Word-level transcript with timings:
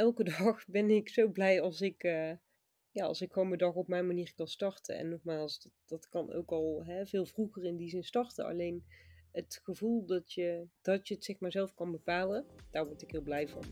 elke 0.00 0.24
dag 0.38 0.66
ben 0.66 0.90
ik 0.90 1.08
zo 1.08 1.28
blij 1.28 1.60
als 1.60 1.80
ik, 1.80 2.04
uh, 2.04 2.32
ja, 2.90 3.04
als 3.04 3.20
ik 3.20 3.32
gewoon 3.32 3.48
mijn 3.48 3.60
dag 3.60 3.74
op 3.74 3.88
mijn 3.88 4.06
manier 4.06 4.32
kan 4.36 4.48
starten. 4.48 4.96
En 4.96 5.08
nogmaals, 5.08 5.62
dat, 5.62 5.72
dat 5.86 6.08
kan 6.08 6.32
ook 6.32 6.50
al 6.50 6.82
hè, 6.84 7.06
veel 7.06 7.26
vroeger 7.26 7.64
in 7.64 7.76
die 7.76 7.88
zin 7.88 8.04
starten. 8.04 8.44
Alleen 8.44 8.84
het 9.32 9.60
gevoel 9.62 10.06
dat 10.06 10.32
je, 10.32 10.66
dat 10.82 11.08
je 11.08 11.14
het 11.14 11.24
zeg 11.24 11.38
maar 11.38 11.52
zelf 11.52 11.74
kan 11.74 11.90
bepalen, 11.90 12.46
daar 12.70 12.86
word 12.86 13.02
ik 13.02 13.10
heel 13.10 13.22
blij 13.22 13.48
van. 13.48 13.62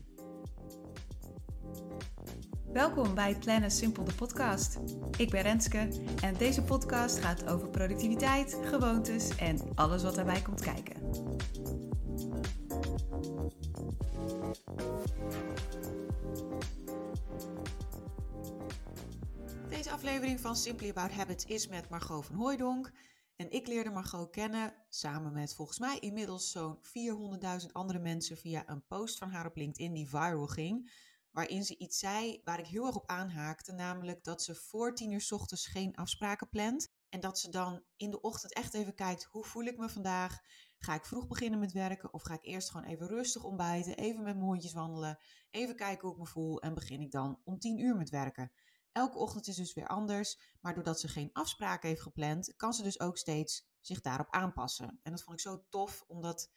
Welkom 2.73 3.15
bij 3.15 3.35
Plannen 3.35 3.71
Simpel 3.71 4.03
de 4.03 4.13
podcast. 4.13 4.79
Ik 5.17 5.29
ben 5.29 5.41
Renske 5.41 5.87
en 6.21 6.37
deze 6.37 6.63
podcast 6.63 7.19
gaat 7.19 7.49
over 7.49 7.69
productiviteit, 7.69 8.57
gewoontes 8.63 9.35
en 9.37 9.59
alles 9.75 10.03
wat 10.03 10.15
daarbij 10.15 10.41
komt 10.41 10.61
kijken. 10.61 11.01
Deze 19.69 19.91
aflevering 19.91 20.39
van 20.39 20.55
Simply 20.55 20.89
About 20.89 21.11
Habits 21.11 21.45
is 21.45 21.67
met 21.67 21.89
Margot 21.89 22.25
van 22.25 22.35
Hooijdonk. 22.35 22.91
En 23.35 23.51
ik 23.51 23.67
leerde 23.67 23.89
Margot 23.89 24.29
kennen 24.29 24.73
samen 24.89 25.33
met 25.33 25.55
volgens 25.55 25.79
mij 25.79 25.99
inmiddels 25.99 26.51
zo'n 26.51 26.77
400.000 27.61 27.71
andere 27.71 27.99
mensen 27.99 28.37
via 28.37 28.63
een 28.69 28.85
post 28.87 29.17
van 29.17 29.31
haar 29.31 29.45
op 29.45 29.55
LinkedIn 29.55 29.93
die 29.93 30.09
viral 30.09 30.47
ging 30.47 30.91
waarin 31.31 31.63
ze 31.63 31.77
iets 31.77 31.99
zei 31.99 32.41
waar 32.43 32.59
ik 32.59 32.65
heel 32.65 32.85
erg 32.85 32.95
op 32.95 33.09
aanhaakte, 33.09 33.71
namelijk 33.71 34.23
dat 34.23 34.43
ze 34.43 34.55
voor 34.55 34.95
tien 34.95 35.11
uur 35.11 35.27
ochtends 35.29 35.67
geen 35.67 35.95
afspraken 35.95 36.49
plant. 36.49 36.91
En 37.09 37.19
dat 37.19 37.39
ze 37.39 37.49
dan 37.49 37.83
in 37.95 38.11
de 38.11 38.21
ochtend 38.21 38.53
echt 38.53 38.73
even 38.73 38.95
kijkt, 38.95 39.23
hoe 39.23 39.45
voel 39.45 39.63
ik 39.63 39.77
me 39.77 39.89
vandaag? 39.89 40.41
Ga 40.79 40.93
ik 40.93 41.05
vroeg 41.05 41.27
beginnen 41.27 41.59
met 41.59 41.71
werken 41.71 42.13
of 42.13 42.21
ga 42.21 42.33
ik 42.33 42.45
eerst 42.45 42.69
gewoon 42.71 42.85
even 42.85 43.07
rustig 43.07 43.43
ontbijten, 43.43 43.97
even 43.97 44.23
met 44.23 44.35
mijn 44.35 44.47
hondjes 44.47 44.73
wandelen, 44.73 45.19
even 45.49 45.75
kijken 45.75 46.01
hoe 46.01 46.11
ik 46.11 46.21
me 46.21 46.27
voel 46.27 46.61
en 46.61 46.73
begin 46.73 47.01
ik 47.01 47.11
dan 47.11 47.41
om 47.43 47.59
tien 47.59 47.79
uur 47.79 47.95
met 47.95 48.09
werken? 48.09 48.51
Elke 48.91 49.17
ochtend 49.17 49.47
is 49.47 49.55
dus 49.55 49.73
weer 49.73 49.87
anders, 49.87 50.39
maar 50.61 50.73
doordat 50.73 50.99
ze 50.99 51.07
geen 51.07 51.29
afspraken 51.33 51.89
heeft 51.89 52.01
gepland, 52.01 52.55
kan 52.55 52.73
ze 52.73 52.83
dus 52.83 52.99
ook 52.99 53.17
steeds 53.17 53.67
zich 53.79 54.01
daarop 54.01 54.27
aanpassen. 54.29 54.99
En 55.03 55.11
dat 55.11 55.23
vond 55.23 55.37
ik 55.37 55.43
zo 55.43 55.65
tof, 55.69 56.03
omdat 56.07 56.51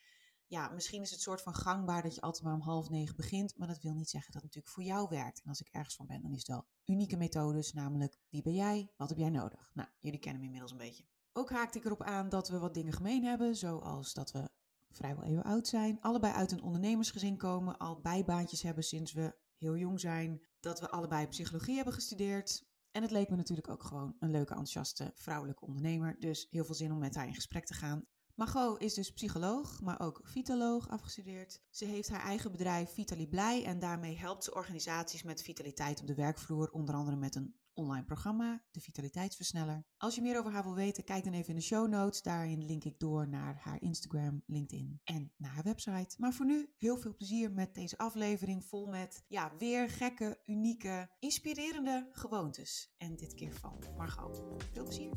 ja, 0.46 0.68
misschien 0.68 1.02
is 1.02 1.11
het 1.11 1.20
soort 1.20 1.42
van 1.42 1.55
gangbaar 1.55 2.02
dat 2.02 2.14
je 2.14 2.20
altijd 2.20 2.44
maar 2.44 2.55
om 2.55 2.61
half 2.61 2.91
negen 2.91 3.16
begint, 3.16 3.56
maar 3.56 3.68
dat 3.68 3.83
wil 3.83 3.94
niet 3.94 4.11
zeggen 4.11 4.33
dat 4.33 4.42
het 4.42 4.55
natuurlijk 4.55 4.74
voor 4.74 4.96
jou 4.96 5.08
werkt. 5.08 5.42
En 5.42 5.48
als 5.48 5.61
ik 5.61 5.68
ergens 5.68 5.96
van 5.96 6.06
ben, 6.06 6.22
dan 6.22 6.33
is 6.33 6.39
het 6.39 6.48
wel 6.48 6.66
unieke 6.84 7.16
methodes, 7.16 7.72
namelijk 7.72 8.18
wie 8.28 8.42
ben 8.42 8.55
jij, 8.55 8.92
wat 8.96 9.08
heb 9.08 9.18
jij 9.18 9.30
nodig? 9.30 9.70
Nou, 9.74 9.89
jullie 10.00 10.18
kennen 10.18 10.41
me 10.41 10.46
inmiddels 10.46 10.72
een 10.72 10.78
beetje. 10.78 11.11
Ook 11.33 11.50
haakte 11.50 11.78
ik 11.78 11.84
erop 11.84 12.02
aan 12.02 12.28
dat 12.28 12.48
we 12.48 12.58
wat 12.58 12.75
dingen 12.75 12.92
gemeen 12.92 13.25
hebben, 13.25 13.56
zoals 13.56 14.14
dat 14.14 14.33
we 14.33 14.50
vrijwel 14.91 15.25
even 15.25 15.42
oud 15.42 15.66
zijn, 15.66 16.00
allebei 16.00 16.33
uit 16.33 16.52
een 16.52 16.62
ondernemersgezin 16.62 17.36
komen, 17.36 17.78
al 17.78 18.00
bijbaantjes 18.00 18.62
hebben 18.62 18.84
sinds 18.84 19.12
we 19.12 19.34
heel 19.56 19.77
jong 19.77 20.00
zijn, 20.00 20.42
dat 20.61 20.80
we 20.80 20.91
allebei 20.91 21.28
psychologie 21.28 21.74
hebben 21.74 21.94
gestudeerd. 21.94 22.64
En 22.91 23.02
het 23.02 23.11
leek 23.11 23.30
me 23.30 23.36
natuurlijk 23.36 23.69
ook 23.69 23.83
gewoon 23.83 24.16
een 24.19 24.30
leuke, 24.30 24.50
enthousiaste 24.50 25.12
vrouwelijke 25.14 25.66
ondernemer, 25.66 26.16
dus 26.20 26.47
heel 26.50 26.64
veel 26.64 26.74
zin 26.74 26.92
om 26.92 26.98
met 26.98 27.14
haar 27.14 27.27
in 27.27 27.34
gesprek 27.34 27.64
te 27.67 27.74
gaan. 27.74 28.06
Margot 28.34 28.80
is 28.80 28.94
dus 28.94 29.12
psycholoog, 29.12 29.80
maar 29.80 30.00
ook 30.00 30.20
vitaloog 30.22 30.89
afgestudeerd. 30.89 31.61
Ze 31.70 31.84
heeft 31.84 32.08
haar 32.08 32.22
eigen 32.22 32.50
bedrijf 32.50 32.92
Vitali 32.92 33.28
Blij 33.28 33.64
en 33.64 33.78
daarmee 33.78 34.19
helpt 34.19 34.44
ze 34.44 34.55
organisaties 34.55 35.22
met 35.22 35.42
vitaliteit 35.42 36.00
op 36.00 36.06
de 36.06 36.14
werkvloer, 36.14 36.70
onder 36.70 36.94
andere 36.94 37.17
met 37.17 37.34
een 37.34 37.55
online 37.74 38.04
programma, 38.04 38.62
de 38.70 38.80
Vitaliteitsversneller. 38.80 39.84
Als 39.96 40.14
je 40.14 40.22
meer 40.22 40.38
over 40.38 40.52
haar 40.52 40.62
wil 40.62 40.74
weten, 40.74 41.04
kijk 41.04 41.24
dan 41.24 41.32
even 41.32 41.48
in 41.48 41.54
de 41.54 41.60
show 41.60 41.88
notes. 41.88 42.22
Daarin 42.22 42.64
link 42.64 42.84
ik 42.84 42.98
door 42.98 43.28
naar 43.28 43.60
haar 43.62 43.82
Instagram, 43.82 44.42
LinkedIn 44.46 45.00
en 45.04 45.32
naar 45.36 45.50
haar 45.50 45.64
website. 45.64 46.16
Maar 46.18 46.32
voor 46.32 46.46
nu 46.46 46.72
heel 46.78 46.96
veel 46.96 47.14
plezier 47.14 47.52
met 47.52 47.74
deze 47.74 47.98
aflevering 47.98 48.64
vol 48.64 48.86
met 48.86 49.24
ja, 49.28 49.52
weer 49.58 49.88
gekke, 49.88 50.40
unieke, 50.44 51.10
inspirerende 51.18 52.08
gewoontes. 52.12 52.94
En 52.96 53.16
dit 53.16 53.34
keer 53.34 53.52
van 53.52 53.78
Margot. 53.96 54.42
Veel 54.72 54.84
plezier. 54.84 55.10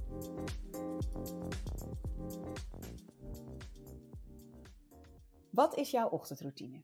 Wat 5.52 5.76
is 5.76 5.92
jouw 5.92 6.10
ochtendroutine? 6.10 6.84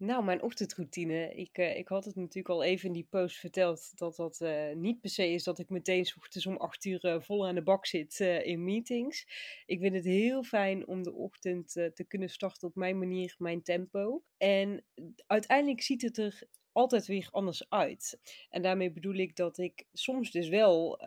Nou, 0.00 0.24
mijn 0.24 0.42
ochtendroutine. 0.42 1.34
Ik, 1.34 1.58
uh, 1.58 1.76
ik 1.76 1.88
had 1.88 2.04
het 2.04 2.16
natuurlijk 2.16 2.48
al 2.48 2.62
even 2.62 2.86
in 2.86 2.92
die 2.92 3.06
post 3.10 3.36
verteld. 3.36 3.98
Dat 3.98 4.16
dat 4.16 4.40
uh, 4.42 4.72
niet 4.74 5.00
per 5.00 5.10
se 5.10 5.32
is 5.32 5.44
dat 5.44 5.58
ik 5.58 5.68
meteen 5.68 6.06
ochtends 6.16 6.46
om 6.46 6.56
acht 6.56 6.84
uur 6.84 7.04
uh, 7.04 7.20
vol 7.20 7.46
aan 7.46 7.54
de 7.54 7.62
bak 7.62 7.86
zit 7.86 8.20
in 8.20 8.64
meetings. 8.64 9.26
Ik 9.66 9.80
vind 9.80 9.94
het 9.94 10.04
heel 10.04 10.42
fijn 10.42 10.86
om 10.86 11.02
de 11.02 11.12
ochtend 11.12 11.72
te 11.72 12.04
kunnen 12.08 12.30
starten 12.30 12.68
op 12.68 12.74
mijn 12.74 12.98
manier, 12.98 13.34
mijn 13.38 13.62
tempo. 13.62 14.22
En 14.36 14.84
uiteindelijk 15.26 15.82
ziet 15.82 16.02
het 16.02 16.18
er 16.18 16.42
altijd 16.72 17.06
weer 17.06 17.28
anders 17.30 17.68
uit. 17.68 18.20
En 18.50 18.62
daarmee 18.62 18.92
bedoel 18.92 19.14
ik 19.14 19.36
dat 19.36 19.58
ik 19.58 19.84
soms 19.92 20.30
dus 20.30 20.48
wel 20.48 21.00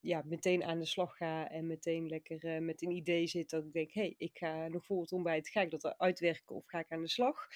ja, 0.00 0.22
meteen 0.24 0.64
aan 0.64 0.78
de 0.78 0.86
slag 0.86 1.16
ga 1.16 1.50
en 1.50 1.66
meteen 1.66 2.08
lekker 2.08 2.62
met 2.62 2.82
een 2.82 2.90
idee 2.90 3.26
zit 3.26 3.50
dat 3.50 3.64
ik 3.64 3.72
denk, 3.72 3.92
hé, 3.92 4.00
hey, 4.00 4.14
ik 4.18 4.38
ga 4.38 4.68
nog 4.68 4.84
voor 4.84 5.00
het 5.00 5.12
ontbijt, 5.12 5.48
ga 5.48 5.60
ik 5.60 5.70
dat 5.70 5.98
uitwerken 5.98 6.56
of 6.56 6.66
ga 6.66 6.78
ik 6.78 6.90
aan 6.90 7.02
de 7.02 7.08
slag? 7.08 7.48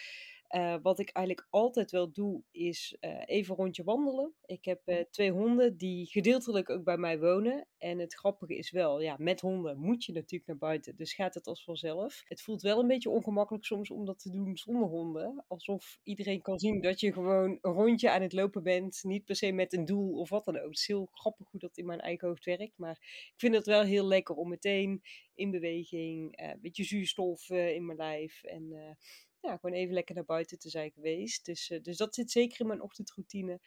Uh, 0.51 0.77
wat 0.83 0.99
ik 0.99 1.11
eigenlijk 1.11 1.47
altijd 1.51 1.91
wel 1.91 2.13
doe, 2.13 2.43
is 2.51 2.97
uh, 3.01 3.23
even 3.25 3.55
rondje 3.55 3.85
wandelen. 3.85 4.35
Ik 4.45 4.65
heb 4.65 4.83
uh, 4.85 5.01
twee 5.11 5.31
honden 5.31 5.77
die 5.77 6.07
gedeeltelijk 6.07 6.71
ook 6.71 6.85
bij 6.85 6.97
mij 6.97 7.19
wonen. 7.19 7.67
En 7.79 7.99
het 7.99 8.15
grappige 8.15 8.57
is 8.57 8.71
wel, 8.71 9.01
ja, 9.01 9.17
met 9.19 9.41
honden 9.41 9.79
moet 9.79 10.05
je 10.05 10.13
natuurlijk 10.13 10.47
naar 10.47 10.59
buiten. 10.59 10.97
Dus 10.97 11.15
gaat 11.15 11.35
het 11.35 11.47
als 11.47 11.65
vanzelf. 11.65 12.23
Het 12.25 12.43
voelt 12.43 12.63
wel 12.63 12.79
een 12.79 12.87
beetje 12.87 13.11
ongemakkelijk 13.11 13.65
soms 13.65 13.91
om 13.91 14.05
dat 14.05 14.19
te 14.19 14.31
doen 14.31 14.57
zonder 14.57 14.89
honden. 14.89 15.45
Alsof 15.49 15.99
iedereen 16.03 16.43
kan 16.43 16.59
zien 16.59 16.81
dat 16.81 17.01
je 17.01 17.13
gewoon 17.13 17.59
een 17.61 17.73
rondje 17.73 18.11
aan 18.11 18.23
het 18.23 18.33
lopen 18.33 18.63
bent. 18.63 19.01
Niet 19.03 19.25
per 19.25 19.37
se 19.37 19.53
met 19.53 19.73
een 19.73 19.85
doel 19.85 20.19
of 20.19 20.29
wat 20.29 20.45
dan 20.45 20.57
ook. 20.57 20.69
Het 20.69 20.79
is 20.79 20.87
heel 20.87 21.09
grappig 21.13 21.51
hoe 21.51 21.61
dat 21.61 21.77
in 21.77 21.87
mijn 21.87 22.01
eigen 22.01 22.29
hoofd 22.29 22.45
werkt. 22.45 22.79
Maar 22.79 22.99
ik 23.33 23.35
vind 23.37 23.55
het 23.55 23.67
wel 23.67 23.83
heel 23.83 24.07
lekker 24.07 24.35
om 24.35 24.49
meteen 24.49 25.03
in 25.35 25.51
beweging, 25.51 26.39
een 26.41 26.59
beetje 26.61 26.85
zuurstof 26.85 27.51
in 27.51 27.87
mijn 27.87 27.99
lijf. 27.99 28.43
En 28.45 28.97
ja, 29.45 29.57
gewoon 29.57 29.77
even 29.77 29.95
lekker 29.95 30.15
naar 30.15 30.25
buiten 30.25 30.59
te 30.59 30.69
zijn 30.71 30.91
geweest. 30.91 31.45
Dus, 31.45 31.71
uh, 31.71 31.83
dus 31.83 31.97
dat 31.97 32.15
zit 32.15 32.31
zeker 32.31 32.61
in 32.61 32.67
mijn 32.67 32.83
ochtendroutine. 32.83 33.61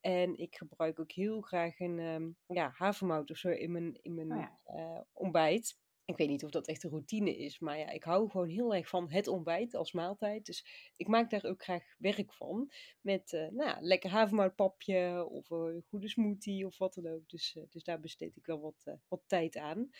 En 0.00 0.38
ik 0.38 0.56
gebruik 0.56 1.00
ook 1.00 1.12
heel 1.12 1.40
graag 1.40 1.80
een 1.80 1.98
um, 1.98 2.36
ja, 2.46 2.72
havermout 2.74 3.30
of 3.30 3.36
zo 3.36 3.48
in 3.48 3.72
mijn, 3.72 3.98
in 4.02 4.14
mijn 4.14 4.32
oh 4.32 4.38
ja. 4.38 4.60
uh, 4.76 5.00
ontbijt. 5.12 5.78
Ik 6.04 6.16
weet 6.16 6.28
niet 6.28 6.44
of 6.44 6.50
dat 6.50 6.66
echt 6.66 6.84
een 6.84 6.90
routine 6.90 7.36
is, 7.36 7.58
maar 7.58 7.78
ja, 7.78 7.90
ik 7.90 8.04
hou 8.04 8.30
gewoon 8.30 8.48
heel 8.48 8.74
erg 8.74 8.88
van 8.88 9.10
het 9.10 9.26
ontbijt 9.26 9.74
als 9.74 9.92
maaltijd. 9.92 10.46
Dus 10.46 10.92
ik 10.96 11.08
maak 11.08 11.30
daar 11.30 11.44
ook 11.44 11.62
graag 11.62 11.84
werk 11.98 12.32
van. 12.32 12.72
Met 13.00 13.32
uh, 13.32 13.48
nou, 13.48 13.82
lekker 13.82 14.10
havermoutpapje 14.10 15.26
of 15.30 15.50
een 15.50 15.84
goede 15.88 16.08
smoothie 16.08 16.66
of 16.66 16.78
wat 16.78 16.94
dan 16.94 17.06
ook. 17.06 17.28
Dus, 17.28 17.54
uh, 17.54 17.64
dus 17.68 17.84
daar 17.84 18.00
besteed 18.00 18.36
ik 18.36 18.46
wel 18.46 18.60
wat, 18.60 18.96
wat 19.08 19.22
tijd 19.26 19.56
aan. 19.56 19.90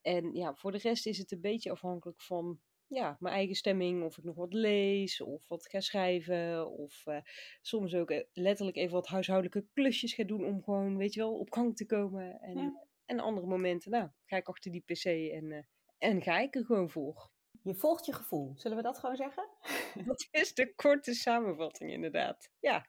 En 0.00 0.34
ja, 0.34 0.54
voor 0.54 0.72
de 0.72 0.78
rest 0.78 1.06
is 1.06 1.18
het 1.18 1.32
een 1.32 1.40
beetje 1.40 1.70
afhankelijk 1.70 2.22
van 2.22 2.60
ja, 2.94 3.16
mijn 3.20 3.34
eigen 3.34 3.54
stemming, 3.54 4.04
of 4.04 4.18
ik 4.18 4.24
nog 4.24 4.36
wat 4.36 4.52
lees, 4.52 5.20
of 5.20 5.48
wat 5.48 5.68
ga 5.68 5.80
schrijven, 5.80 6.70
of 6.70 7.06
uh, 7.06 7.16
soms 7.60 7.94
ook 7.94 8.10
eh, 8.10 8.24
letterlijk 8.32 8.76
even 8.76 8.92
wat 8.92 9.06
huishoudelijke 9.06 9.66
klusjes 9.72 10.14
ga 10.14 10.24
doen 10.24 10.44
om 10.44 10.62
gewoon, 10.62 10.96
weet 10.96 11.14
je 11.14 11.20
wel, 11.20 11.38
op 11.38 11.52
gang 11.52 11.76
te 11.76 11.86
komen. 11.86 12.40
En, 12.40 12.58
ja. 12.58 12.86
en 13.04 13.20
andere 13.20 13.46
momenten, 13.46 13.90
nou, 13.90 14.08
ga 14.24 14.36
ik 14.36 14.48
achter 14.48 14.70
die 14.70 14.82
pc 14.86 15.04
en, 15.04 15.50
uh, 15.50 15.62
en 15.98 16.22
ga 16.22 16.38
ik 16.38 16.54
er 16.54 16.64
gewoon 16.64 16.90
voor. 16.90 17.30
Je 17.62 17.74
volgt 17.74 18.06
je 18.06 18.12
gevoel, 18.12 18.52
zullen 18.56 18.76
we 18.76 18.82
dat 18.82 18.98
gewoon 18.98 19.16
zeggen? 19.16 19.48
Dat 20.06 20.28
is 20.30 20.54
de 20.54 20.74
korte 20.74 21.14
samenvatting, 21.14 21.90
inderdaad. 21.90 22.50
Ja. 22.60 22.86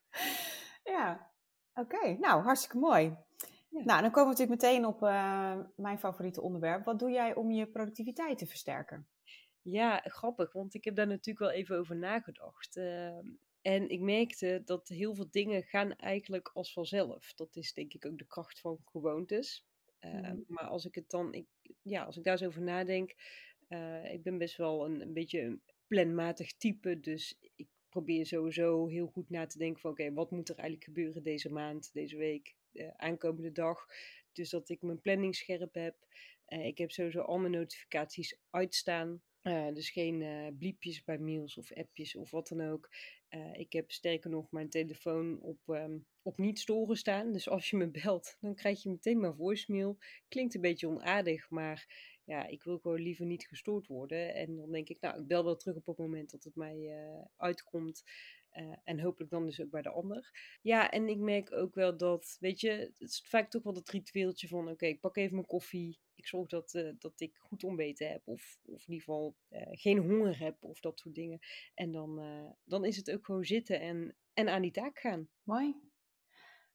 Ja, 0.84 1.32
oké. 1.74 1.96
Okay. 1.96 2.14
Nou, 2.14 2.44
hartstikke 2.44 2.78
mooi. 2.78 3.18
Ja. 3.70 3.84
Nou, 3.84 4.02
dan 4.02 4.12
komen 4.12 4.34
we 4.34 4.40
natuurlijk 4.40 4.62
meteen 4.62 4.86
op 4.86 5.02
uh, 5.02 5.60
mijn 5.76 6.00
favoriete 6.00 6.42
onderwerp. 6.42 6.86
Wat 6.86 7.00
doe 7.00 7.12
jij 7.12 7.36
om 7.36 7.52
je 7.52 7.68
productiviteit 7.68 8.38
te 8.38 8.46
versterken? 8.46 9.08
Ja, 9.64 10.00
grappig, 10.04 10.54
want 10.54 10.74
ik 10.74 10.84
heb 10.84 10.96
daar 10.96 11.08
natuurlijk 11.08 11.40
wel 11.40 11.52
even 11.52 11.78
over 11.78 11.96
nagedacht. 11.96 12.78
Uh, 12.78 13.18
en 13.62 13.90
ik 13.90 14.00
merkte 14.00 14.62
dat 14.66 14.88
heel 14.88 15.16
veel 15.16 15.28
dingen 15.32 15.64
gaan 15.64 15.96
eigenlijk 15.96 16.52
als 16.54 16.74
vanzelf. 16.74 17.34
Dat 17.34 17.56
is 17.56 17.74
denk 17.74 17.94
ik 17.94 18.06
ook 18.06 18.18
de 18.18 18.28
kracht 18.28 18.60
van 18.60 18.80
gewoontes. 18.86 19.66
Uh, 20.00 20.32
mm. 20.32 20.44
Maar 20.48 20.66
als 20.66 20.86
ik 20.86 20.96
het 20.96 21.10
dan, 21.10 21.34
ik, 21.34 21.46
ja, 21.82 22.04
als 22.04 22.18
ik 22.18 22.24
daar 22.24 22.34
eens 22.34 22.48
over 22.48 22.62
nadenk, 22.62 23.16
uh, 23.70 24.14
ik 24.14 24.24
ben 24.24 24.38
best 24.38 24.58
wel 24.58 24.86
een, 24.86 25.02
een 25.02 25.14
beetje 25.14 25.42
een 25.42 25.62
planmatig 25.88 26.54
type. 26.58 27.00
Dus 27.00 27.38
ik 27.56 27.68
probeer 27.90 28.26
sowieso 28.26 28.88
heel 28.88 29.08
goed 29.08 29.30
na 29.30 29.46
te 29.46 29.58
denken 29.58 29.82
van 29.82 29.92
oké, 29.92 30.02
okay, 30.02 30.14
wat 30.14 30.32
moet 30.32 30.50
er 30.50 30.56
eigenlijk 30.56 30.88
gebeuren 30.88 31.24
deze 31.24 31.52
maand, 31.52 31.94
deze 31.94 32.18
week, 32.18 32.56
de 32.72 32.98
aankomende 32.98 33.52
dag. 33.52 33.86
Dus 34.32 34.50
dat 34.50 34.70
ik 34.70 34.82
mijn 34.82 35.02
planning 35.02 35.36
scherp 35.36 35.74
heb. 35.74 35.96
Uh, 36.48 36.66
ik 36.66 36.78
heb 36.78 36.92
sowieso 36.92 37.22
al 37.22 37.38
mijn 37.38 37.52
notificaties 37.52 38.38
uitstaan. 38.50 39.22
Uh, 39.44 39.74
dus 39.74 39.90
geen 39.90 40.22
uh, 40.22 40.48
bliepjes 40.58 41.04
bij 41.04 41.18
mails 41.18 41.58
of 41.58 41.72
appjes 41.72 42.16
of 42.16 42.32
wat 42.32 42.48
dan 42.48 42.62
ook. 42.62 42.90
Uh, 43.30 43.54
ik 43.54 43.74
heb 43.74 43.92
sterker 43.92 44.30
nog 44.30 44.52
mijn 44.52 44.70
telefoon 44.70 45.40
op, 45.42 45.60
um, 45.68 46.06
op 46.22 46.38
niet 46.38 46.60
storen 46.60 46.98
staan. 46.98 47.32
Dus 47.32 47.50
als 47.50 47.70
je 47.70 47.78
me 47.78 47.92
belt, 48.04 48.38
dan 48.40 48.56
krijg 48.56 48.84
je 48.84 48.90
meteen 48.90 49.20
mijn 49.20 49.36
voicemail. 49.36 49.98
Klinkt 50.28 50.56
een 50.56 50.62
beetje 50.62 50.88
onaardig, 50.88 51.50
maar 51.50 51.86
ja, 52.24 52.48
ik 52.48 52.64
wil 52.64 52.78
gewoon 52.78 53.02
liever 53.02 53.26
niet 53.26 53.48
gestoord 53.48 53.88
worden. 53.88 54.36
En 54.36 54.56
dan 54.56 54.72
denk 54.72 54.90
ik, 54.90 54.98
nou, 55.00 55.22
ik 55.22 55.28
bel 55.28 55.44
wel 55.44 55.56
terug 55.56 55.76
op 55.76 55.86
het 55.86 55.98
moment 55.98 56.32
dat 56.32 56.44
het 56.44 56.56
mij 56.56 56.92
uitkomt. 57.38 58.04
Uh, 58.58 58.76
en 58.84 59.00
hopelijk 59.00 59.32
dan 59.32 59.46
dus 59.46 59.62
ook 59.62 59.70
bij 59.70 59.82
de 59.82 59.90
ander. 59.90 60.32
Ja, 60.62 60.92
en 60.92 61.08
ik 61.08 61.18
merk 61.18 61.52
ook 61.52 61.76
wel 61.76 61.98
dat, 61.98 62.38
weet 62.40 62.62
je, 62.62 62.70
het 62.70 63.10
is 63.10 63.24
vaak 63.26 63.50
toch 63.50 63.64
wel 63.64 63.74
dat 63.74 63.90
ritueeltje 63.90 64.48
van: 64.48 64.70
oké, 64.70 64.86
ik 64.86 65.00
pak 65.00 65.18
even 65.18 65.36
mijn 65.36 65.48
koffie. 65.48 66.00
Ik 66.16 66.28
zorg 66.28 66.50
dat, 66.50 66.74
uh, 66.74 66.94
dat 67.00 67.20
ik 67.20 67.38
goed 67.38 67.64
ontbeten 67.64 68.10
heb. 68.10 68.28
Of, 68.28 68.58
of 68.66 68.88
in 68.88 68.94
ieder 68.94 69.06
geval 69.06 69.36
uh, 69.50 69.62
geen 69.72 69.98
honger 69.98 70.40
heb. 70.40 70.64
Of 70.64 70.80
dat 70.80 71.00
soort 71.00 71.16
dingen. 71.16 71.40
En 71.74 71.92
dan, 71.92 72.22
dan 72.64 72.86
is 72.86 72.98
het 72.98 73.12
ook 73.12 73.26
gewoon 73.26 73.46
zitten 73.46 73.80
en, 73.80 74.16
en 74.34 74.50
aan 74.50 74.62
die 74.62 74.72
taak 74.72 75.00
gaan. 75.00 75.30
Mooi. 75.44 75.76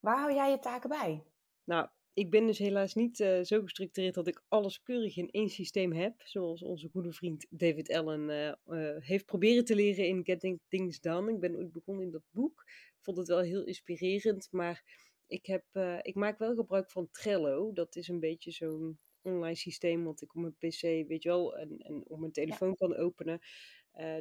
Waar 0.00 0.18
hou 0.18 0.34
jij 0.34 0.50
je 0.50 0.58
taken 0.58 0.88
bij? 0.88 1.24
Nou, 1.64 1.88
ik 2.18 2.30
ben 2.30 2.46
dus 2.46 2.58
helaas 2.58 2.94
niet 2.94 3.20
uh, 3.20 3.42
zo 3.42 3.60
gestructureerd 3.62 4.14
dat 4.14 4.26
ik 4.26 4.42
alles 4.48 4.82
keurig 4.82 5.16
in 5.16 5.30
één 5.30 5.48
systeem 5.48 5.92
heb. 5.92 6.22
Zoals 6.22 6.62
onze 6.62 6.88
goede 6.88 7.12
vriend 7.12 7.46
David 7.50 7.92
Allen 7.92 8.28
uh, 8.28 8.52
uh, 8.78 8.96
heeft 8.98 9.26
proberen 9.26 9.64
te 9.64 9.74
leren 9.74 10.06
in 10.06 10.24
Getting 10.24 10.60
Things 10.68 11.00
Done. 11.00 11.32
Ik 11.32 11.40
ben 11.40 11.56
ooit 11.56 11.72
begonnen 11.72 12.04
in 12.04 12.10
dat 12.10 12.22
boek. 12.30 12.64
Ik 12.66 13.04
vond 13.04 13.16
het 13.16 13.28
wel 13.28 13.40
heel 13.40 13.64
inspirerend. 13.64 14.48
Maar 14.50 14.82
ik, 15.26 15.46
heb, 15.46 15.64
ik 16.02 16.14
maak 16.14 16.38
wel 16.38 16.54
gebruik 16.54 16.90
van 16.90 17.08
Trello. 17.10 17.72
Dat 17.72 17.96
is 17.96 18.08
een 18.08 18.20
beetje 18.20 18.50
zo'n 18.50 18.98
online 19.22 19.56
systeem 19.56 20.04
wat 20.04 20.22
ik 20.22 20.34
op 20.34 20.40
mijn 20.40 20.56
pc, 20.56 20.80
weet 21.08 21.22
je 21.22 21.28
wel, 21.28 21.56
en, 21.56 21.78
en 21.78 22.02
op 22.06 22.18
mijn 22.18 22.32
telefoon 22.32 22.68
ja. 22.68 22.74
kan 22.74 22.96
openen. 22.96 23.38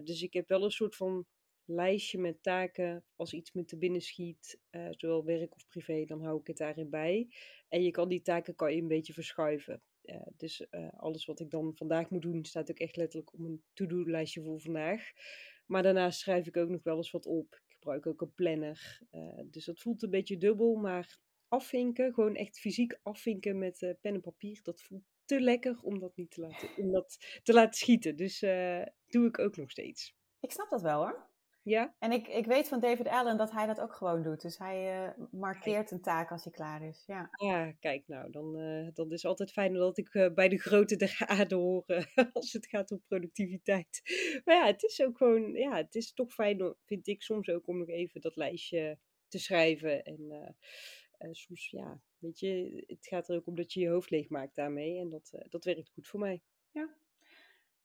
dus 0.04 0.22
ik 0.22 0.34
heb 0.34 0.48
wel 0.48 0.64
een 0.64 0.72
soort 0.72 0.96
van 0.96 1.26
lijstje 1.68 2.20
met 2.20 2.44
taken. 2.44 3.04
Als 3.16 3.34
iets 3.34 3.52
me 3.52 3.66
te 3.66 3.78
binnen 3.78 4.02
schiet, 4.02 4.60
uh, 4.72 4.88
zowel 4.92 5.26
werk 5.26 5.56
of 5.56 5.68
privé, 5.68 6.06
dan 6.06 6.22
hou 6.22 6.40
ik 6.40 6.48
het 6.48 6.58
daarin 6.58 6.90
bij. 6.90 7.30
En 7.68 7.84
je 7.84 7.92
kan 7.92 8.10
die 8.10 8.22
taken 8.22 8.56
kan 8.56 8.76
je 8.76 8.82
een 8.82 8.88
beetje 8.88 9.14
verschuiven. 9.14 9.82
Uh, 10.04 10.22
dus 10.38 10.68
uh, 10.72 10.88
alles 10.98 11.26
wat 11.26 11.40
ik 11.40 11.50
dan 11.50 11.76
vandaag 11.76 12.10
moet 12.10 12.22
doen, 12.22 12.46
staat 12.46 12.72
ook 12.72 12.80
echt 12.80 12.96
letterlijk 12.96 13.34
op 13.34 13.40
een 13.40 13.64
to-do-lijstje 13.74 14.42
voor 14.42 14.60
vandaag. 14.60 15.12
Maar 15.66 15.84
daarnaast 15.84 16.20
schrijf 16.20 16.48
ik 16.48 16.58
ook 16.58 16.70
nog 16.70 16.84
wel 16.84 16.98
eens 16.98 17.12
wat 17.12 17.26
op. 17.26 17.54
Ik 17.54 17.74
gebruik 17.74 18.08
ook 18.08 18.22
een 18.22 18.34
planner. 18.34 19.02
dus 19.46 19.66
dat 19.66 19.80
voelt 19.80 20.04
een 20.04 20.10
beetje 20.10 20.38
dubbel, 20.38 20.76
maar 20.76 21.20
afvinken, 21.48 22.14
gewoon 22.14 22.36
echt 22.36 22.60
fysiek 22.60 23.00
afvinken 23.04 23.58
met 23.58 23.96
pen 24.02 24.14
en 24.14 24.22
papier, 24.22 24.60
dat 24.64 24.82
voelt 24.82 25.04
te 25.26 25.42
lekker 25.42 25.80
om 25.82 26.00
dat 26.00 26.16
niet 26.16 26.32
te 26.32 26.42
laten, 26.42 26.70
om 26.78 26.92
dat 26.92 27.40
te 27.44 27.54
laten 27.54 27.80
schieten. 27.80 28.16
Dus 28.16 28.40
doe 29.08 29.28
ik 29.28 29.40
ook 29.40 29.58
nog 29.58 29.72
steeds. 29.72 30.16
Ik 30.40 30.52
snap 30.52 30.70
dat 30.70 30.82
wel 30.82 31.02
hoor. 31.02 31.30
Ja. 31.68 31.96
En 32.00 32.12
ik, 32.12 32.28
ik 32.28 32.46
weet 32.46 32.68
van 32.68 32.80
David 32.80 33.08
Allen 33.08 33.38
dat 33.38 33.52
hij 33.52 33.66
dat 33.66 33.80
ook 33.80 33.94
gewoon 33.94 34.24
doet. 34.24 34.42
Dus 34.42 34.58
hij 34.58 35.08
uh, 35.08 35.26
markeert 35.32 35.92
een 35.92 36.02
taak 36.02 36.32
als 36.32 36.44
hij 36.44 36.54
klaar 36.54 36.88
is. 36.88 37.04
Ja, 37.06 37.30
ja 37.32 37.72
kijk 37.72 38.08
nou, 38.08 38.32
dan, 38.32 38.60
uh, 38.60 38.88
dan 38.94 39.12
is 39.12 39.22
het 39.22 39.26
altijd 39.26 39.52
fijn 39.52 39.74
dat 39.74 39.98
ik 39.98 40.14
uh, 40.14 40.34
bij 40.34 40.50
de 40.50 40.58
grote 40.58 40.96
der 40.96 41.16
aarde 41.26 41.56
hoor 41.56 41.86
als 42.34 42.54
het 42.54 42.68
gaat 42.68 42.92
om 42.92 43.02
productiviteit. 43.08 44.02
Maar 44.46 44.56
ja, 44.56 44.66
het 44.66 44.84
is 44.84 45.02
ook 45.02 45.18
gewoon, 45.18 45.52
ja, 45.52 45.76
het 45.76 45.96
is 45.96 46.14
toch 46.14 46.34
fijn, 46.34 46.76
vind 46.86 47.08
ik 47.08 47.22
soms 47.22 47.50
ook, 47.50 47.68
om 47.68 47.78
nog 47.78 47.90
even 47.90 48.22
dat 48.22 48.36
lijstje 48.36 49.00
te 49.28 49.40
schrijven. 49.40 50.04
En 50.04 51.36
soms, 51.36 51.70
ja, 51.70 52.02
weet 52.18 52.40
je, 52.40 52.84
het 52.88 53.08
gaat 53.08 53.30
er 53.30 53.36
ook 53.36 53.48
om 53.48 53.56
dat 53.56 53.74
je 53.74 53.80
je 53.80 53.90
hoofd 53.90 54.10
leeg 54.10 54.30
maakt 54.30 54.56
daarmee. 54.56 55.00
En 55.00 55.10
dat, 55.10 55.32
dat 55.50 55.64
werkt 55.64 55.90
goed 55.90 56.08
voor 56.08 56.20
mij. 56.20 56.42
Ja, 56.72 56.96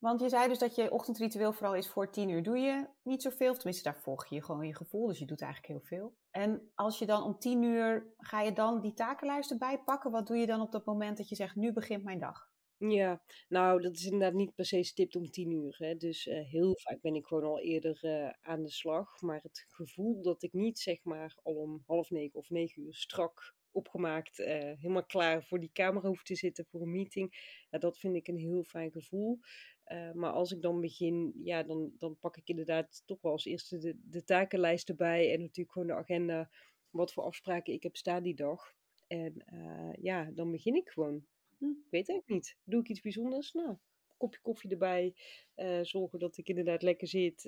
want 0.02 0.20
je 0.20 0.28
zei 0.28 0.48
dus 0.48 0.58
dat 0.58 0.74
je 0.74 0.90
ochtendritueel 0.90 1.52
vooral 1.52 1.74
is 1.74 1.88
voor 1.88 2.10
tien 2.10 2.28
uur. 2.28 2.42
Doe 2.42 2.58
je 2.58 2.86
niet 3.02 3.22
zoveel, 3.22 3.54
tenminste 3.54 3.82
daar 3.82 4.00
volg 4.00 4.26
je 4.26 4.42
gewoon 4.42 4.66
je 4.66 4.74
gevoel, 4.74 5.06
dus 5.06 5.18
je 5.18 5.26
doet 5.26 5.42
eigenlijk 5.42 5.72
heel 5.72 5.98
veel. 5.98 6.14
En 6.30 6.70
als 6.74 6.98
je 6.98 7.06
dan 7.06 7.22
om 7.22 7.38
tien 7.38 7.62
uur, 7.62 8.14
ga 8.16 8.40
je 8.40 8.52
dan 8.52 8.80
die 8.80 8.94
takenlijsten 8.94 9.58
bijpakken? 9.58 10.10
Wat 10.10 10.26
doe 10.26 10.36
je 10.36 10.46
dan 10.46 10.60
op 10.60 10.72
dat 10.72 10.84
moment 10.84 11.16
dat 11.16 11.28
je 11.28 11.34
zegt, 11.34 11.56
nu 11.56 11.72
begint 11.72 12.04
mijn 12.04 12.18
dag? 12.18 12.50
Ja, 12.76 13.22
nou, 13.48 13.80
dat 13.80 13.92
is 13.92 14.04
inderdaad 14.04 14.32
niet 14.32 14.54
per 14.54 14.66
se 14.66 14.82
stipt 14.82 15.16
om 15.16 15.30
tien 15.30 15.50
uur. 15.50 15.74
Hè. 15.78 15.96
Dus 15.96 16.26
uh, 16.26 16.48
heel 16.48 16.78
vaak 16.78 17.00
ben 17.00 17.14
ik 17.14 17.26
gewoon 17.26 17.44
al 17.44 17.60
eerder 17.60 17.98
uh, 18.04 18.30
aan 18.40 18.62
de 18.62 18.70
slag. 18.70 19.20
Maar 19.20 19.40
het 19.42 19.64
gevoel 19.68 20.22
dat 20.22 20.42
ik 20.42 20.52
niet 20.52 20.78
zeg 20.78 21.04
maar 21.04 21.38
al 21.42 21.54
om 21.54 21.82
half 21.86 22.10
negen 22.10 22.38
of 22.38 22.50
negen 22.50 22.82
uur 22.82 22.94
strak 22.94 23.54
opgemaakt, 23.72 24.38
uh, 24.38 24.46
helemaal 24.46 25.04
klaar 25.04 25.44
voor 25.44 25.60
die 25.60 25.72
camera 25.72 26.08
hoef 26.08 26.22
te 26.22 26.34
zitten 26.34 26.66
voor 26.70 26.80
een 26.80 26.92
meeting. 26.92 27.56
Dat 27.70 27.98
vind 27.98 28.14
ik 28.14 28.28
een 28.28 28.38
heel 28.38 28.64
fijn 28.64 28.90
gevoel. 28.90 29.38
Uh, 29.86 30.12
maar 30.12 30.32
als 30.32 30.52
ik 30.52 30.62
dan 30.62 30.80
begin, 30.80 31.32
ja, 31.42 31.62
dan, 31.62 31.92
dan 31.98 32.16
pak 32.20 32.36
ik 32.36 32.48
inderdaad 32.48 33.02
toch 33.06 33.20
wel 33.20 33.32
als 33.32 33.44
eerste 33.44 33.78
de, 33.78 33.98
de 34.04 34.24
takenlijst 34.24 34.88
erbij. 34.88 35.32
En 35.32 35.40
natuurlijk 35.40 35.72
gewoon 35.72 35.88
de 35.88 35.94
agenda, 35.94 36.50
wat 36.90 37.12
voor 37.12 37.22
afspraken 37.22 37.72
ik 37.72 37.82
heb 37.82 37.96
staan 37.96 38.22
die 38.22 38.34
dag. 38.34 38.74
En 39.06 39.44
uh, 39.52 39.92
ja, 40.00 40.30
dan 40.34 40.50
begin 40.50 40.74
ik 40.74 40.88
gewoon. 40.88 41.26
Hm, 41.58 41.72
weet 41.90 42.08
ik 42.08 42.22
niet. 42.26 42.56
Doe 42.64 42.80
ik 42.80 42.88
iets 42.88 43.00
bijzonders? 43.00 43.52
Nou, 43.52 43.76
kopje 44.16 44.40
koffie 44.40 44.70
erbij. 44.70 45.14
Uh, 45.56 45.78
zorgen 45.82 46.18
dat 46.18 46.36
ik 46.36 46.48
inderdaad 46.48 46.82
lekker 46.82 47.08
zit 47.08 47.46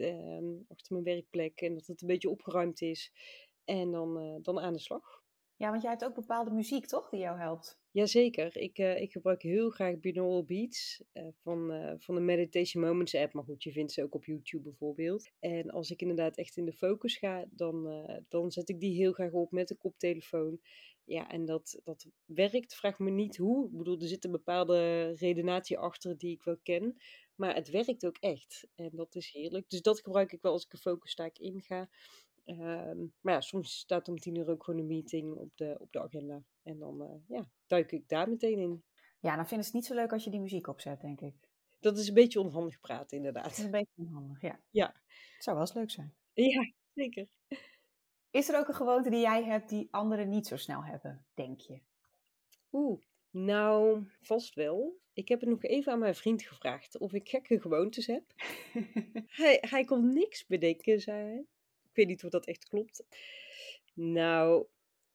achter 0.68 0.92
mijn 0.92 1.04
werkplek. 1.04 1.60
En 1.60 1.74
dat 1.74 1.86
het 1.86 2.02
een 2.02 2.08
beetje 2.08 2.30
opgeruimd 2.30 2.80
is. 2.80 3.12
En 3.64 3.90
dan, 3.90 4.38
dan 4.42 4.60
aan 4.60 4.72
de 4.72 4.78
slag. 4.78 5.23
Ja, 5.56 5.70
want 5.70 5.82
jij 5.82 5.90
hebt 5.90 6.04
ook 6.04 6.14
bepaalde 6.14 6.50
muziek, 6.50 6.86
toch, 6.86 7.08
die 7.08 7.20
jou 7.20 7.38
helpt? 7.38 7.78
Jazeker, 7.90 8.56
ik, 8.56 8.78
uh, 8.78 9.00
ik 9.00 9.12
gebruik 9.12 9.42
heel 9.42 9.70
graag 9.70 10.00
binaural 10.00 10.44
beats 10.44 11.02
uh, 11.12 11.26
van, 11.42 11.72
uh, 11.72 11.92
van 11.98 12.14
de 12.14 12.20
Meditation 12.20 12.82
Moments 12.82 13.14
app. 13.14 13.32
Maar 13.32 13.44
goed, 13.44 13.62
je 13.62 13.72
vindt 13.72 13.92
ze 13.92 14.02
ook 14.02 14.14
op 14.14 14.24
YouTube 14.24 14.62
bijvoorbeeld. 14.62 15.30
En 15.40 15.70
als 15.70 15.90
ik 15.90 16.00
inderdaad 16.00 16.36
echt 16.36 16.56
in 16.56 16.64
de 16.64 16.72
focus 16.72 17.16
ga, 17.16 17.44
dan, 17.50 18.06
dan 18.28 18.50
zet 18.50 18.68
ik 18.68 18.80
die 18.80 18.96
heel 18.96 19.12
graag 19.12 19.32
op 19.32 19.50
met 19.50 19.68
de 19.68 19.76
koptelefoon. 19.76 20.60
Ja, 21.04 21.30
en 21.30 21.44
dat, 21.44 21.80
dat 21.84 22.06
werkt. 22.24 22.74
Vraag 22.74 22.98
me 22.98 23.10
niet 23.10 23.36
hoe. 23.36 23.66
Ik 23.66 23.76
bedoel, 23.76 24.00
er 24.00 24.08
zit 24.08 24.24
een 24.24 24.30
bepaalde 24.30 25.10
redenatie 25.14 25.78
achter 25.78 26.18
die 26.18 26.30
ik 26.30 26.42
wel 26.42 26.58
ken. 26.62 26.96
Maar 27.34 27.54
het 27.54 27.70
werkt 27.70 28.06
ook 28.06 28.16
echt. 28.18 28.66
En 28.74 28.90
dat 28.92 29.14
is 29.14 29.32
heerlijk. 29.32 29.70
Dus 29.70 29.82
dat 29.82 30.00
gebruik 30.00 30.32
ik 30.32 30.42
wel 30.42 30.52
als 30.52 30.64
ik 30.64 30.72
een 30.72 30.78
focustaak 30.78 31.38
inga. 31.38 31.88
Um, 32.46 33.12
maar 33.20 33.34
ja, 33.34 33.40
soms 33.40 33.78
staat 33.78 34.08
om 34.08 34.18
tien 34.18 34.34
uur 34.34 34.48
ook 34.48 34.64
gewoon 34.64 34.80
een 34.80 34.86
meeting 34.86 35.34
op 35.34 35.50
de, 35.54 35.76
op 35.78 35.92
de 35.92 36.02
agenda. 36.02 36.42
En 36.62 36.78
dan 36.78 37.02
uh, 37.02 37.38
ja, 37.38 37.48
duik 37.66 37.92
ik 37.92 38.08
daar 38.08 38.28
meteen 38.28 38.58
in. 38.58 38.84
Ja, 39.20 39.36
dan 39.36 39.46
vinden 39.46 39.66
ze 39.66 39.70
het 39.72 39.80
niet 39.80 39.84
zo 39.84 39.94
leuk 39.94 40.12
als 40.12 40.24
je 40.24 40.30
die 40.30 40.40
muziek 40.40 40.66
opzet, 40.66 41.00
denk 41.00 41.20
ik. 41.20 41.34
Dat 41.80 41.98
is 41.98 42.08
een 42.08 42.14
beetje 42.14 42.40
onhandig 42.40 42.80
praten, 42.80 43.16
inderdaad. 43.16 43.44
Dat 43.44 43.58
is 43.58 43.64
een 43.64 43.70
beetje 43.70 43.92
onhandig, 43.96 44.40
ja. 44.40 44.60
Ja. 44.70 44.94
Het 45.34 45.44
zou 45.44 45.56
wel 45.56 45.66
eens 45.66 45.74
leuk 45.74 45.90
zijn. 45.90 46.14
Ja, 46.32 46.72
zeker. 46.94 47.28
Is 48.30 48.48
er 48.48 48.58
ook 48.58 48.68
een 48.68 48.74
gewoonte 48.74 49.10
die 49.10 49.20
jij 49.20 49.44
hebt 49.44 49.68
die 49.68 49.88
anderen 49.90 50.28
niet 50.28 50.46
zo 50.46 50.56
snel 50.56 50.84
hebben, 50.84 51.26
denk 51.34 51.60
je? 51.60 51.80
Oeh, 52.72 53.00
nou, 53.30 54.06
vast 54.20 54.54
wel. 54.54 54.98
Ik 55.12 55.28
heb 55.28 55.40
het 55.40 55.48
nog 55.48 55.62
even 55.62 55.92
aan 55.92 55.98
mijn 55.98 56.14
vriend 56.14 56.42
gevraagd 56.42 56.98
of 56.98 57.12
ik 57.12 57.28
gekke 57.28 57.60
gewoontes 57.60 58.06
heb. 58.06 58.24
hij, 59.40 59.58
hij 59.60 59.84
kon 59.84 60.12
niks 60.12 60.46
bedenken, 60.46 61.00
zei 61.00 61.24
hij. 61.24 61.44
Ik 61.94 62.00
weet 62.00 62.08
niet 62.08 62.24
of 62.24 62.30
dat 62.30 62.46
echt 62.46 62.68
klopt. 62.68 63.04
Nou, 63.94 64.66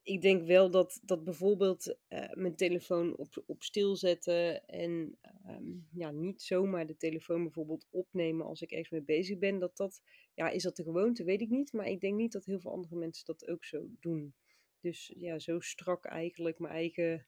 ik 0.04 0.22
denk 0.22 0.48
wel 0.48 0.72
dat, 0.72 1.00
dat 1.04 1.24
bijvoorbeeld 1.24 1.96
uh, 2.10 2.34
mijn 2.34 2.56
telefoon 2.56 3.16
op, 3.18 3.44
op 3.46 3.64
stil 3.64 3.96
zetten 3.96 4.66
en 4.66 5.18
um, 5.48 5.88
ja, 5.94 6.12
niet 6.12 6.42
zomaar 6.42 6.86
de 6.86 6.98
telefoon 6.98 7.44
bijvoorbeeld 7.44 7.88
opnemen 7.90 8.46
als 8.46 8.62
ik 8.62 8.72
ergens 8.72 8.90
mee 8.90 9.02
bezig 9.02 9.38
ben, 9.38 9.60
dat 9.60 9.78
dat, 9.78 10.02
ja, 10.34 10.50
is 10.50 10.64
dat 10.64 10.76
de 10.76 10.84
gewoonte, 10.84 11.24
weet 11.24 11.42
ik 11.42 11.50
niet, 11.50 11.74
maar 11.74 11.88
ik 11.88 12.02
denk 12.02 12.16
niet 12.16 12.32
dat 12.32 12.46
heel 12.46 12.60
veel 12.60 12.72
andere 12.72 12.96
mensen 12.96 13.26
dat 13.26 13.48
ook 13.48 13.66
zo 13.66 13.88
doen. 14.00 14.34
Dus 14.80 15.14
ja, 15.16 15.40
zo 15.40 15.60
strak 15.60 16.06
eigenlijk 16.06 16.60
mijn 16.60 16.74
eigen 16.74 17.26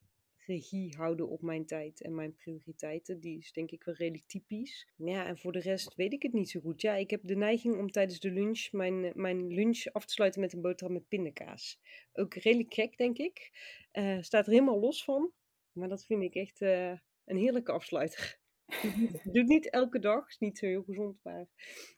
regie 0.52 0.96
houden 0.96 1.30
op 1.30 1.42
mijn 1.42 1.66
tijd 1.66 2.02
en 2.02 2.16
mijn 2.16 2.36
prioriteiten. 2.36 3.20
Die 3.20 3.38
is 3.38 3.52
denk 3.52 3.72
ik 3.72 3.84
wel 3.84 3.96
redelijk 3.96 4.28
typisch. 4.28 4.88
Ja, 4.96 5.26
en 5.26 5.38
voor 5.38 5.52
de 5.52 5.60
rest 5.60 5.96
weet 5.96 6.14
ik 6.14 6.22
het 6.22 6.34
niet 6.34 6.50
zo 6.50 6.60
goed. 6.60 6.82
Ja, 6.82 6.96
ik 6.96 7.10
heb 7.10 7.22
de 7.24 7.36
neiging 7.36 7.78
om 7.78 7.92
tijdens 7.92 8.20
de 8.20 8.32
lunch 8.32 8.72
mijn, 8.72 9.06
eh, 9.06 9.14
mijn 9.14 9.48
lunch 9.48 9.86
af 9.92 10.06
te 10.06 10.14
sluiten 10.14 10.42
met 10.42 10.54
een 10.54 10.62
boterham 10.62 10.94
met 10.94 11.08
pindakaas. 11.08 11.80
Ook 12.14 12.34
redelijk 12.34 12.74
gek, 12.74 12.98
denk 12.98 13.18
ik. 13.18 13.52
Uh, 13.94 14.22
staat 14.22 14.46
er 14.46 14.52
helemaal 14.52 14.80
los 14.80 15.04
van. 15.04 15.32
Maar 15.72 15.90
dat 15.90 16.06
vind 16.06 16.24
ik 16.24 16.36
echt 16.36 16.62
uh, 16.62 16.92
een 17.26 17.38
heerlijke 17.38 17.72
afsluiter. 17.72 18.40
Doe 19.32 19.40
het 19.40 19.48
niet 19.48 19.70
elke 19.70 20.00
dag, 20.00 20.28
is 20.28 20.38
niet 20.38 20.58
zo 20.58 20.66
heel 20.66 20.84
gezond, 20.84 21.20
maar 21.24 21.48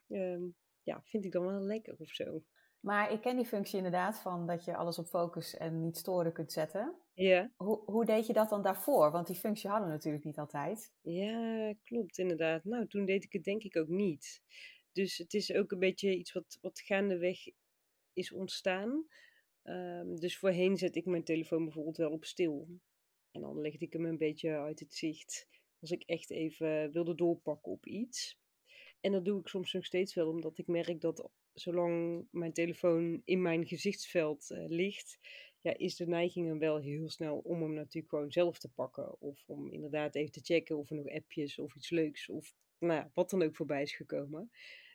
uh, 0.08 0.42
ja, 0.84 1.02
vind 1.06 1.26
ik 1.26 1.32
dan 1.32 1.46
wel 1.46 1.62
lekker 1.62 1.96
of 1.98 2.10
zo. 2.10 2.44
Maar 2.80 3.12
ik 3.12 3.22
ken 3.22 3.36
die 3.36 3.46
functie 3.46 3.78
inderdaad 3.78 4.20
van 4.20 4.48
dat 4.48 4.66
je 4.66 4.76
alles 4.76 5.00
op 5.00 5.08
focus 5.08 5.58
en 5.58 5.82
niet 5.82 5.98
storen 5.98 6.34
kunt 6.34 6.52
zetten. 6.52 6.96
Ja. 7.14 7.52
Hoe, 7.56 7.82
hoe 7.86 8.06
deed 8.06 8.28
je 8.28 8.34
dat 8.34 8.50
dan 8.50 8.62
daarvoor? 8.62 9.12
Want 9.12 9.28
die 9.28 9.36
functie 9.36 9.70
hadden 9.70 9.88
we 9.88 9.94
natuurlijk 9.94 10.24
niet 10.24 10.38
altijd. 10.38 10.94
Ja, 11.02 11.74
klopt 11.84 12.18
inderdaad. 12.18 12.64
Nou, 12.64 12.88
toen 12.88 13.06
deed 13.06 13.24
ik 13.24 13.34
het 13.34 13.44
denk 13.44 13.64
ik 13.64 13.78
ook 13.78 13.88
niet. 13.88 14.42
Dus 14.92 15.18
het 15.18 15.34
is 15.34 15.54
ook 15.54 15.72
een 15.72 15.80
beetje 15.80 16.16
iets 16.16 16.32
wat, 16.32 16.58
wat 16.62 16.80
gaandeweg 16.80 17.40
is 18.14 18.32
ontstaan. 18.32 19.08
Um, 19.64 20.20
dus 20.20 20.38
voorheen 20.38 20.78
zet 20.78 20.96
ik 20.96 21.06
mijn 21.06 21.24
telefoon 21.24 21.64
bijvoorbeeld 21.64 21.98
wel 21.98 22.12
op 22.12 22.26
stil. 22.26 22.68
En 23.32 23.42
dan 23.42 23.62
legde 23.62 23.86
ik 23.86 23.94
hem 23.94 24.06
een 24.06 24.18
beetje 24.18 24.50
uit 24.50 24.80
het 24.80 24.94
zicht. 24.94 25.48
Als 25.80 25.92
ik 25.92 26.04
echt 26.04 26.32
even 26.32 26.92
wilde 26.92 27.16
doorpakken 27.16 27.72
op 27.72 27.86
iets. 27.86 28.40
En 29.00 29.12
dat 29.12 29.26
doe 29.26 29.40
ik 29.40 29.48
soms 29.48 29.74
nog 29.74 29.86
steeds 29.86 30.14
wel, 30.14 30.28
omdat 30.28 30.58
ik 30.58 30.68
merk 30.68 31.02
dat 31.02 31.30
zolang 31.54 32.28
mijn 32.32 32.54
telefoon 32.54 33.22
in 33.26 33.42
mijn 33.42 33.68
gezichtsveld 33.68 34.50
uh, 34.50 34.66
ligt, 34.68 35.20
ja, 35.64 35.78
is 35.78 35.96
de 35.96 36.08
neiging 36.08 36.50
er 36.50 36.58
wel 36.58 36.78
heel 36.78 37.10
snel 37.10 37.38
om 37.38 37.62
hem 37.62 37.74
natuurlijk 37.74 38.14
gewoon 38.14 38.32
zelf 38.32 38.60
te 38.60 38.70
pakken. 38.72 39.22
Of 39.22 39.44
om 39.48 39.72
inderdaad 39.72 40.16
even 40.16 40.32
te 40.32 40.40
checken 40.44 40.78
of 40.78 40.90
er 40.90 40.96
nog 40.96 41.10
appjes 41.10 41.60
of 41.60 41.76
iets 41.76 41.90
leuks 41.90 42.30
of 42.30 42.54
nou 42.80 42.94
ja, 42.94 43.12
wat 43.14 43.30
dan 43.30 43.42
ook 43.44 43.56
voorbij 43.56 43.82
is 43.82 43.96
gekomen. 43.96 44.52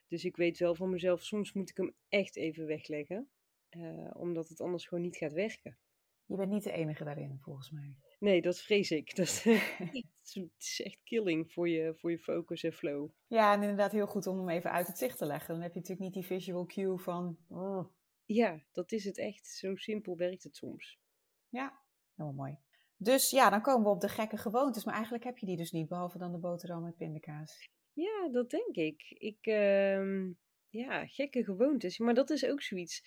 Dus 0.08 0.24
ik 0.24 0.36
weet 0.36 0.58
wel 0.58 0.74
van 0.74 0.90
mezelf, 0.90 1.22
soms 1.22 1.52
moet 1.52 1.70
ik 1.70 1.76
hem 1.76 1.94
echt 2.08 2.36
even 2.36 2.66
wegleggen. 2.66 3.30
eh, 3.68 4.10
omdat 4.12 4.48
het 4.48 4.60
anders 4.60 4.86
gewoon 4.86 5.04
niet 5.04 5.16
gaat 5.16 5.32
werken. 5.32 5.78
Je 6.26 6.36
bent 6.36 6.50
niet 6.50 6.64
de 6.64 6.72
enige 6.72 7.04
daarin, 7.04 7.38
volgens 7.40 7.70
mij. 7.70 7.96
Nee, 8.18 8.42
dat 8.42 8.58
vrees 8.60 8.90
ik. 8.90 9.16
Dat, 9.16 9.42
het 9.42 9.92
is- 9.94 10.34
het 10.34 10.50
is 10.58 10.80
echt 10.84 10.98
killing 11.04 11.52
voor 11.52 11.68
je, 11.68 11.94
voor 11.94 12.10
je 12.10 12.18
focus 12.18 12.62
en 12.64 12.72
flow. 12.72 13.10
Ja, 13.26 13.54
en 13.54 13.60
inderdaad 13.62 13.92
heel 13.92 14.06
goed 14.06 14.26
om 14.26 14.38
hem 14.38 14.48
even 14.48 14.70
uit 14.72 14.86
het 14.86 14.98
zicht 14.98 15.18
te 15.18 15.26
leggen. 15.26 15.54
Dan 15.54 15.62
heb 15.62 15.72
je 15.74 15.78
natuurlijk 15.80 16.04
niet 16.14 16.14
die 16.14 16.38
visual 16.38 16.66
cue 16.66 16.98
van... 16.98 17.38
oh, 17.48 17.84
Ja, 18.28 18.62
dat 18.72 18.92
is 18.92 19.04
het 19.04 19.18
echt. 19.18 19.46
Zo 19.46 19.76
simpel 19.76 20.16
werkt 20.16 20.42
het 20.42 20.56
soms. 20.56 20.98
Ja, 21.48 21.82
heel 22.14 22.32
mooi. 22.32 22.58
Dus 22.96 23.30
ja, 23.30 23.50
dan 23.50 23.62
komen 23.62 23.82
we 23.82 23.94
op 23.94 24.00
de 24.00 24.08
gekke 24.08 24.36
gewoontes. 24.36 24.84
Maar 24.84 24.94
eigenlijk 24.94 25.24
heb 25.24 25.38
je 25.38 25.46
die 25.46 25.56
dus 25.56 25.70
niet, 25.70 25.88
behalve 25.88 26.18
dan 26.18 26.32
de 26.32 26.38
boterham 26.38 26.82
met 26.82 26.96
pindakaas. 26.96 27.68
Ja, 27.92 28.28
dat 28.32 28.50
denk 28.50 28.76
ik. 28.76 29.02
Ik, 29.08 29.46
ehm, 29.46 30.32
ja, 30.68 31.06
gekke 31.06 31.44
gewoontes. 31.44 31.98
Maar 31.98 32.14
dat 32.14 32.30
is 32.30 32.44
ook 32.44 32.62
zoiets. 32.62 33.02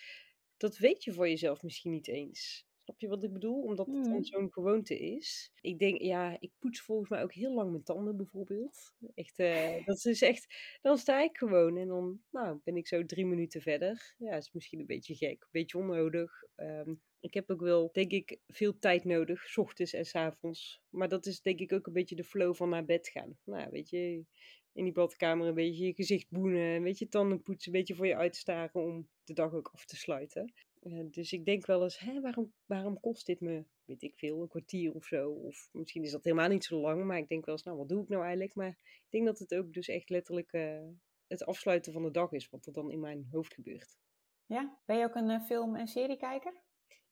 Dat 0.58 0.78
weet 0.78 1.04
je 1.04 1.14
voor 1.14 1.30
jezelf 1.30 1.64
misschien 1.64 1.92
niet 1.92 2.08
eens. 2.08 2.66
Snap 2.92 3.10
je 3.10 3.16
wat 3.16 3.24
ik 3.24 3.34
bedoel? 3.34 3.62
Omdat 3.62 3.86
het 3.86 4.04
dan 4.04 4.14
Mhm. 4.14 4.24
zo'n 4.24 4.52
gewoonte 4.52 5.00
is. 5.00 5.52
Ik 5.62 5.80
denk, 5.80 6.02
ja, 6.02 6.38
ik 6.40 6.52
poets 6.60 6.82
volgens 6.82 7.10
mij 7.10 7.24
ook 7.24 7.34
heel 7.34 7.54
lang 7.54 7.72
mijn 7.72 7.84
tanden 7.84 8.18
bijvoorbeeld. 8.18 8.96
Echt, 9.14 9.40
eh, 9.40 9.46
dat 9.86 10.06
is 10.06 10.22
echt, 10.22 10.56
dan 10.82 10.98
sta 10.98 11.22
ik 11.22 11.38
gewoon 11.38 11.78
en 11.78 11.88
dan 11.88 12.22
nou, 12.32 12.60
ben 12.64 12.76
ik 12.76 12.88
zo 12.88 13.06
drie 13.06 13.26
minuten 13.26 13.62
verder. 13.62 14.16
Ja, 14.18 14.32
dat 14.32 14.42
is 14.42 14.52
misschien 14.52 14.80
een 14.80 14.86
beetje 14.86 15.16
gek, 15.16 15.42
een 15.42 15.48
beetje 15.52 15.78
onnodig. 15.78 16.44
Ehm, 16.56 16.94
ik 17.20 17.34
heb 17.34 17.50
ook 17.50 17.62
wel, 17.62 17.90
denk 17.92 18.12
ik, 18.12 18.40
veel 18.48 18.80
tijd 18.80 19.04
nodig, 19.04 19.48
's 19.48 19.58
ochtends 19.58 19.94
en 19.94 20.06
's 20.06 20.16
avonds. 20.16 20.82
Maar 20.90 21.08
dat 21.08 21.26
is 21.26 21.42
denk 21.42 21.60
ik 21.60 21.74
ook 21.74 21.88
een 21.88 21.94
beetje 21.94 22.16
de 22.16 22.24
flow 22.24 22.56
van 22.56 22.70
naar 22.70 22.86
bed 22.86 23.08
gaan. 23.08 23.38
Nou, 23.44 23.70
weet 23.72 23.90
je, 23.90 24.26
in 24.74 24.84
die 24.84 24.94
badkamer 24.94 25.48
een 25.48 25.54
beetje 25.54 25.86
je 25.86 25.94
gezicht 25.94 26.30
boenen, 26.30 26.62
een 26.76 26.84
beetje 26.84 27.08
tanden 27.08 27.42
poetsen, 27.42 27.72
een 27.72 27.80
beetje 27.80 27.96
voor 27.96 28.08
je 28.08 28.16
uitstaren 28.16 28.82
om 28.82 29.10
de 29.24 29.34
dag 29.34 29.54
ook 29.54 29.70
af 29.74 29.86
te 29.86 29.96
sluiten. 29.96 30.54
Eh, 30.82 31.06
dus 31.12 31.32
ik 31.32 31.46
denk 31.46 31.66
wel 31.66 31.84
eens, 31.84 32.00
hè, 32.00 32.22
waarom, 32.22 32.54
waarom 32.66 33.00
kost 33.00 33.26
dit 33.26 33.40
me, 33.40 33.66
weet 33.86 34.02
ik 34.02 34.16
veel, 34.16 34.42
een 34.42 34.48
kwartier 34.48 34.94
of 34.94 35.06
zo? 35.06 35.30
Of 35.32 35.70
misschien 35.72 36.04
is 36.04 36.12
dat 36.12 36.24
helemaal 36.24 36.50
niet 36.50 36.64
zo 36.64 36.80
lang, 36.80 37.06
maar 37.06 37.18
ik 37.18 37.28
denk 37.28 37.46
wel 37.46 37.56
eens, 37.56 37.64
nou, 37.64 37.78
wat 37.78 37.90
doe 37.90 38.04
ik 38.04 38.10
nou 38.10 38.22
eigenlijk? 38.22 38.56
Maar 38.56 38.70
ik 38.78 39.08
denk 39.10 39.26
dat 39.26 39.40
het 39.40 39.56
ook 39.56 39.74
dus 39.74 39.88
echt 39.88 40.10
letterlijk 40.10 40.52
eh, 40.52 40.88
het 41.28 41.46
afsluiten 41.46 41.94
van 41.94 42.04
de 42.04 42.12
dag 42.12 42.32
is, 42.32 42.50
wat 42.50 42.66
er 42.66 42.74
dan 42.74 42.92
in 42.92 43.00
mijn 43.00 43.28
hoofd 43.32 43.54
gebeurt. 43.54 43.98
Ja? 44.46 44.80
Ben 44.86 44.98
je 44.98 45.06
ook 45.06 45.16
een 45.16 45.30
eh, 45.30 45.42
film- 45.42 45.76
en 45.76 45.88
seriekijker? 45.88 46.62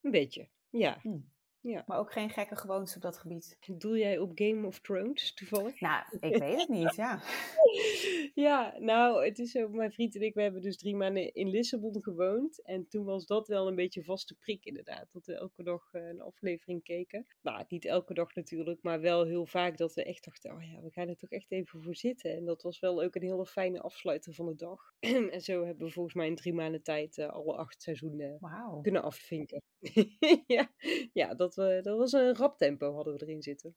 Een 0.01 0.11
beetje, 0.11 0.49
ja. 0.69 1.01
Maar 1.61 1.97
ook 1.97 2.11
geen 2.11 2.29
gekke 2.29 2.55
gewoontes 2.55 2.95
op 2.95 3.01
dat 3.01 3.17
gebied? 3.17 3.57
Doe 3.77 3.97
jij 3.97 4.17
op 4.17 4.31
Game 4.35 4.67
of 4.67 4.79
Thrones 4.79 5.33
toevallig? 5.33 5.79
Nou, 5.79 6.03
ik 6.19 6.37
weet 6.37 6.59
het 6.59 6.69
niet, 6.69 6.95
ja. 6.95 7.21
Ja, 8.33 8.75
nou, 8.79 9.25
het 9.25 9.39
is 9.39 9.51
zo, 9.51 9.69
mijn 9.69 9.91
vriend 9.91 10.15
en 10.15 10.21
ik, 10.21 10.33
we 10.33 10.41
hebben 10.41 10.61
dus 10.61 10.77
drie 10.77 10.95
maanden 10.95 11.33
in 11.33 11.49
Lissabon 11.49 12.03
gewoond. 12.03 12.61
En 12.63 12.87
toen 12.87 13.05
was 13.05 13.25
dat 13.25 13.47
wel 13.47 13.67
een 13.67 13.75
beetje 13.75 14.03
vaste 14.03 14.35
prik 14.35 14.65
inderdaad, 14.65 15.11
dat 15.11 15.25
we 15.25 15.33
elke 15.33 15.63
dag 15.63 15.93
eh, 15.93 16.07
een 16.07 16.21
aflevering 16.21 16.83
keken. 16.83 17.25
Nou, 17.41 17.65
niet 17.67 17.85
elke 17.85 18.13
dag 18.13 18.35
natuurlijk, 18.35 18.81
maar 18.81 19.01
wel 19.01 19.25
heel 19.25 19.45
vaak 19.45 19.77
dat 19.77 19.93
we 19.93 20.03
echt 20.03 20.25
dachten, 20.25 20.51
oh 20.51 20.63
ja, 20.63 20.81
we 20.81 20.91
gaan 20.91 21.07
er 21.07 21.17
toch 21.17 21.29
echt 21.29 21.51
even 21.51 21.81
voor 21.81 21.95
zitten. 21.95 22.35
En 22.35 22.45
dat 22.45 22.61
was 22.61 22.79
wel 22.79 23.03
ook 23.03 23.15
een 23.15 23.21
hele 23.21 23.45
fijne 23.45 23.81
afsluiter 23.81 24.33
van 24.33 24.45
de 24.45 24.55
dag. 24.55 24.93
en 25.33 25.41
zo 25.41 25.65
hebben 25.65 25.87
we 25.87 25.93
volgens 25.93 26.15
mij 26.15 26.27
in 26.27 26.35
drie 26.35 26.53
maanden 26.53 26.83
tijd 26.83 27.17
eh, 27.17 27.29
alle 27.29 27.55
acht 27.55 27.81
seizoenen 27.81 28.39
kunnen 28.81 29.03
afvinken. 29.03 29.61
ja, 30.47 30.71
ja 31.13 31.35
dat, 31.35 31.48
we, 31.55 31.79
dat 31.81 31.97
was 31.97 32.11
een 32.11 32.35
rap 32.35 32.57
tempo 32.57 32.93
hadden 32.93 33.13
we 33.13 33.21
erin 33.21 33.41
zitten. 33.41 33.75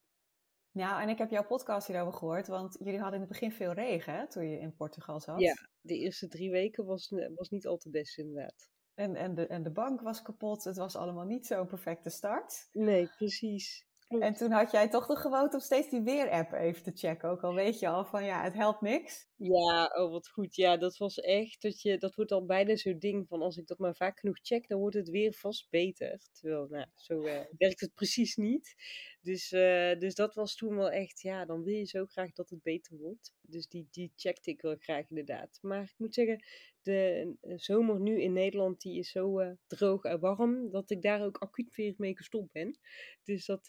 Nou, 0.72 1.02
en 1.02 1.08
ik 1.08 1.18
heb 1.18 1.30
jouw 1.30 1.46
podcast 1.46 1.86
hierover 1.86 2.12
gehoord, 2.12 2.46
want 2.46 2.76
jullie 2.78 3.00
hadden 3.00 3.14
in 3.14 3.20
het 3.20 3.32
begin 3.32 3.52
veel 3.52 3.72
regen, 3.72 4.14
hè, 4.14 4.28
toen 4.28 4.48
je 4.48 4.58
in 4.58 4.74
Portugal 4.74 5.20
zat. 5.20 5.40
Ja, 5.40 5.54
de 5.80 5.98
eerste 5.98 6.28
drie 6.28 6.50
weken 6.50 6.84
was, 6.84 7.12
was 7.34 7.48
niet 7.48 7.66
al 7.66 7.76
te 7.76 7.90
best 7.90 8.18
inderdaad. 8.18 8.70
En, 8.94 9.16
en, 9.16 9.34
de, 9.34 9.46
en 9.46 9.62
de 9.62 9.72
bank 9.72 10.00
was 10.00 10.22
kapot, 10.22 10.64
het 10.64 10.76
was 10.76 10.96
allemaal 10.96 11.24
niet 11.24 11.46
zo'n 11.46 11.66
perfecte 11.66 12.10
start. 12.10 12.68
Nee, 12.72 13.08
precies. 13.16 13.86
En 14.20 14.34
toen 14.34 14.50
had 14.50 14.70
jij 14.70 14.88
toch 14.88 15.06
de 15.06 15.16
gewoonte 15.16 15.56
om 15.56 15.62
steeds 15.62 15.88
die 15.88 16.00
weer-app 16.00 16.52
even 16.52 16.82
te 16.82 16.92
checken. 16.94 17.28
Ook 17.28 17.42
al 17.42 17.54
weet 17.54 17.78
je 17.78 17.88
al 17.88 18.04
van 18.04 18.24
ja, 18.24 18.42
het 18.42 18.54
helpt 18.54 18.80
niks. 18.80 19.26
Ja, 19.44 19.86
oh 19.94 20.10
wat 20.10 20.28
goed. 20.28 20.56
Ja, 20.56 20.76
dat 20.76 20.96
was 20.96 21.20
echt, 21.20 21.62
dat, 21.62 21.82
je, 21.82 21.98
dat 21.98 22.14
wordt 22.14 22.32
al 22.32 22.44
bijna 22.44 22.76
zo'n 22.76 22.98
ding 22.98 23.28
van 23.28 23.42
als 23.42 23.56
ik 23.56 23.66
dat 23.66 23.78
maar 23.78 23.94
vaak 23.94 24.18
genoeg 24.18 24.38
check, 24.42 24.68
dan 24.68 24.78
wordt 24.78 24.96
het 24.96 25.08
weer 25.08 25.32
vast 25.32 25.70
beter. 25.70 26.20
Terwijl, 26.32 26.66
nou, 26.70 26.86
zo 26.94 27.22
eh, 27.22 27.40
werkt 27.58 27.80
het 27.80 27.94
precies 27.94 28.36
niet. 28.36 28.74
Dus, 29.20 29.52
eh, 29.52 29.98
dus 29.98 30.14
dat 30.14 30.34
was 30.34 30.56
toen 30.56 30.76
wel 30.76 30.90
echt, 30.90 31.20
ja, 31.20 31.44
dan 31.44 31.62
wil 31.62 31.74
je 31.74 31.84
zo 31.84 32.06
graag 32.06 32.32
dat 32.32 32.50
het 32.50 32.62
beter 32.62 32.96
wordt. 32.96 33.32
Dus 33.40 33.68
die, 33.68 33.88
die 33.90 34.12
checkte 34.16 34.50
ik 34.50 34.60
wel 34.60 34.76
graag 34.78 35.08
inderdaad. 35.08 35.58
Maar 35.60 35.82
ik 35.82 35.94
moet 35.98 36.14
zeggen, 36.14 36.44
de 36.82 37.34
zomer 37.56 38.00
nu 38.00 38.20
in 38.20 38.32
Nederland, 38.32 38.80
die 38.80 38.98
is 38.98 39.10
zo 39.10 39.38
eh, 39.38 39.50
droog 39.66 40.04
en 40.04 40.20
warm, 40.20 40.70
dat 40.70 40.90
ik 40.90 41.02
daar 41.02 41.24
ook 41.24 41.36
acuut 41.36 41.74
weer 41.74 41.94
mee 41.96 42.16
gestopt 42.16 42.52
ben. 42.52 42.78
Dus 43.24 43.46
dat, 43.46 43.66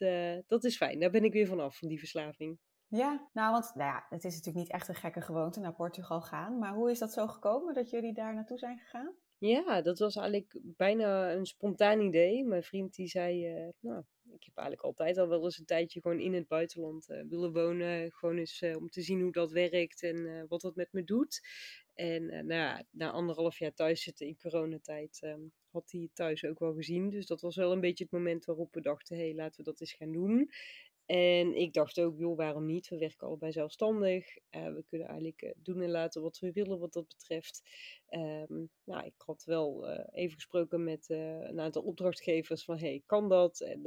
dat 0.47 0.63
is 0.63 0.77
fijn. 0.77 0.99
Daar 0.99 1.11
ben 1.11 1.23
ik 1.23 1.33
weer 1.33 1.47
vanaf, 1.47 1.77
van 1.77 1.87
die 1.87 1.99
verslaving. 1.99 2.59
Ja, 2.95 3.29
nou 3.33 3.51
want 3.51 3.71
nou 3.75 3.89
ja, 3.89 4.05
het 4.09 4.23
is 4.23 4.35
natuurlijk 4.35 4.65
niet 4.65 4.73
echt 4.73 4.87
een 4.87 4.95
gekke 4.95 5.21
gewoonte 5.21 5.59
naar 5.59 5.73
Portugal 5.73 6.21
gaan. 6.21 6.57
Maar 6.57 6.73
hoe 6.73 6.91
is 6.91 6.99
dat 6.99 7.13
zo 7.13 7.27
gekomen 7.27 7.73
dat 7.73 7.89
jullie 7.89 8.13
daar 8.13 8.33
naartoe 8.33 8.57
zijn 8.57 8.79
gegaan? 8.79 9.15
Ja, 9.37 9.81
dat 9.81 9.99
was 9.99 10.15
eigenlijk 10.15 10.59
bijna 10.63 11.33
een 11.33 11.45
spontaan 11.45 11.99
idee. 11.99 12.45
Mijn 12.45 12.63
vriend 12.63 12.95
die 12.95 13.07
zei, 13.07 13.45
eh, 13.45 13.67
nou, 13.79 14.03
ik 14.23 14.43
heb 14.43 14.57
eigenlijk 14.57 14.81
altijd 14.81 15.17
al 15.17 15.27
wel 15.27 15.43
eens 15.43 15.59
een 15.59 15.65
tijdje 15.65 16.01
gewoon 16.01 16.19
in 16.19 16.33
het 16.33 16.47
buitenland 16.47 17.09
eh, 17.09 17.21
willen 17.29 17.53
wonen. 17.53 18.11
Gewoon 18.11 18.37
eens 18.37 18.61
eh, 18.61 18.77
om 18.77 18.89
te 18.89 19.01
zien 19.01 19.21
hoe 19.21 19.31
dat 19.31 19.51
werkt 19.51 20.03
en 20.03 20.45
wat 20.47 20.61
dat 20.61 20.75
met 20.75 20.91
me 20.91 21.03
doet. 21.03 21.41
En 21.93 22.25
nou 22.25 22.53
ja, 22.53 22.83
na 22.89 23.11
anderhalf 23.11 23.59
jaar 23.59 23.73
thuis 23.73 24.03
zitten 24.03 24.27
in 24.27 24.37
coronatijd 24.37 25.19
ehm, 25.21 25.41
had 25.71 25.91
hij 25.91 26.09
thuis 26.13 26.45
ook 26.45 26.59
wel 26.59 26.73
gezien. 26.73 27.09
Dus 27.09 27.25
dat 27.25 27.41
was 27.41 27.55
wel 27.55 27.71
een 27.71 27.81
beetje 27.81 28.03
het 28.03 28.13
moment 28.13 28.45
waarop 28.45 28.73
we 28.73 28.81
dachten, 28.81 29.17
hé, 29.17 29.23
hey, 29.23 29.35
laten 29.35 29.57
we 29.57 29.63
dat 29.63 29.81
eens 29.81 29.93
gaan 29.93 30.11
doen. 30.11 30.49
En 31.13 31.55
ik 31.55 31.73
dacht 31.73 31.99
ook, 31.99 32.17
joh, 32.17 32.37
waarom 32.37 32.65
niet? 32.65 32.87
We 32.87 32.97
werken 32.97 33.27
allebei 33.27 33.51
zelfstandig. 33.51 34.37
Eh, 34.49 34.73
we 34.73 34.83
kunnen 34.87 35.07
eigenlijk 35.07 35.41
eh, 35.41 35.51
doen 35.55 35.81
en 35.81 35.89
laten 35.89 36.21
wat 36.21 36.39
we 36.39 36.51
willen 36.51 36.79
wat 36.79 36.93
dat 36.93 37.07
betreft. 37.07 37.61
Ehm, 38.07 38.65
nou, 38.83 39.05
ik 39.05 39.13
had 39.17 39.43
wel 39.43 39.87
eh, 39.87 40.23
even 40.23 40.35
gesproken 40.35 40.83
met 40.83 41.09
een 41.09 41.59
aantal 41.59 41.81
opdrachtgevers 41.81 42.63
van, 42.63 42.77
hey, 42.77 43.03
kan 43.05 43.29
dat? 43.29 43.59
En 43.59 43.81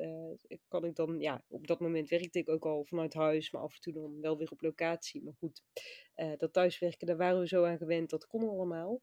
kan 0.68 0.84
ik 0.84 0.94
dan, 0.94 1.20
ja, 1.20 1.44
op 1.48 1.66
dat 1.66 1.80
moment 1.80 2.08
werkte 2.08 2.38
ik 2.38 2.48
ook 2.48 2.64
al 2.64 2.84
vanuit 2.84 3.14
huis, 3.14 3.50
maar 3.50 3.62
af 3.62 3.74
en 3.74 3.80
toe 3.80 3.92
dan 3.92 4.20
wel 4.20 4.36
weer 4.36 4.50
op 4.50 4.60
locatie. 4.60 5.22
Maar 5.22 5.34
goed, 5.38 5.62
dat 6.36 6.52
thuiswerken, 6.52 7.06
daar 7.06 7.16
waren 7.16 7.40
we 7.40 7.48
zo 7.48 7.64
aan 7.64 7.78
gewend, 7.78 8.10
dat 8.10 8.26
kon 8.26 8.48
allemaal. 8.48 9.02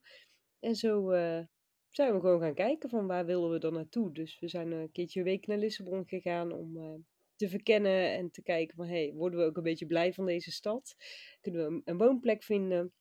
En 0.58 0.74
zo 0.74 1.10
zijn 1.90 2.14
we 2.14 2.20
gewoon 2.20 2.40
gaan 2.40 2.54
kijken 2.54 2.88
van 2.88 3.06
waar 3.06 3.26
willen 3.26 3.50
we 3.50 3.58
dan 3.58 3.72
naartoe. 3.72 4.12
Dus 4.12 4.38
we 4.38 4.48
zijn 4.48 4.72
een 4.72 4.92
keertje 4.92 5.18
een 5.18 5.26
week 5.26 5.46
naar 5.46 5.58
Lissabon 5.58 6.06
gegaan 6.06 6.52
om... 6.52 7.04
te 7.36 7.48
verkennen 7.48 8.12
en 8.12 8.30
te 8.30 8.42
kijken 8.42 8.76
van, 8.76 8.86
hey, 8.86 9.12
worden 9.14 9.38
we 9.38 9.44
ook 9.44 9.56
een 9.56 9.62
beetje 9.62 9.86
blij 9.86 10.12
van 10.12 10.26
deze 10.26 10.52
stad? 10.52 10.96
Kunnen 11.40 11.60
we 11.60 11.74
een, 11.74 11.82
een 11.84 11.98
woonplek 11.98 12.42
vinden? 12.42 12.92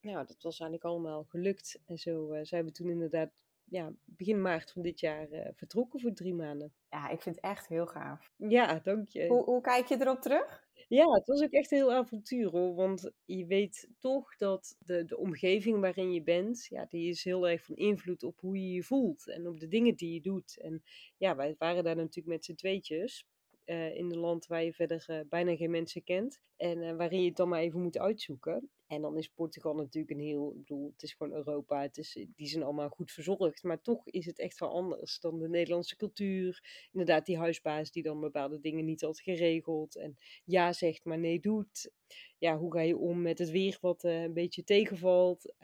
Nou, 0.00 0.26
dat 0.26 0.42
was 0.42 0.60
eigenlijk 0.60 0.84
allemaal 0.84 1.24
gelukt. 1.24 1.80
En 1.84 1.98
zo 1.98 2.32
eh, 2.32 2.44
zijn 2.44 2.64
we 2.64 2.72
toen 2.72 2.88
inderdaad 2.88 3.46
ja, 3.64 3.92
begin 4.04 4.42
maart 4.42 4.72
van 4.72 4.82
dit 4.82 5.00
jaar 5.00 5.30
eh, 5.30 5.50
vertrokken 5.54 6.00
voor 6.00 6.12
drie 6.12 6.34
maanden. 6.34 6.72
Ja, 6.90 7.08
ik 7.08 7.20
vind 7.20 7.34
het 7.34 7.44
echt 7.44 7.68
heel 7.68 7.86
gaaf. 7.86 8.32
Ja, 8.36 8.78
dank 8.78 9.08
je. 9.08 9.26
Hoe, 9.26 9.44
hoe 9.44 9.60
kijk 9.60 9.86
je 9.86 10.00
erop 10.00 10.20
terug? 10.20 10.66
Ja, 10.88 11.12
het 11.12 11.26
was 11.26 11.42
ook 11.42 11.50
echt 11.50 11.70
een 11.70 11.78
heel 11.78 11.92
avontuur 11.92 12.50
hoor. 12.50 12.74
Want 12.74 13.12
je 13.24 13.46
weet 13.46 13.88
toch 13.98 14.36
dat 14.36 14.76
de, 14.78 15.04
de 15.04 15.16
omgeving 15.16 15.80
waarin 15.80 16.12
je 16.12 16.22
bent, 16.22 16.66
ja, 16.68 16.86
die 16.88 17.08
is 17.08 17.24
heel 17.24 17.48
erg 17.48 17.64
van 17.64 17.76
invloed 17.76 18.22
op 18.22 18.40
hoe 18.40 18.56
je 18.56 18.72
je 18.72 18.82
voelt 18.82 19.28
en 19.28 19.48
op 19.48 19.60
de 19.60 19.68
dingen 19.68 19.94
die 19.94 20.14
je 20.14 20.20
doet. 20.20 20.58
En 20.60 20.82
ja, 21.16 21.36
wij 21.36 21.54
waren 21.58 21.84
daar 21.84 21.96
natuurlijk 21.96 22.26
met 22.26 22.44
z'n 22.44 22.54
tweetjes. 22.54 23.26
Eh, 23.68 23.94
in 23.94 24.10
een 24.10 24.18
land 24.18 24.46
waar 24.46 24.64
je 24.64 24.72
verder 24.72 25.04
eh, 25.06 25.20
bijna 25.28 25.56
geen 25.56 25.70
mensen 25.70 26.04
kent. 26.04 26.40
En 26.56 26.82
eh, 26.82 26.96
waarin 26.96 27.20
je 27.20 27.28
het 27.28 27.36
dan 27.36 27.48
maar 27.48 27.60
even 27.60 27.82
moet 27.82 27.98
uitzoeken. 27.98 28.70
En 28.86 29.02
dan 29.02 29.16
is 29.16 29.28
Portugal 29.28 29.74
natuurlijk 29.74 30.12
een 30.12 30.26
heel, 30.26 30.50
ik 30.50 30.58
bedoel, 30.58 30.90
het 30.92 31.02
is 31.02 31.12
gewoon 31.12 31.32
Europa. 31.32 31.82
Het 31.82 31.98
is, 31.98 32.26
die 32.36 32.46
zijn 32.46 32.62
allemaal 32.62 32.88
goed 32.88 33.12
verzorgd. 33.12 33.62
Maar 33.62 33.82
toch 33.82 34.06
is 34.06 34.26
het 34.26 34.38
echt 34.38 34.58
wel 34.58 34.70
anders 34.70 35.20
dan 35.20 35.38
de 35.38 35.48
Nederlandse 35.48 35.96
cultuur. 35.96 36.62
Inderdaad, 36.92 37.26
die 37.26 37.38
huisbaas 37.38 37.90
die 37.90 38.02
dan 38.02 38.20
bepaalde 38.20 38.60
dingen 38.60 38.84
niet 38.84 39.00
had 39.00 39.20
geregeld. 39.20 39.96
En 39.96 40.16
ja 40.44 40.72
zegt, 40.72 41.04
maar 41.04 41.18
nee 41.18 41.40
doet. 41.40 41.90
Ja, 42.38 42.58
hoe 42.58 42.72
ga 42.72 42.80
je 42.80 42.96
om 42.96 43.22
met 43.22 43.38
het 43.38 43.50
weer 43.50 43.78
wat 43.80 44.02
een 44.02 44.32
beetje 44.32 44.64
tegenvalt? 44.64 45.54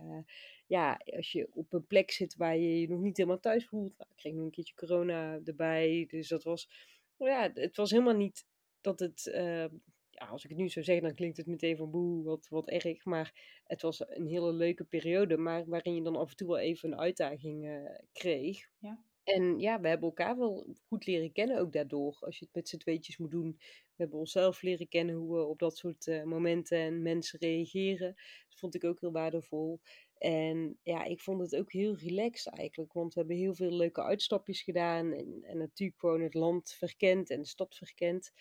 Ja, 0.67 1.01
als 1.17 1.33
je 1.33 1.49
op 1.53 1.73
een 1.73 1.87
plek 1.87 2.11
zit 2.11 2.37
waar 2.37 2.57
je 2.57 2.81
je 2.81 2.89
nog 2.89 3.01
niet 3.01 3.17
helemaal 3.17 3.41
thuis 3.41 3.67
voelt. 3.67 3.99
Nou, 3.99 4.11
ik 4.11 4.17
kreeg 4.17 4.33
nog 4.33 4.45
een 4.45 4.51
keertje 4.51 4.75
corona 4.75 5.41
erbij. 5.45 6.07
Dus 6.09 6.29
dat 6.29 6.43
was, 6.43 6.69
ja, 7.17 7.51
het 7.55 7.77
was 7.77 7.91
helemaal 7.91 8.17
niet 8.17 8.47
dat 8.81 9.01
het... 9.01 9.27
Uh, 9.35 9.67
ja, 10.11 10.27
als 10.27 10.45
ik 10.45 10.51
het 10.51 10.59
nu 10.59 10.69
zo 10.69 10.83
zeg, 10.83 11.01
dan 11.01 11.15
klinkt 11.15 11.37
het 11.37 11.47
meteen 11.47 11.77
van 11.77 11.91
boe, 11.91 12.25
wat, 12.25 12.49
wat 12.49 12.69
erg. 12.69 13.05
Maar 13.05 13.61
het 13.65 13.83
was 13.83 14.09
een 14.09 14.27
hele 14.27 14.53
leuke 14.53 14.85
periode, 14.85 15.37
maar 15.37 15.65
waarin 15.67 15.95
je 15.95 16.03
dan 16.03 16.17
af 16.17 16.31
en 16.31 16.37
toe 16.37 16.49
wel 16.49 16.59
even 16.59 16.93
een 16.93 16.99
uitdaging 16.99 17.65
uh, 17.65 17.91
kreeg. 18.13 18.69
Ja. 18.79 19.05
En 19.25 19.59
ja, 19.59 19.81
we 19.81 19.89
hebben 19.89 20.09
elkaar 20.09 20.39
wel 20.39 20.77
goed 20.87 21.07
leren 21.07 21.33
kennen 21.33 21.59
ook 21.59 21.73
daardoor. 21.73 22.17
Als 22.21 22.39
je 22.39 22.45
het 22.45 22.55
met 22.55 22.69
z'n 22.69 22.77
tweetjes 22.77 23.17
moet 23.17 23.31
doen. 23.31 23.57
We 23.59 24.03
hebben 24.03 24.19
onszelf 24.19 24.63
leren 24.63 24.89
kennen 24.89 25.15
hoe 25.15 25.37
we 25.37 25.45
op 25.45 25.59
dat 25.59 25.77
soort 25.77 26.07
uh, 26.07 26.23
momenten 26.23 26.79
en 26.79 27.03
mensen 27.03 27.39
reageren. 27.39 28.15
Dat 28.49 28.59
vond 28.59 28.75
ik 28.75 28.85
ook 28.85 29.01
heel 29.01 29.13
waardevol. 29.13 29.81
En 30.19 30.79
ja, 30.83 31.05
ik 31.05 31.21
vond 31.21 31.41
het 31.41 31.57
ook 31.57 31.73
heel 31.73 31.97
relaxed 31.97 32.53
eigenlijk, 32.53 32.93
want 32.93 33.15
we 33.15 33.21
hebben 33.21 33.37
heel 33.37 33.55
veel 33.55 33.71
leuke 33.71 34.03
uitstapjes 34.03 34.63
gedaan 34.63 35.13
en, 35.13 35.43
en 35.43 35.59
natuurlijk 35.59 36.01
gewoon 36.01 36.21
het 36.21 36.35
land 36.35 36.73
verkend 36.73 37.31
en 37.31 37.41
de 37.41 37.47
stad 37.47 37.75
verkend. 37.75 38.33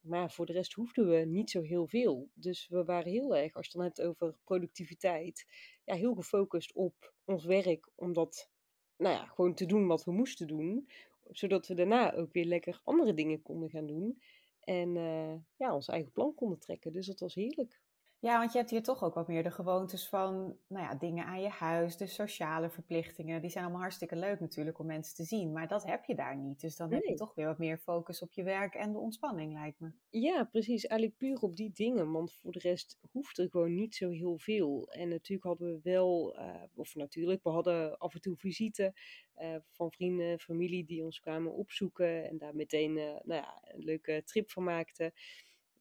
Maar 0.00 0.32
voor 0.32 0.46
de 0.46 0.52
rest 0.52 0.72
hoefden 0.72 1.08
we 1.08 1.16
niet 1.16 1.50
zo 1.50 1.62
heel 1.62 1.86
veel. 1.86 2.30
Dus 2.34 2.68
we 2.68 2.84
waren 2.84 3.12
heel 3.12 3.36
erg, 3.36 3.54
als 3.54 3.66
je 3.66 3.78
het 3.78 3.96
dan 3.96 4.04
hebt 4.06 4.22
over 4.22 4.38
productiviteit, 4.44 5.46
ja, 5.84 5.94
heel 5.94 6.14
gefocust 6.14 6.72
op 6.72 7.14
ons 7.24 7.44
werk. 7.44 7.90
Om 7.94 8.12
dat, 8.12 8.50
nou 8.96 9.14
ja, 9.14 9.26
gewoon 9.26 9.54
te 9.54 9.66
doen 9.66 9.86
wat 9.86 10.04
we 10.04 10.12
moesten 10.12 10.46
doen. 10.46 10.88
Zodat 11.30 11.66
we 11.66 11.74
daarna 11.74 12.14
ook 12.14 12.32
weer 12.32 12.44
lekker 12.44 12.80
andere 12.84 13.14
dingen 13.14 13.42
konden 13.42 13.70
gaan 13.70 13.86
doen. 13.86 14.22
En 14.60 14.96
uh, 14.96 15.34
ja, 15.56 15.74
ons 15.74 15.88
eigen 15.88 16.12
plan 16.12 16.34
konden 16.34 16.58
trekken. 16.58 16.92
Dus 16.92 17.06
dat 17.06 17.20
was 17.20 17.34
heerlijk. 17.34 17.80
Ja, 18.26 18.38
want 18.38 18.52
je 18.52 18.58
hebt 18.58 18.70
hier 18.70 18.82
toch 18.82 19.04
ook 19.04 19.14
wat 19.14 19.28
meer 19.28 19.42
de 19.42 19.50
gewoontes 19.50 20.08
van 20.08 20.56
nou 20.68 20.84
ja, 20.84 20.94
dingen 20.94 21.24
aan 21.24 21.42
je 21.42 21.48
huis, 21.48 21.96
de 21.96 22.06
sociale 22.06 22.70
verplichtingen. 22.70 23.40
Die 23.40 23.50
zijn 23.50 23.64
allemaal 23.64 23.82
hartstikke 23.82 24.16
leuk 24.16 24.40
natuurlijk 24.40 24.78
om 24.78 24.86
mensen 24.86 25.14
te 25.14 25.24
zien, 25.24 25.52
maar 25.52 25.68
dat 25.68 25.84
heb 25.84 26.04
je 26.04 26.14
daar 26.14 26.36
niet. 26.36 26.60
Dus 26.60 26.76
dan 26.76 26.92
heb 26.92 27.04
je 27.04 27.14
toch 27.14 27.34
weer 27.34 27.46
wat 27.46 27.58
meer 27.58 27.78
focus 27.78 28.22
op 28.22 28.32
je 28.32 28.42
werk 28.42 28.74
en 28.74 28.92
de 28.92 28.98
ontspanning, 28.98 29.52
lijkt 29.52 29.80
me. 29.80 29.90
Ja, 30.10 30.44
precies. 30.44 30.86
Eigenlijk 30.86 31.18
puur 31.18 31.40
op 31.40 31.56
die 31.56 31.70
dingen, 31.72 32.12
want 32.12 32.32
voor 32.32 32.52
de 32.52 32.58
rest 32.58 32.98
hoeft 33.10 33.38
er 33.38 33.50
gewoon 33.50 33.74
niet 33.74 33.94
zo 33.94 34.10
heel 34.10 34.38
veel. 34.38 34.88
En 34.92 35.08
natuurlijk 35.08 35.46
hadden 35.46 35.72
we 35.72 35.80
wel, 35.82 36.38
uh, 36.38 36.62
of 36.74 36.94
natuurlijk, 36.94 37.42
we 37.42 37.50
hadden 37.50 37.98
af 37.98 38.14
en 38.14 38.20
toe 38.20 38.36
visite 38.36 38.94
uh, 39.38 39.56
van 39.70 39.90
vrienden, 39.90 40.38
familie 40.38 40.84
die 40.84 41.04
ons 41.04 41.20
kwamen 41.20 41.52
opzoeken 41.52 42.28
en 42.28 42.38
daar 42.38 42.56
meteen 42.56 42.96
uh, 42.96 43.04
nou 43.04 43.42
ja, 43.42 43.62
een 43.62 43.84
leuke 43.84 44.22
trip 44.24 44.50
van 44.50 44.64
maakten. 44.64 45.12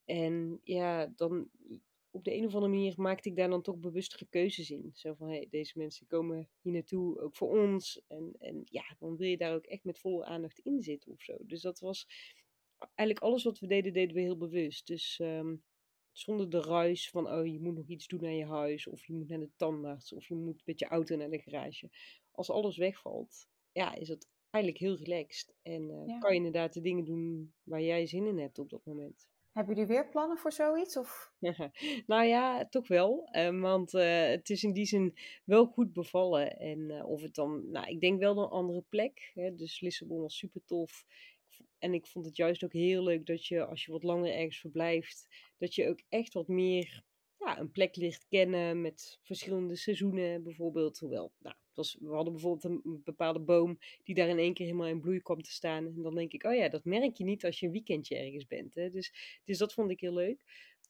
En 0.05 0.59
ja, 0.63 1.05
dan 1.15 1.49
op 2.15 2.23
de 2.23 2.33
een 2.33 2.45
of 2.45 2.53
andere 2.53 2.71
manier 2.71 2.93
maakte 2.97 3.29
ik 3.29 3.35
daar 3.35 3.49
dan 3.49 3.61
toch 3.61 3.77
bewustere 3.77 4.25
keuzes 4.29 4.69
in. 4.69 4.91
Zo 4.93 5.13
van, 5.13 5.27
hé, 5.27 5.35
hey, 5.35 5.47
deze 5.49 5.77
mensen 5.77 6.07
komen 6.07 6.49
hier 6.61 6.73
naartoe, 6.73 7.19
ook 7.19 7.35
voor 7.35 7.59
ons. 7.61 8.01
En, 8.07 8.35
en 8.39 8.61
ja, 8.63 8.95
dan 8.99 9.17
wil 9.17 9.27
je 9.27 9.37
daar 9.37 9.53
ook 9.53 9.65
echt 9.65 9.83
met 9.83 9.99
volle 9.99 10.25
aandacht 10.25 10.59
in 10.59 10.81
zitten 10.81 11.11
of 11.11 11.21
zo. 11.21 11.37
Dus 11.39 11.61
dat 11.61 11.79
was 11.79 12.07
eigenlijk 12.77 13.19
alles 13.19 13.43
wat 13.43 13.59
we 13.59 13.67
deden, 13.67 13.93
deden 13.93 14.15
we 14.15 14.21
heel 14.21 14.37
bewust. 14.37 14.87
Dus 14.87 15.19
um, 15.21 15.63
zonder 16.11 16.49
de 16.49 16.61
ruis 16.61 17.09
van, 17.09 17.31
oh, 17.31 17.45
je 17.45 17.59
moet 17.59 17.75
nog 17.75 17.87
iets 17.87 18.07
doen 18.07 18.25
aan 18.25 18.37
je 18.37 18.45
huis. 18.45 18.87
Of 18.87 19.05
je 19.05 19.13
moet 19.13 19.27
naar 19.27 19.39
de 19.39 19.51
tandarts. 19.55 20.13
Of 20.13 20.27
je 20.27 20.35
moet 20.35 20.65
met 20.65 20.79
je 20.79 20.85
auto 20.85 21.15
naar 21.15 21.29
de 21.29 21.39
garage. 21.39 21.89
Als 22.31 22.49
alles 22.49 22.77
wegvalt, 22.77 23.47
ja, 23.71 23.95
is 23.95 24.07
het 24.07 24.29
eigenlijk 24.49 24.83
heel 24.83 24.97
relaxed. 24.97 25.55
En 25.61 25.89
uh, 25.89 26.07
ja. 26.07 26.17
kan 26.17 26.31
je 26.31 26.37
inderdaad 26.37 26.73
de 26.73 26.81
dingen 26.81 27.05
doen 27.05 27.53
waar 27.63 27.81
jij 27.81 28.05
zin 28.05 28.25
in 28.25 28.39
hebt 28.39 28.59
op 28.59 28.69
dat 28.69 28.85
moment. 28.85 29.27
Hebben 29.55 29.75
jullie 29.75 29.89
weer 29.89 30.09
plannen 30.09 30.37
voor 30.37 30.51
zoiets? 30.51 30.97
Of? 30.97 31.31
nou 32.07 32.23
ja, 32.23 32.65
toch 32.65 32.87
wel. 32.87 33.29
Uh, 33.31 33.61
want 33.61 33.93
uh, 33.93 34.25
het 34.27 34.49
is 34.49 34.63
in 34.63 34.73
die 34.73 34.85
zin 34.85 35.17
wel 35.43 35.65
goed 35.65 35.93
bevallen. 35.93 36.57
En 36.57 36.79
uh, 36.79 37.09
of 37.09 37.21
het 37.21 37.35
dan, 37.35 37.71
nou, 37.71 37.87
ik 37.87 38.01
denk 38.01 38.19
wel 38.19 38.37
een 38.37 38.49
andere 38.49 38.83
plek. 38.89 39.31
Hè? 39.33 39.55
Dus 39.55 39.79
Lissabon 39.79 40.21
was 40.21 40.37
super 40.37 40.61
tof. 40.65 41.05
En 41.79 41.93
ik 41.93 42.05
vond 42.05 42.25
het 42.25 42.35
juist 42.35 42.63
ook 42.63 42.73
heel 42.73 43.03
leuk 43.03 43.25
dat 43.25 43.45
je, 43.45 43.65
als 43.65 43.85
je 43.85 43.91
wat 43.91 44.03
langer 44.03 44.33
ergens 44.33 44.59
verblijft, 44.59 45.27
dat 45.57 45.75
je 45.75 45.89
ook 45.89 45.99
echt 46.09 46.33
wat 46.33 46.47
meer 46.47 47.03
ja, 47.45 47.59
een 47.59 47.71
plek 47.71 47.95
ligt 47.95 48.25
kennen 48.27 48.81
met 48.81 49.19
verschillende 49.21 49.75
seizoenen 49.75 50.43
bijvoorbeeld. 50.43 50.99
Hoewel, 50.99 51.31
nou, 51.39 51.55
was, 51.73 51.97
we 51.99 52.13
hadden 52.13 52.33
bijvoorbeeld 52.33 52.63
een 52.63 53.01
bepaalde 53.03 53.39
boom 53.39 53.79
die 54.03 54.15
daar 54.15 54.27
in 54.27 54.39
één 54.39 54.53
keer 54.53 54.65
helemaal 54.65 54.87
in 54.87 55.01
bloei 55.01 55.21
kwam 55.21 55.41
te 55.41 55.51
staan. 55.51 55.85
En 55.85 56.01
dan 56.01 56.15
denk 56.15 56.33
ik, 56.33 56.43
oh 56.43 56.55
ja, 56.55 56.69
dat 56.69 56.85
merk 56.85 57.17
je 57.17 57.23
niet 57.23 57.45
als 57.45 57.59
je 57.59 57.65
een 57.65 57.71
weekendje 57.71 58.17
ergens 58.17 58.45
bent. 58.45 58.75
Hè? 58.75 58.89
Dus, 58.89 59.39
dus 59.43 59.57
dat 59.57 59.73
vond 59.73 59.91
ik 59.91 59.99
heel 59.99 60.13
leuk. 60.13 60.43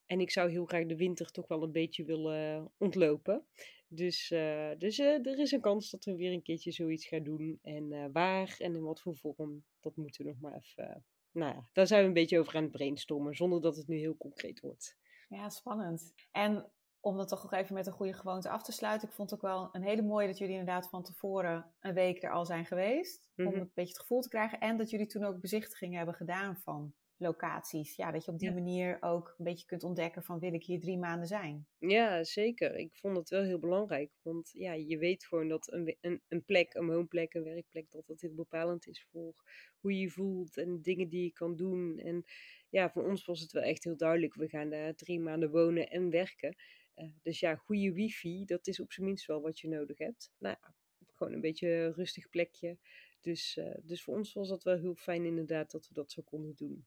En 0.06 0.20
ik 0.20 0.32
zou 0.32 0.50
heel 0.50 0.66
graag 0.66 0.86
de 0.86 0.96
winter 0.96 1.32
toch 1.32 1.48
wel 1.48 1.64
een 1.64 1.72
beetje 1.72 2.04
willen 2.04 2.72
ontlopen. 2.78 3.46
Dus, 3.88 4.32
uh, 4.32 4.72
dus 4.78 5.00
uh, 5.00 5.26
er 5.26 5.40
is 5.40 5.52
een 5.52 5.62
kans 5.62 5.90
dat 5.90 6.06
we 6.06 6.16
weer 6.16 6.32
een 6.32 6.42
keertje 6.42 6.72
zoiets 6.72 7.08
gaan 7.08 7.24
doen. 7.24 7.60
En 7.62 7.92
uh, 7.92 8.06
waar 8.12 8.56
en 8.60 8.76
in 8.76 8.84
wat 8.84 9.02
voor 9.02 9.16
vorm, 9.16 9.64
dat 9.80 9.96
moeten 9.96 10.24
we 10.24 10.30
nog 10.30 10.40
maar 10.40 10.56
even... 10.56 11.06
nou 11.32 11.54
ja, 11.54 11.70
daar 11.74 11.88
zijn 11.88 12.02
we 12.02 12.08
een 12.08 12.14
beetje 12.14 12.40
over 12.40 12.56
aan 12.56 12.64
het 12.64 12.72
brainstormen, 12.72 13.36
zonder 13.36 13.62
dat 13.62 13.76
het 13.76 13.88
nu 13.88 13.98
heel 13.98 14.18
concreet 14.18 14.60
wordt. 14.60 14.98
Ja, 15.28 15.50
spannend. 15.50 16.14
En 16.32 16.72
om 17.00 17.18
dat 17.18 17.28
toch 17.28 17.44
nog 17.44 17.54
even 17.54 17.74
met 17.74 17.88
een 17.88 17.94
goede 17.94 18.14
gewoonte 18.14 18.50
af 18.50 18.64
te 18.64 18.72
sluiten. 18.72 19.08
Ik 19.08 19.14
vond 19.14 19.30
het 19.30 19.40
ook 19.40 19.46
wel 19.46 19.70
een 19.72 19.84
hele 19.84 20.02
mooie 20.02 20.28
dat 20.28 20.38
jullie 20.38 20.58
inderdaad 20.58 20.90
van 20.90 21.04
tevoren 21.04 21.74
een 21.80 21.94
week 21.94 22.24
er 22.24 22.32
al 22.32 22.46
zijn 22.46 22.66
geweest. 22.66 23.30
Om 23.36 23.46
mhm. 23.46 23.56
een 23.56 23.72
beetje 23.74 23.94
het 23.94 24.02
gevoel 24.02 24.22
te 24.22 24.30
krijgen. 24.30 24.60
En 24.60 24.78
dat 24.78 24.90
jullie 24.90 25.08
toen 25.08 25.24
ook 25.24 25.42
bezichtigingen 25.42 25.98
hebben 25.98 26.16
gedaan 26.16 26.58
van 26.58 26.94
locaties. 27.18 27.96
Ja, 27.96 28.12
dat 28.12 28.26
je 28.26 28.32
op 28.32 28.40
die 28.40 28.52
manier 28.52 28.98
ook 29.00 29.36
een 29.38 29.46
beetje 29.46 29.66
kunt 29.66 29.84
ontdekken 29.84 30.24
van 30.24 30.40
wil 30.40 30.54
ik 30.54 30.64
hier 30.64 30.80
drie 30.80 30.98
maanden 30.98 31.28
zijn. 31.28 31.68
Ja, 31.78 32.24
zeker. 32.24 32.76
Ik 32.76 32.96
vond 32.96 33.18
het 33.18 33.30
wel 33.30 33.44
heel 33.44 33.60
belangrijk. 33.60 34.12
Want 34.22 34.50
ja, 34.54 34.74
je 34.74 34.98
weet 34.98 35.26
gewoon 35.26 35.48
dat 35.48 35.72
een, 35.72 35.98
een, 36.02 36.22
een 36.28 36.46
plek, 36.46 36.74
een 36.74 36.88
woonplek, 36.88 37.34
een 37.34 37.44
werkplek, 37.44 37.92
dat 37.92 38.08
dat 38.08 38.22
heel 38.22 38.34
bepalend 38.34 38.88
is 38.88 39.08
voor 39.12 39.34
hoe 39.80 39.94
je 39.94 40.00
je 40.00 40.10
voelt 40.10 40.58
en 40.58 40.82
dingen 40.82 41.10
die 41.10 41.24
je 41.24 41.32
kan 41.32 41.56
doen. 41.56 42.00
En 42.00 42.24
ja, 42.70 42.92
voor 42.92 43.08
ons 43.08 43.26
was 43.26 43.40
het 43.40 43.52
wel 43.52 43.64
echt 43.64 43.84
heel 43.84 43.98
duidelijk. 43.98 44.34
We 44.34 44.48
gaan 44.48 44.70
daar 44.70 44.96
drie 44.96 45.20
maanden 45.20 45.50
wonen 45.52 45.90
en 45.90 46.10
werken. 46.10 46.56
Uh, 46.96 47.10
dus 47.22 47.40
ja, 47.40 47.56
goede 47.56 47.94
wifi, 47.94 48.46
dat 48.46 48.68
is 48.68 48.80
op 48.80 48.92
zijn 48.92 49.06
minst 49.06 49.26
wel 49.26 49.42
wat 49.42 49.60
je 49.60 49.68
nodig 49.68 49.98
hebt. 49.98 50.32
Nou 50.38 50.56
ja, 50.62 50.74
gewoon 51.14 51.34
een 51.34 51.42
beetje 51.42 51.70
een 51.70 51.94
rustig 51.94 52.30
plekje. 52.30 52.78
Dus, 53.22 53.58
uh, 53.58 53.76
dus 53.84 54.04
voor 54.04 54.16
ons 54.16 54.34
was 54.34 54.50
dat 54.50 54.64
wel 54.64 54.78
heel 54.78 54.96
fijn 54.96 55.26
inderdaad 55.26 55.72
dat 55.72 55.88
we 55.88 55.94
dat 55.94 56.12
zo 56.12 56.22
konden 56.22 56.56
doen. 56.56 56.86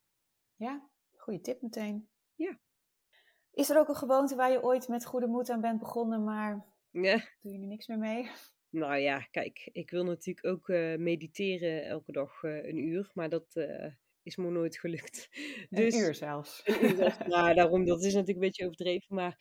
Ja, 0.59 0.89
goede 1.17 1.41
tip 1.41 1.63
meteen. 1.63 2.09
Ja. 2.35 2.59
Is 3.53 3.71
er 3.71 3.79
ook 3.79 3.89
een 3.89 3.95
gewoonte 3.95 4.37
waar 4.37 4.51
je 4.51 4.63
ooit 4.63 4.89
met 4.89 5.05
goede 5.05 5.27
moed 5.27 5.51
aan 5.51 5.61
bent 5.61 5.79
begonnen, 5.79 6.25
maar 6.25 6.67
ja. 6.91 7.17
doe 7.41 7.53
je 7.53 7.59
nu 7.59 7.67
niks 7.67 7.87
meer 7.87 7.99
mee? 7.99 8.31
Nou 8.71 8.97
ja, 8.97 9.21
kijk, 9.21 9.69
ik 9.73 9.91
wil 9.91 10.05
natuurlijk 10.05 10.47
ook 10.47 10.69
uh, 10.69 10.97
mediteren 10.97 11.85
elke 11.85 12.13
dag 12.13 12.43
een 12.43 12.77
uur, 12.77 13.11
maar 13.15 13.29
dat 13.29 13.57
is 14.23 14.37
me 14.37 14.51
nooit 14.51 14.79
gelukt. 14.79 15.29
Dus, 15.71 15.95
een 15.95 16.01
uur 16.01 16.15
zelfs. 16.15 16.63
Een 16.65 16.85
uur 16.85 16.97
zelfs. 16.97 17.19
nou, 17.35 17.55
daarom, 17.55 17.85
dat 17.85 17.99
is 17.99 18.15
natuurlijk 18.15 18.39
een 18.39 18.47
beetje 18.47 18.65
overdreven, 18.65 19.15
maar 19.15 19.39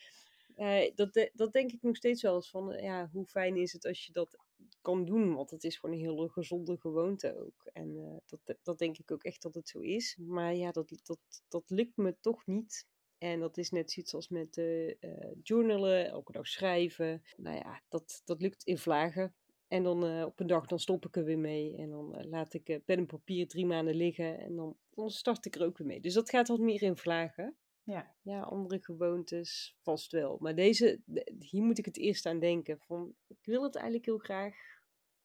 dat, 0.95 1.29
dat 1.33 1.53
denk 1.53 1.71
ik 1.71 1.81
nog 1.81 1.95
steeds 1.95 2.21
wel 2.21 2.35
eens 2.35 2.49
van, 2.49 2.77
ja, 2.81 3.09
hoe 3.11 3.25
fijn 3.25 3.55
is 3.55 3.73
het 3.73 3.85
als 3.85 4.05
je 4.05 4.11
dat 4.11 4.37
kan 4.81 5.05
doen? 5.05 5.35
Want 5.35 5.49
het 5.49 5.63
is 5.63 5.77
gewoon 5.77 5.95
een 5.95 6.01
hele 6.01 6.29
gezonde 6.29 6.77
gewoonte 6.77 7.37
ook. 7.45 7.69
En 7.73 7.95
uh, 7.95 8.17
dat, 8.25 8.57
dat 8.63 8.77
denk 8.77 8.97
ik 8.97 9.11
ook 9.11 9.23
echt 9.23 9.41
dat 9.41 9.55
het 9.55 9.69
zo 9.69 9.79
is. 9.79 10.17
Maar 10.21 10.55
ja, 10.55 10.71
dat, 10.71 10.99
dat, 11.03 11.19
dat 11.47 11.69
lukt 11.69 11.97
me 11.97 12.15
toch 12.21 12.45
niet. 12.45 12.87
En 13.17 13.39
dat 13.39 13.57
is 13.57 13.71
net 13.71 13.91
zoiets 13.91 14.13
als 14.13 14.29
met 14.29 14.57
uh, 14.57 14.95
journalen, 15.43 16.07
elke 16.09 16.31
dag 16.31 16.47
schrijven. 16.47 17.23
Nou 17.37 17.55
ja, 17.55 17.81
dat, 17.89 18.21
dat 18.25 18.41
lukt 18.41 18.63
in 18.63 18.77
vlagen. 18.77 19.35
En 19.67 19.83
dan 19.83 20.23
op 20.23 20.39
een 20.39 20.47
dag 20.47 20.65
dan 20.65 20.79
stop 20.79 21.05
ik 21.05 21.15
er 21.15 21.23
weer 21.23 21.39
mee. 21.39 21.75
En 21.77 21.89
dan 21.89 22.27
laat 22.29 22.53
ik 22.53 22.63
pen 22.63 22.97
en 22.97 23.05
papier 23.05 23.47
drie 23.47 23.65
maanden 23.65 23.95
liggen. 23.95 24.39
En 24.39 24.55
dan, 24.55 24.77
dan 24.89 25.09
start 25.09 25.45
ik 25.45 25.55
er 25.55 25.65
ook 25.65 25.77
weer 25.77 25.87
mee. 25.87 26.01
Dus 26.01 26.13
dat 26.13 26.29
gaat 26.29 26.47
wat 26.47 26.59
meer 26.59 26.81
in 26.81 26.97
vlagen. 26.97 27.55
Ja. 27.87 28.15
ja, 28.21 28.41
andere 28.41 28.83
gewoontes 28.83 29.77
vast 29.81 30.11
wel. 30.11 30.37
Maar 30.39 30.55
deze, 30.55 31.01
hier 31.39 31.63
moet 31.63 31.77
ik 31.77 31.85
het 31.85 31.97
eerst 31.97 32.25
aan 32.25 32.39
denken. 32.39 32.79
Van, 32.79 33.15
ik 33.27 33.45
wil 33.45 33.63
het 33.63 33.75
eigenlijk 33.75 34.05
heel 34.05 34.17
graag, 34.17 34.55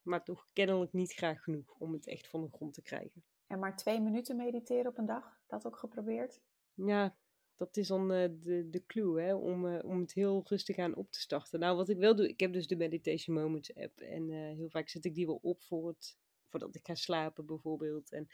maar 0.02 0.24
toch 0.24 0.48
kennelijk 0.52 0.92
niet 0.92 1.12
graag 1.12 1.42
genoeg 1.42 1.74
om 1.78 1.92
het 1.92 2.06
echt 2.06 2.28
van 2.28 2.40
de 2.40 2.48
grond 2.52 2.74
te 2.74 2.82
krijgen. 2.82 3.24
En 3.46 3.58
maar 3.58 3.76
twee 3.76 4.00
minuten 4.00 4.36
mediteren 4.36 4.86
op 4.86 4.98
een 4.98 5.06
dag, 5.06 5.40
dat 5.46 5.66
ook 5.66 5.76
geprobeerd? 5.76 6.40
Ja, 6.74 7.16
dat 7.56 7.76
is 7.76 7.88
dan 7.88 8.12
uh, 8.12 8.28
de, 8.40 8.68
de 8.70 8.86
clue, 8.86 9.20
hè, 9.20 9.34
om, 9.34 9.66
uh, 9.66 9.84
om 9.84 10.00
het 10.00 10.12
heel 10.12 10.42
rustig 10.44 10.78
aan 10.78 10.94
op 10.94 11.10
te 11.10 11.20
starten. 11.20 11.60
Nou, 11.60 11.76
wat 11.76 11.88
ik 11.88 11.98
wel 11.98 12.16
doe, 12.16 12.28
ik 12.28 12.40
heb 12.40 12.52
dus 12.52 12.66
de 12.66 12.76
Meditation 12.76 13.36
Moments 13.36 13.74
app. 13.74 14.00
En 14.00 14.28
uh, 14.28 14.56
heel 14.56 14.70
vaak 14.70 14.88
zet 14.88 15.04
ik 15.04 15.14
die 15.14 15.26
wel 15.26 15.38
op 15.42 15.62
voor 15.62 15.88
het, 15.88 16.18
voordat 16.48 16.74
ik 16.74 16.86
ga 16.86 16.94
slapen 16.94 17.46
bijvoorbeeld. 17.46 18.12
En 18.12 18.28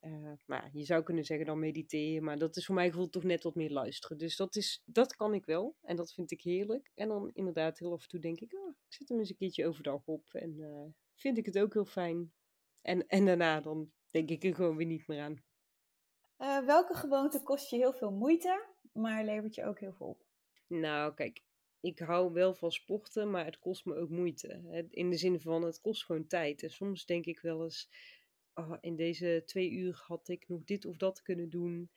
uh, 0.00 0.32
nou, 0.46 0.68
je 0.72 0.84
zou 0.84 1.02
kunnen 1.02 1.24
zeggen 1.24 1.46
dan 1.46 1.58
mediteren, 1.58 2.24
maar 2.24 2.38
dat 2.38 2.56
is 2.56 2.66
voor 2.66 2.74
mijn 2.74 2.90
gevoel 2.90 3.08
toch 3.08 3.24
net 3.24 3.42
wat 3.42 3.54
meer 3.54 3.70
luisteren. 3.70 4.18
Dus 4.18 4.36
dat, 4.36 4.56
is, 4.56 4.82
dat 4.84 5.16
kan 5.16 5.34
ik 5.34 5.44
wel 5.44 5.76
en 5.82 5.96
dat 5.96 6.12
vind 6.12 6.30
ik 6.30 6.42
heerlijk. 6.42 6.90
En 6.94 7.08
dan 7.08 7.30
inderdaad 7.32 7.78
heel 7.78 7.92
af 7.92 8.02
en 8.02 8.08
toe 8.08 8.20
denk 8.20 8.40
ik, 8.40 8.54
oh, 8.54 8.68
ik 8.68 8.92
zet 8.92 9.08
hem 9.08 9.18
eens 9.18 9.30
een 9.30 9.36
keertje 9.36 9.66
overdag 9.66 10.06
op 10.06 10.28
en 10.32 10.58
uh, 10.58 10.84
vind 11.14 11.38
ik 11.38 11.46
het 11.46 11.58
ook 11.58 11.72
heel 11.72 11.84
fijn. 11.84 12.32
En, 12.82 13.06
en 13.06 13.26
daarna 13.26 13.60
dan 13.60 13.92
denk 14.10 14.30
ik 14.30 14.44
er 14.44 14.54
gewoon 14.54 14.76
weer 14.76 14.86
niet 14.86 15.06
meer 15.06 15.20
aan. 15.20 15.42
Uh, 16.38 16.66
welke 16.66 16.94
gewoonte 16.94 17.42
kost 17.42 17.70
je 17.70 17.76
heel 17.76 17.92
veel 17.92 18.12
moeite, 18.12 18.66
maar 18.92 19.24
levert 19.24 19.54
je 19.54 19.64
ook 19.64 19.80
heel 19.80 19.92
veel 19.92 20.06
op? 20.06 20.24
Nou, 20.66 21.14
kijk, 21.14 21.42
ik 21.80 21.98
hou 21.98 22.32
wel 22.32 22.54
van 22.54 22.72
sporten, 22.72 23.30
maar 23.30 23.44
het 23.44 23.58
kost 23.58 23.84
me 23.84 23.96
ook 23.96 24.08
moeite. 24.08 24.86
In 24.90 25.10
de 25.10 25.16
zin 25.16 25.40
van, 25.40 25.62
het 25.62 25.80
kost 25.80 26.04
gewoon 26.04 26.26
tijd. 26.26 26.62
En 26.62 26.70
soms 26.70 27.06
denk 27.06 27.24
ik 27.24 27.40
wel 27.40 27.62
eens 27.62 27.90
oh, 28.54 28.76
in 28.80 28.96
deze 28.96 29.42
twee 29.46 29.70
uur 29.70 30.02
had 30.06 30.28
ik 30.28 30.48
nog 30.48 30.64
dit 30.64 30.84
of 30.84 30.96
dat 30.96 31.22
kunnen 31.22 31.50
doen. 31.50 31.90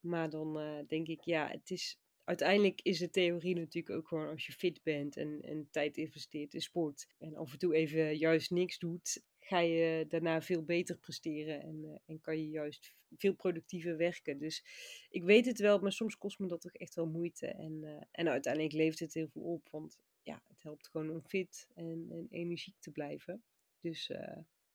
Maar 0.00 0.30
dan 0.30 0.60
uh, 0.60 0.78
denk 0.86 1.06
ik, 1.06 1.20
ja, 1.20 1.48
het 1.48 1.70
is, 1.70 1.98
uiteindelijk 2.24 2.80
is 2.82 2.98
de 2.98 3.10
theorie 3.10 3.54
natuurlijk 3.54 3.96
ook 3.96 4.08
gewoon 4.08 4.28
als 4.28 4.46
je 4.46 4.52
fit 4.52 4.82
bent 4.82 5.16
en, 5.16 5.42
en 5.42 5.68
tijd 5.70 5.96
investeert 5.96 6.54
in 6.54 6.60
sport. 6.60 7.06
En 7.18 7.36
af 7.36 7.52
en 7.52 7.58
toe 7.58 7.74
even 7.74 8.16
juist 8.16 8.50
niks 8.50 8.78
doet, 8.78 9.22
ga 9.38 9.58
je 9.58 10.04
daarna 10.08 10.42
veel 10.42 10.62
beter 10.64 10.98
presteren 10.98 11.62
en, 11.62 11.84
uh, 11.84 11.96
en 12.04 12.20
kan 12.20 12.38
je 12.38 12.48
juist 12.48 12.94
veel 13.16 13.34
productiever 13.34 13.96
werken. 13.96 14.38
Dus 14.38 14.64
ik 15.10 15.24
weet 15.24 15.46
het 15.46 15.58
wel, 15.58 15.78
maar 15.78 15.92
soms 15.92 16.18
kost 16.18 16.38
me 16.38 16.46
dat 16.46 16.60
toch 16.60 16.74
echt 16.74 16.94
wel 16.94 17.06
moeite. 17.06 17.46
En, 17.46 17.80
uh, 17.82 18.02
en 18.10 18.28
uiteindelijk 18.28 18.74
levert 18.74 18.98
het 18.98 19.14
heel 19.14 19.28
veel 19.28 19.42
op, 19.42 19.68
want 19.70 20.00
ja, 20.22 20.42
het 20.48 20.62
helpt 20.62 20.88
gewoon 20.88 21.10
om 21.10 21.22
fit 21.22 21.68
en, 21.74 22.06
en 22.10 22.26
energiek 22.30 22.80
te 22.80 22.90
blijven. 22.90 23.44
Dus 23.80 24.10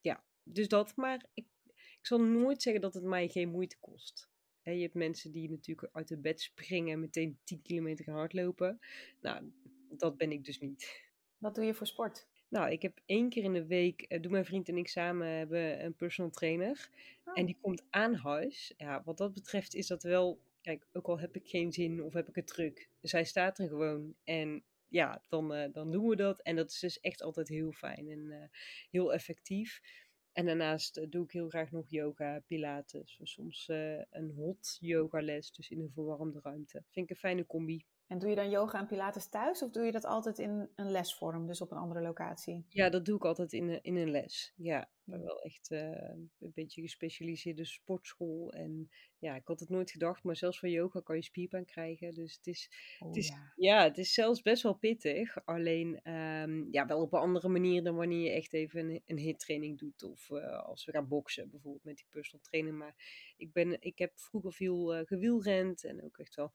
ja, 0.02 0.24
dus 0.44 0.68
dat. 0.68 0.96
Maar 0.96 1.26
ik, 1.34 1.46
ik 1.74 2.00
zal 2.02 2.22
nooit 2.22 2.62
zeggen 2.62 2.82
dat 2.82 2.94
het 2.94 3.04
mij 3.04 3.28
geen 3.28 3.50
moeite 3.50 3.78
kost. 3.80 4.30
je 4.64 4.72
hebt 4.72 4.94
mensen 4.94 5.32
die 5.32 5.50
natuurlijk 5.50 5.90
uit 5.94 6.10
het 6.10 6.22
bed 6.22 6.42
springen 6.42 6.94
en 6.94 7.00
meteen 7.00 7.40
10 7.44 7.62
kilometer 7.62 8.06
gaan 8.06 8.16
hardlopen. 8.16 8.80
Nou, 9.22 9.52
dat 9.90 10.18
ben 10.18 10.32
ik 10.32 10.46
dus 10.46 10.60
niet. 10.60 11.10
Wat 11.38 11.56
doe 11.56 11.66
je 11.66 11.74
voor 11.74 11.88
sport? 11.88 12.28
Nou, 12.48 12.72
ik 12.72 12.82
heb 12.82 13.00
één 13.06 13.30
keer 13.30 13.44
in 13.44 13.54
de 13.54 13.66
week, 13.66 14.06
uh, 14.10 14.22
doen 14.22 14.32
mijn 14.32 14.46
vriend 14.46 14.70
en 14.70 14.78
ik 14.78 14.88
samen 14.88 15.28
hebben 15.28 15.84
een 15.86 15.96
personal 15.96 16.32
trainer. 16.32 16.90
En 17.34 17.46
die 17.46 17.56
oh. 17.56 17.62
komt 17.62 17.84
aan 17.90 18.14
huis. 18.14 18.74
Ja, 18.78 19.02
wat 19.06 19.18
dat 19.18 19.34
betreft 19.34 19.76
is 19.76 19.88
dat 19.88 20.04
wel, 20.04 20.40
kijk, 20.62 20.88
ook 20.94 21.08
al 21.08 21.20
heb 21.20 21.36
ik 21.36 21.48
geen 21.48 21.72
zin 21.72 22.04
of 22.04 22.14
heb 22.14 22.28
ik 22.28 22.36
het 22.36 22.48
druk. 22.48 22.90
Dus 23.00 23.12
hij 23.12 23.24
staat 23.24 23.60
er 23.60 23.68
gewoon 23.68 24.16
en 24.24 24.64
ja, 24.88 25.22
dan, 25.30 25.56
uh, 25.56 25.74
dan 25.74 25.92
doen 25.92 26.08
we 26.08 26.16
dat. 26.16 26.42
En 26.42 26.56
dat 26.56 26.72
is 26.72 26.80
dus 26.80 27.00
echt 27.00 27.22
altijd 27.22 27.48
heel 27.48 27.72
fijn 27.72 28.10
en 28.10 28.20
uh, 28.20 28.44
heel 28.90 29.14
effectief. 29.14 29.82
En 30.34 30.46
daarnaast 30.46 31.12
doe 31.12 31.24
ik 31.24 31.32
heel 31.32 31.50
graag 31.50 31.72
nog 31.72 31.89
yoga, 31.89 32.41
pilates. 32.48 33.20
Soms 33.24 33.67
een 34.10 34.32
hot 34.36 34.78
yoga 34.80 35.22
les, 35.22 35.52
dus 35.52 35.70
in 35.70 35.80
een 35.80 35.91
verwarmde 35.94 36.39
ruimte. 36.44 36.84
Vind 36.89 37.06
ik 37.06 37.10
een 37.10 37.22
fijne 37.22 37.46
combi. 37.46 37.86
En 38.12 38.19
doe 38.19 38.30
je 38.30 38.36
dan 38.36 38.50
yoga 38.50 38.80
en 38.80 38.88
pilates 38.88 39.30
thuis 39.30 39.63
of 39.63 39.71
doe 39.71 39.86
je 39.86 39.91
dat 39.91 40.06
altijd 40.06 40.39
in 40.39 40.69
een 40.76 40.91
lesvorm, 40.91 41.47
dus 41.47 41.62
op 41.62 41.71
een 41.71 41.78
andere 41.78 42.02
locatie? 42.02 42.65
Ja, 42.69 42.89
dat 42.89 43.06
doe 43.06 43.15
ik 43.15 43.26
altijd 43.26 43.54
in, 43.54 43.84
in 43.84 43.95
een 43.95 44.12
les. 44.12 44.54
Ja, 44.56 44.89
maar 45.04 45.21
wel 45.21 45.41
echt 45.41 45.71
uh, 45.71 46.10
een 46.39 46.52
beetje 46.54 46.82
gespecialiseerde 46.82 47.65
sportschool. 47.65 48.54
En 48.54 48.89
ja, 49.17 49.36
ik 49.36 49.47
had 49.47 49.60
het 49.60 49.69
nooit 49.69 49.91
gedacht, 49.91 50.24
maar 50.24 50.36
zelfs 50.36 50.60
voor 50.60 50.69
yoga 50.69 51.00
kan 51.00 51.15
je 51.15 51.24
spierpijn 51.24 51.65
krijgen. 51.65 52.13
Dus 52.13 52.36
het 52.36 52.47
is, 52.47 52.69
het 53.00 53.08
oh 53.08 53.17
is 53.17 53.28
ja. 53.28 53.54
ja. 53.56 53.84
het 53.84 53.97
is 53.97 54.13
zelfs 54.13 54.41
best 54.41 54.63
wel 54.63 54.74
pittig. 54.74 55.45
Alleen 55.45 56.12
um, 56.13 56.67
ja, 56.71 56.86
wel 56.86 57.02
op 57.02 57.13
een 57.13 57.19
andere 57.19 57.47
manier 57.47 57.84
dan 57.84 57.95
wanneer 57.95 58.24
je 58.24 58.30
echt 58.30 58.54
even 58.54 58.80
een, 58.80 59.02
een 59.06 59.17
hittraining 59.17 59.80
doet. 59.80 60.04
Of 60.04 60.30
uh, 60.30 60.60
als 60.63 60.86
we 60.86 60.91
gaan 60.91 61.08
boksen 61.08 61.50
bijvoorbeeld 61.50 61.84
met 61.84 61.95
die 61.95 62.08
personal 62.10 62.45
trainer. 62.45 62.74
Maar 62.74 62.95
ik, 63.38 63.52
ben, 63.54 63.82
ik 63.82 63.97
heb 63.97 64.12
vroeger 64.15 64.54
veel 64.54 64.95
uh, 64.95 65.06
gewielrend 65.06 65.84
en 65.84 66.04
ook 66.04 66.17
echt 66.17 66.36
wel 66.36 66.52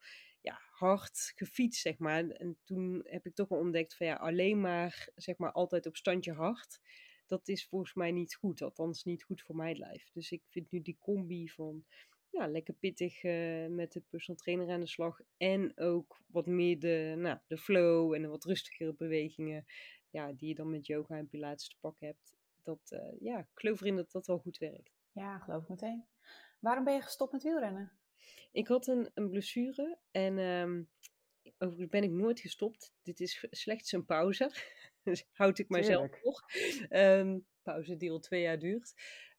ja, 0.47 0.59
hard 0.71 1.31
gefietst, 1.35 1.81
zeg 1.81 1.97
maar. 1.97 2.29
En 2.29 2.57
toen 2.63 3.01
heb 3.03 3.25
ik 3.25 3.35
toch 3.35 3.49
wel 3.49 3.59
ontdekt 3.59 3.95
van 3.95 4.07
ja, 4.07 4.15
alleen 4.15 4.61
maar, 4.61 5.09
zeg 5.15 5.37
maar, 5.37 5.51
altijd 5.51 5.85
op 5.85 5.95
standje 5.95 6.33
hard. 6.33 6.79
Dat 7.25 7.47
is 7.47 7.67
volgens 7.67 7.93
mij 7.93 8.11
niet 8.11 8.35
goed, 8.35 8.61
althans 8.61 9.03
niet 9.03 9.23
goed 9.23 9.41
voor 9.41 9.55
mijn 9.55 9.77
lijf. 9.77 10.09
Dus 10.11 10.31
ik 10.31 10.41
vind 10.49 10.71
nu 10.71 10.81
die 10.81 10.97
combi 10.99 11.49
van 11.49 11.85
ja, 12.29 12.47
lekker 12.47 12.73
pittig 12.73 13.23
uh, 13.23 13.67
met 13.67 13.91
de 13.91 14.01
personal 14.09 14.41
trainer 14.41 14.69
aan 14.69 14.79
de 14.79 14.87
slag. 14.87 15.19
En 15.37 15.77
ook 15.77 16.21
wat 16.27 16.45
meer 16.45 16.79
de, 16.79 17.13
nou, 17.17 17.39
de 17.47 17.57
flow 17.57 18.13
en 18.13 18.29
wat 18.29 18.43
rustigere 18.43 18.93
bewegingen. 18.93 19.65
Ja, 20.09 20.31
die 20.31 20.47
je 20.47 20.55
dan 20.55 20.69
met 20.69 20.85
yoga 20.85 21.17
en 21.17 21.27
pilates 21.27 21.67
te 21.67 21.75
pakken 21.79 22.07
hebt. 22.07 22.35
Dat, 22.63 22.79
uh, 22.89 23.19
ja, 23.19 23.39
ik 23.39 23.47
geloof 23.53 23.81
erin 23.81 23.95
dat 23.95 24.11
dat 24.11 24.27
wel 24.27 24.39
goed 24.39 24.57
werkt. 24.57 24.91
Ja, 25.11 25.39
geloof 25.39 25.63
ik 25.63 25.69
meteen. 25.69 26.05
Waarom 26.59 26.83
ben 26.83 26.93
je 26.93 27.01
gestopt 27.01 27.31
met 27.31 27.43
wielrennen? 27.43 27.91
Ik 28.51 28.67
had 28.67 28.87
een, 28.87 29.09
een 29.13 29.29
blessure 29.29 29.97
en 30.11 30.37
um, 30.37 30.89
overigens 31.57 31.89
ben 31.89 32.03
ik 32.03 32.11
nooit 32.11 32.39
gestopt. 32.39 32.93
Dit 33.03 33.19
is 33.19 33.45
slechts 33.49 33.91
een 33.91 34.05
pauze. 34.05 34.51
dus 35.03 35.25
houd 35.31 35.59
ik 35.59 35.69
mijzelf 35.69 36.23
nog. 36.23 36.41
Um, 36.89 37.45
pauze 37.61 37.97
die 37.97 38.11
al 38.11 38.19
twee 38.19 38.41
jaar 38.41 38.59
duurt. 38.59 38.93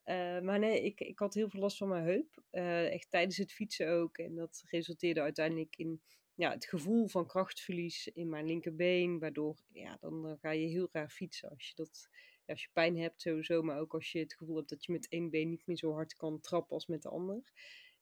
Uh, 0.05 0.41
maar 0.41 0.59
nee, 0.59 0.85
ik, 0.85 1.01
ik 1.01 1.19
had 1.19 1.35
heel 1.35 1.49
veel 1.49 1.61
last 1.61 1.77
van 1.77 1.89
mijn 1.89 2.05
heup. 2.05 2.43
Uh, 2.51 2.93
echt 2.93 3.11
tijdens 3.11 3.37
het 3.37 3.53
fietsen 3.53 3.89
ook. 3.89 4.19
En 4.19 4.35
dat 4.35 4.63
resulteerde 4.67 5.21
uiteindelijk 5.21 5.77
in 5.77 6.03
ja, 6.35 6.51
het 6.51 6.67
gevoel 6.67 7.09
van 7.09 7.27
krachtverlies 7.27 8.07
in 8.07 8.29
mijn 8.29 8.47
linkerbeen. 8.47 9.19
Waardoor, 9.19 9.57
ja, 9.73 9.97
dan, 10.01 10.23
dan 10.23 10.39
ga 10.39 10.51
je 10.51 10.67
heel 10.67 10.89
raar 10.93 11.11
fietsen. 11.11 11.49
Als 11.49 11.69
je, 11.69 11.75
dat, 11.75 12.09
ja, 12.45 12.53
als 12.53 12.63
je 12.63 12.69
pijn 12.73 12.99
hebt 12.99 13.21
sowieso, 13.21 13.63
maar 13.63 13.81
ook 13.81 13.95
als 13.95 14.13
je 14.13 14.19
het 14.19 14.35
gevoel 14.35 14.57
hebt 14.57 14.69
dat 14.69 14.85
je 14.85 14.93
met 14.93 15.09
één 15.09 15.31
been 15.31 15.49
niet 15.49 15.67
meer 15.67 15.77
zo 15.77 15.93
hard 15.93 16.15
kan 16.15 16.41
trappen 16.41 16.75
als 16.75 16.87
met 16.87 17.03
de 17.03 17.09
ander. 17.09 17.43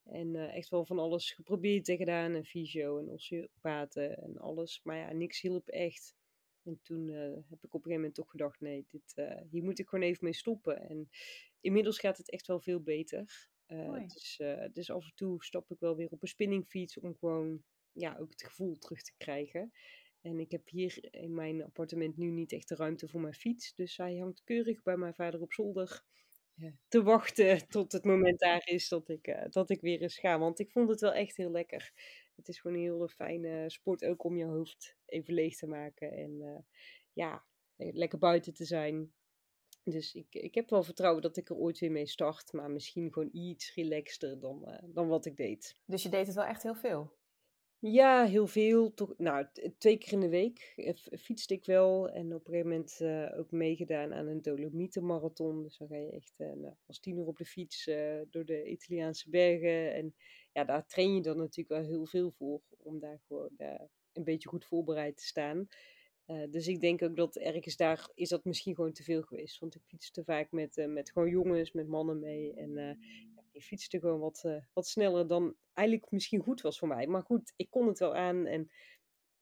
En 0.06 0.34
uh, 0.34 0.56
echt 0.56 0.68
wel 0.68 0.84
van 0.84 0.98
alles 0.98 1.32
geprobeerd 1.32 1.88
en 1.88 1.96
gedaan. 1.96 2.34
En 2.34 2.44
fysio 2.44 2.98
en 2.98 3.10
osteopaten 3.10 4.22
en 4.22 4.38
alles. 4.38 4.80
Maar 4.82 4.96
ja, 4.96 5.12
niks 5.12 5.40
hielp 5.40 5.68
echt. 5.68 6.14
En 6.62 6.80
toen 6.82 7.08
uh, 7.08 7.34
heb 7.48 7.64
ik 7.64 7.74
op 7.74 7.84
een 7.84 7.90
gegeven 7.90 7.94
moment 7.94 8.14
toch 8.14 8.30
gedacht, 8.30 8.60
nee, 8.60 8.84
dit, 8.88 9.12
uh, 9.16 9.40
hier 9.50 9.64
moet 9.64 9.78
ik 9.78 9.88
gewoon 9.88 10.04
even 10.04 10.24
mee 10.24 10.34
stoppen. 10.34 10.88
En 10.88 11.08
inmiddels 11.60 11.98
gaat 11.98 12.16
het 12.16 12.30
echt 12.30 12.46
wel 12.46 12.60
veel 12.60 12.82
beter. 12.82 13.50
dus, 14.06 14.40
dus 14.72 14.90
af 14.90 15.04
en 15.04 15.14
toe 15.14 15.44
stap 15.44 15.70
ik 15.70 15.78
wel 15.78 15.96
weer 15.96 16.10
op 16.10 16.22
een 16.22 16.28
spinningfiets 16.28 16.98
om 16.98 17.16
gewoon 17.16 17.64
ja, 17.92 18.16
ook 18.18 18.30
het 18.30 18.42
gevoel 18.42 18.78
terug 18.78 19.02
te 19.02 19.12
krijgen. 19.16 19.72
En 20.20 20.40
ik 20.40 20.50
heb 20.50 20.68
hier 20.68 21.14
in 21.14 21.34
mijn 21.34 21.64
appartement 21.64 22.16
nu 22.16 22.30
niet 22.30 22.52
echt 22.52 22.68
de 22.68 22.74
ruimte 22.74 23.08
voor 23.08 23.20
mijn 23.20 23.34
fiets. 23.34 23.74
Dus 23.74 23.96
hij 23.96 24.16
hangt 24.16 24.44
keurig 24.44 24.82
bij 24.82 24.96
mijn 24.96 25.14
vader 25.14 25.40
op 25.40 25.52
zolder 25.52 26.04
te 26.88 27.02
wachten 27.02 27.68
tot 27.68 27.92
het 27.92 28.04
moment 28.04 28.38
daar 28.38 28.66
is 28.66 28.88
dat 28.88 29.08
ik, 29.08 29.26
uh, 29.26 29.44
dat 29.50 29.70
ik 29.70 29.80
weer 29.80 30.02
eens 30.02 30.18
ga. 30.18 30.38
Want 30.38 30.58
ik 30.58 30.70
vond 30.70 30.88
het 30.88 31.00
wel 31.00 31.12
echt 31.12 31.36
heel 31.36 31.50
lekker. 31.50 31.92
Het 32.36 32.48
is 32.48 32.60
gewoon 32.60 32.76
een 32.76 32.82
hele 32.82 33.08
fijne 33.08 33.70
sport 33.70 34.04
ook 34.04 34.24
om 34.24 34.36
je 34.36 34.44
hoofd 34.44 34.96
even 35.06 35.34
leeg 35.34 35.56
te 35.56 35.66
maken. 35.66 36.12
En 36.12 36.30
uh, 36.30 36.58
ja, 37.12 37.44
lekker 37.76 38.18
buiten 38.18 38.54
te 38.54 38.64
zijn. 38.64 39.12
Dus 39.82 40.14
ik, 40.14 40.34
ik 40.34 40.54
heb 40.54 40.70
wel 40.70 40.82
vertrouwen 40.82 41.22
dat 41.22 41.36
ik 41.36 41.48
er 41.48 41.56
ooit 41.56 41.78
weer 41.78 41.90
mee 41.90 42.06
start. 42.06 42.52
Maar 42.52 42.70
misschien 42.70 43.12
gewoon 43.12 43.28
iets 43.32 43.74
relaxter 43.74 44.40
dan, 44.40 44.62
uh, 44.66 44.78
dan 44.84 45.08
wat 45.08 45.26
ik 45.26 45.36
deed. 45.36 45.80
Dus 45.84 46.02
je 46.02 46.08
deed 46.08 46.26
het 46.26 46.36
wel 46.36 46.44
echt 46.44 46.62
heel 46.62 46.74
veel? 46.74 47.15
Ja, 47.92 48.24
heel 48.24 48.46
veel. 48.46 48.94
Toch, 48.94 49.14
nou, 49.18 49.46
twee 49.78 49.98
keer 49.98 50.12
in 50.12 50.20
de 50.20 50.28
week 50.28 50.72
eh, 50.76 51.18
fietste 51.18 51.54
ik 51.54 51.64
wel. 51.64 52.08
En 52.08 52.34
op 52.34 52.46
een 52.46 52.52
gegeven 52.52 52.68
moment 52.68 53.00
ook 53.38 53.50
meegedaan 53.50 54.14
aan 54.14 54.26
een 54.26 54.42
Dolomietenmarathon. 54.42 55.62
Dus 55.62 55.76
dan 55.76 55.88
ga 55.88 55.96
je 55.96 56.10
echt 56.10 56.34
uh, 56.38 56.52
nou, 56.52 56.74
als 56.86 57.00
tiener 57.00 57.26
op 57.26 57.36
de 57.36 57.44
fiets 57.44 57.84
door 58.30 58.44
de 58.44 58.64
Italiaanse 58.64 59.30
bergen. 59.30 59.94
En 59.94 60.14
ja, 60.52 60.64
daar 60.64 60.86
train 60.86 61.14
je 61.14 61.22
dan 61.22 61.36
natuurlijk 61.36 61.68
wel 61.68 61.90
heel 61.90 62.06
veel 62.06 62.30
voor. 62.30 62.62
Om 62.78 62.98
daar 62.98 63.20
gewoon 63.26 63.50
een 64.12 64.24
beetje 64.24 64.48
goed 64.48 64.64
voorbereid 64.64 65.16
te 65.16 65.24
staan. 65.24 65.68
dus 66.50 66.68
ik 66.68 66.80
denk 66.80 67.02
ook 67.02 67.16
dat 67.16 67.36
ergens 67.36 67.76
daar 67.76 68.10
is 68.14 68.28
dat 68.28 68.44
misschien 68.44 68.74
gewoon 68.74 68.92
te 68.92 69.02
veel 69.02 69.22
geweest. 69.22 69.58
Want 69.58 69.74
ik 69.74 69.82
fietste 69.86 70.24
vaak 70.24 70.50
met, 70.50 70.86
met 70.88 71.10
gewoon 71.10 71.30
jongens, 71.30 71.72
met 71.72 71.88
mannen 71.88 72.18
mee. 72.18 72.54
En 72.54 72.98
ik 73.56 73.62
fietste 73.62 73.98
gewoon 73.98 74.20
wat, 74.20 74.42
uh, 74.46 74.56
wat 74.72 74.86
sneller 74.86 75.26
dan 75.26 75.56
eigenlijk 75.72 76.10
misschien 76.10 76.40
goed 76.40 76.60
was 76.60 76.78
voor 76.78 76.88
mij. 76.88 77.06
Maar 77.06 77.22
goed, 77.22 77.52
ik 77.56 77.70
kon 77.70 77.86
het 77.86 77.98
wel 77.98 78.14
aan 78.14 78.46
en 78.46 78.70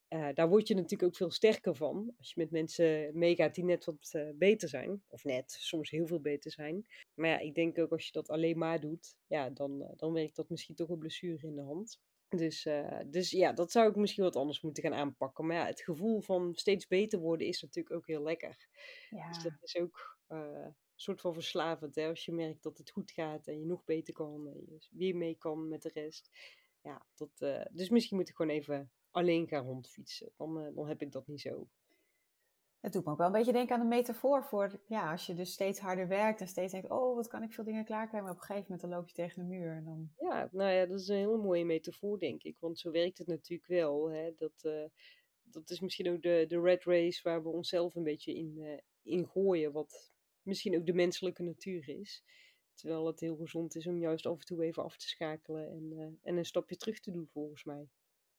uh, 0.08 0.28
daar 0.34 0.48
word 0.48 0.68
je 0.68 0.74
natuurlijk 0.74 1.02
ook 1.02 1.16
veel 1.16 1.30
sterker 1.30 1.74
van. 1.74 2.14
Als 2.18 2.32
je 2.32 2.40
met 2.40 2.50
mensen 2.50 3.18
meegaat 3.18 3.54
die 3.54 3.64
net 3.64 3.84
wat 3.84 4.12
uh, 4.12 4.30
beter 4.34 4.68
zijn. 4.68 5.02
Of 5.08 5.24
net, 5.24 5.50
soms 5.52 5.90
heel 5.90 6.06
veel 6.06 6.20
beter 6.20 6.50
zijn. 6.50 6.86
Maar 7.14 7.28
ja, 7.28 7.38
ik 7.38 7.54
denk 7.54 7.78
ook 7.78 7.92
als 7.92 8.06
je 8.06 8.12
dat 8.12 8.30
alleen 8.30 8.58
maar 8.58 8.80
doet, 8.80 9.16
ja, 9.26 9.50
dan, 9.50 9.92
dan 9.96 10.12
werkt 10.12 10.36
dat 10.36 10.48
misschien 10.48 10.74
toch 10.74 10.88
een 10.88 10.98
blessure 10.98 11.46
in 11.46 11.54
de 11.54 11.62
hand. 11.62 12.00
Dus, 12.28 12.68
dus 13.06 13.30
ja, 13.30 13.52
dat 13.52 13.70
zou 13.70 13.88
ik 13.88 13.96
misschien 13.96 14.24
wat 14.24 14.36
anders 14.36 14.60
moeten 14.60 14.82
gaan 14.82 14.94
aanpakken. 14.94 15.46
Maar 15.46 15.56
ja, 15.56 15.66
het 15.66 15.80
gevoel 15.80 16.20
van 16.20 16.54
steeds 16.54 16.86
beter 16.86 17.18
worden 17.18 17.46
is 17.46 17.62
natuurlijk 17.62 17.94
ook 17.94 18.06
heel 18.06 18.22
lekker. 18.22 18.68
Ja. 19.10 19.28
Dus 19.28 19.42
dat 19.42 19.52
is 19.60 19.76
ook 19.76 20.18
soort 20.94 21.20
van 21.20 21.34
verslavend. 21.34 21.94
Hè? 21.94 22.08
Als 22.08 22.24
je 22.24 22.32
merkt 22.32 22.62
dat 22.62 22.78
het 22.78 22.90
goed 22.90 23.10
gaat 23.10 23.46
en 23.46 23.58
je 23.58 23.66
nog 23.66 23.84
beter 23.84 24.14
kan 24.14 24.48
en 24.48 24.64
je 24.66 24.88
weer 24.90 25.16
mee 25.16 25.34
kan 25.34 25.68
met 25.68 25.82
de 25.82 25.90
rest. 25.94 26.30
Ja, 26.82 27.06
dat, 27.14 27.30
uh, 27.38 27.64
dus 27.70 27.88
misschien 27.88 28.16
moet 28.16 28.28
ik 28.28 28.34
gewoon 28.34 28.54
even 28.54 28.90
alleen 29.10 29.48
gaan 29.48 29.64
rondfietsen. 29.64 30.32
Dan, 30.36 30.66
uh, 30.66 30.74
dan 30.74 30.88
heb 30.88 31.02
ik 31.02 31.12
dat 31.12 31.26
niet 31.26 31.40
zo. 31.40 31.68
Het 32.80 32.92
doet 32.92 33.04
me 33.04 33.10
ook 33.10 33.18
wel 33.18 33.26
een 33.26 33.32
beetje 33.32 33.52
denken 33.52 33.74
aan 33.74 33.80
een 33.80 33.88
metafoor 33.88 34.44
voor, 34.44 34.80
ja, 34.86 35.10
als 35.10 35.26
je 35.26 35.34
dus 35.34 35.52
steeds 35.52 35.78
harder 35.78 36.08
werkt 36.08 36.40
en 36.40 36.48
steeds 36.48 36.72
denkt, 36.72 36.90
oh, 36.90 37.14
wat 37.14 37.28
kan 37.28 37.42
ik 37.42 37.52
veel 37.52 37.64
dingen 37.64 37.84
klaarkrijgen, 37.84 38.22
maar 38.22 38.32
op 38.32 38.40
een 38.40 38.46
gegeven 38.46 38.70
moment 38.70 38.88
dan 38.88 38.98
loop 38.98 39.08
je 39.08 39.14
tegen 39.14 39.42
de 39.42 39.48
muur. 39.48 39.72
En 39.72 39.84
dan... 39.84 40.10
Ja, 40.18 40.48
nou 40.52 40.70
ja, 40.70 40.86
dat 40.86 41.00
is 41.00 41.08
een 41.08 41.16
hele 41.16 41.36
mooie 41.36 41.64
metafoor, 41.64 42.18
denk 42.18 42.42
ik. 42.42 42.56
Want 42.60 42.78
zo 42.78 42.90
werkt 42.90 43.18
het 43.18 43.26
natuurlijk 43.26 43.68
wel. 43.68 44.10
Hè? 44.10 44.34
Dat, 44.36 44.62
uh, 44.62 44.84
dat 45.42 45.70
is 45.70 45.80
misschien 45.80 46.10
ook 46.10 46.22
de, 46.22 46.44
de 46.48 46.60
red 46.60 46.84
race 46.84 47.20
waar 47.22 47.42
we 47.42 47.48
onszelf 47.48 47.94
een 47.94 48.02
beetje 48.02 48.34
in, 48.34 48.80
in 49.02 49.26
gooien. 49.26 49.72
Wat 49.72 50.13
misschien 50.44 50.76
ook 50.76 50.86
de 50.86 50.92
menselijke 50.92 51.42
natuur 51.42 51.88
is. 51.88 52.24
Terwijl 52.74 53.06
het 53.06 53.20
heel 53.20 53.36
gezond 53.36 53.74
is 53.74 53.86
om 53.86 53.98
juist 53.98 54.26
af 54.26 54.38
en 54.38 54.46
toe 54.46 54.64
even 54.64 54.82
af 54.82 54.96
te 54.96 55.08
schakelen 55.08 55.70
en, 55.70 55.92
uh, 55.92 56.04
en 56.22 56.36
een 56.36 56.44
stapje 56.44 56.76
terug 56.76 57.00
te 57.00 57.10
doen, 57.10 57.28
volgens 57.32 57.64
mij. 57.64 57.88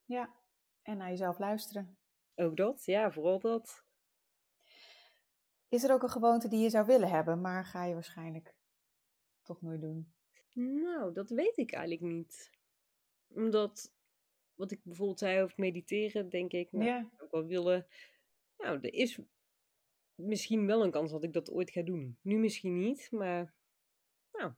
Ja, 0.04 0.34
en 0.82 0.96
naar 0.96 1.10
jezelf 1.10 1.38
luisteren. 1.38 1.98
Ook 2.34 2.56
dat, 2.56 2.84
ja, 2.84 3.12
vooral 3.12 3.38
dat. 3.38 3.84
Is 5.68 5.84
er 5.84 5.92
ook 5.92 6.02
een 6.02 6.08
gewoonte 6.08 6.48
die 6.48 6.60
je 6.60 6.70
zou 6.70 6.86
willen 6.86 7.08
hebben, 7.08 7.40
maar 7.40 7.64
ga 7.64 7.84
je 7.84 7.94
waarschijnlijk 7.94 8.54
toch 9.42 9.62
nooit 9.62 9.80
doen? 9.80 10.14
Nou, 10.52 11.12
dat 11.12 11.30
weet 11.30 11.56
ik 11.56 11.72
eigenlijk 11.72 12.12
niet. 12.12 12.50
Omdat, 13.28 13.92
wat 14.54 14.70
ik 14.70 14.80
bijvoorbeeld 14.84 15.18
zei 15.18 15.42
over 15.42 15.54
mediteren, 15.60 16.28
denk 16.28 16.52
ik, 16.52 16.72
nou, 16.72 16.84
ja. 16.84 17.10
ik 17.12 17.22
ook 17.22 17.30
wel 17.30 17.46
willen. 17.46 17.86
Nou, 18.56 18.78
er 18.80 18.92
is 18.92 19.18
misschien 20.16 20.66
wel 20.66 20.84
een 20.84 20.90
kans 20.90 21.10
dat 21.10 21.24
ik 21.24 21.32
dat 21.32 21.50
ooit 21.50 21.70
ga 21.70 21.82
doen. 21.82 22.18
Nu 22.22 22.38
misschien 22.38 22.78
niet, 22.78 23.08
maar 23.10 23.54
nou, 24.32 24.52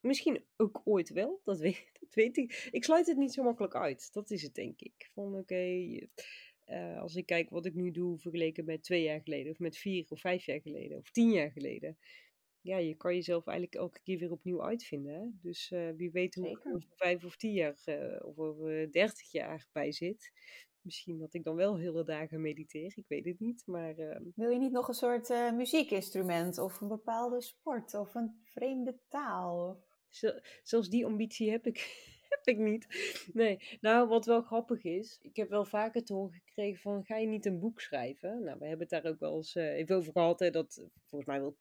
misschien 0.00 0.44
ook 0.56 0.80
ooit 0.84 1.10
wel. 1.10 1.40
Dat 1.44 1.58
weet, 1.58 1.90
dat 2.00 2.14
weet 2.14 2.36
ik. 2.36 2.68
Ik 2.70 2.84
sluit 2.84 3.06
het 3.06 3.16
niet 3.16 3.32
zo 3.32 3.42
makkelijk 3.42 3.74
uit. 3.74 4.12
Dat 4.12 4.30
is 4.30 4.42
het, 4.42 4.54
denk 4.54 4.80
ik. 4.80 5.10
Van 5.12 5.34
oké, 5.34 5.98
eh, 6.64 7.00
als 7.00 7.14
ik 7.14 7.26
kijk 7.26 7.50
wat 7.50 7.66
ik 7.66 7.74
nu 7.74 7.90
doe 7.90 8.18
vergeleken 8.18 8.64
met 8.64 8.82
twee 8.82 9.02
jaar 9.02 9.20
geleden, 9.20 9.52
of 9.52 9.58
met 9.58 9.76
vier 9.76 10.06
of 10.08 10.20
vijf 10.20 10.44
jaar 10.44 10.60
geleden, 10.60 10.98
of 10.98 11.10
tien 11.10 11.30
jaar 11.30 11.50
geleden. 11.50 11.98
Ja, 12.60 12.76
je 12.76 12.94
kan 12.94 13.14
jezelf 13.14 13.46
eigenlijk 13.46 13.76
elke 13.76 14.00
keer 14.02 14.18
weer 14.18 14.30
opnieuw 14.30 14.62
uitvinden. 14.62 15.14
Hè? 15.14 15.26
Dus 15.42 15.70
uh, 15.70 15.90
wie 15.96 16.10
weet 16.10 16.34
hoe 16.34 16.50
ik 16.50 16.66
over 16.66 16.88
vijf 16.96 17.24
of 17.24 17.36
tien 17.36 17.52
jaar 17.52 17.82
uh, 17.86 18.26
of 18.26 18.38
over 18.38 18.92
dertig 18.92 19.30
jaar 19.30 19.66
bij 19.72 19.92
zit. 19.92 20.32
Misschien 20.84 21.18
dat 21.18 21.34
ik 21.34 21.44
dan 21.44 21.54
wel 21.54 21.76
hele 21.76 22.04
dagen 22.04 22.40
mediteer, 22.40 22.92
ik 22.96 23.08
weet 23.08 23.24
het 23.24 23.40
niet. 23.40 23.62
Maar, 23.66 23.98
uh... 23.98 24.16
Wil 24.34 24.50
je 24.50 24.58
niet 24.58 24.72
nog 24.72 24.88
een 24.88 24.94
soort 24.94 25.28
muziekinstrument 25.54 26.58
of 26.58 26.80
een 26.80 26.88
bepaalde 26.88 27.42
sport 27.42 27.94
of 27.94 28.14
een 28.14 28.40
vreemde 28.42 28.98
taal? 29.08 29.82
Zelfs 30.62 30.88
die 30.88 31.06
ambitie 31.06 31.50
heb 31.50 31.66
ik 31.66 32.12
ik 32.44 32.58
niet. 32.58 32.86
Nee, 33.32 33.58
nou 33.80 34.08
wat 34.08 34.26
wel 34.26 34.42
grappig 34.42 34.84
is, 34.84 35.18
ik 35.22 35.36
heb 35.36 35.48
wel 35.48 35.64
vaker 35.64 36.04
te 36.04 36.12
horen 36.12 36.40
gekregen 36.44 36.80
van 36.80 37.04
ga 37.04 37.16
je 37.16 37.26
niet 37.26 37.46
een 37.46 37.58
boek 37.58 37.80
schrijven? 37.80 38.42
Nou, 38.42 38.58
we 38.58 38.66
hebben 38.66 38.86
het 38.88 39.02
daar 39.02 39.12
ook 39.12 39.20
wel 39.20 39.36
eens 39.36 39.56
uh, 39.56 39.74
even 39.74 39.96
over 39.96 40.12
gehad, 40.12 40.38
hè, 40.38 40.50
dat 40.50 40.88
volgens 41.14 41.30
mij 41.30 41.40
wil 41.40 41.56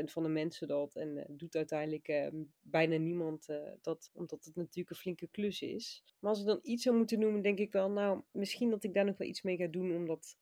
80% 0.00 0.04
van 0.04 0.22
de 0.22 0.28
mensen 0.28 0.68
dat 0.68 0.96
en 0.96 1.16
uh, 1.16 1.24
doet 1.28 1.56
uiteindelijk 1.56 2.08
uh, 2.08 2.26
bijna 2.60 2.96
niemand 2.96 3.48
eh, 3.48 3.72
dat, 3.80 4.10
omdat 4.12 4.44
het 4.44 4.56
natuurlijk 4.56 4.90
een 4.90 5.02
flinke 5.02 5.28
klus 5.30 5.62
is. 5.62 6.04
Maar 6.18 6.30
als 6.30 6.40
ik 6.40 6.46
dan 6.46 6.60
iets 6.62 6.82
zou 6.82 6.96
moeten 6.96 7.18
noemen, 7.18 7.42
denk 7.42 7.58
ik 7.58 7.72
wel, 7.72 7.90
nou, 7.90 8.22
misschien 8.30 8.70
dat 8.70 8.84
ik 8.84 8.94
daar 8.94 9.04
nog 9.04 9.16
wel 9.16 9.28
iets 9.28 9.42
mee 9.42 9.56
ga 9.56 9.66
doen, 9.66 9.94
omdat 9.94 10.36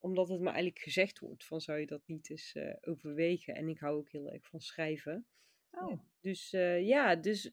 omdat 0.00 0.28
het 0.28 0.40
me 0.40 0.46
eigenlijk 0.46 0.78
gezegd 0.78 1.18
wordt 1.18 1.44
van 1.44 1.60
zou 1.60 1.78
je 1.78 1.86
dat 1.86 2.02
niet 2.06 2.30
eens 2.30 2.56
overwegen. 2.80 3.54
En 3.54 3.68
ik 3.68 3.78
hou 3.78 3.96
ook 3.96 4.10
heel 4.10 4.30
erg 4.30 4.46
van 4.46 4.60
schrijven. 4.60 5.26
Oh. 5.70 6.00
Dus 6.20 6.50
ja, 6.80 7.16
dus 7.16 7.52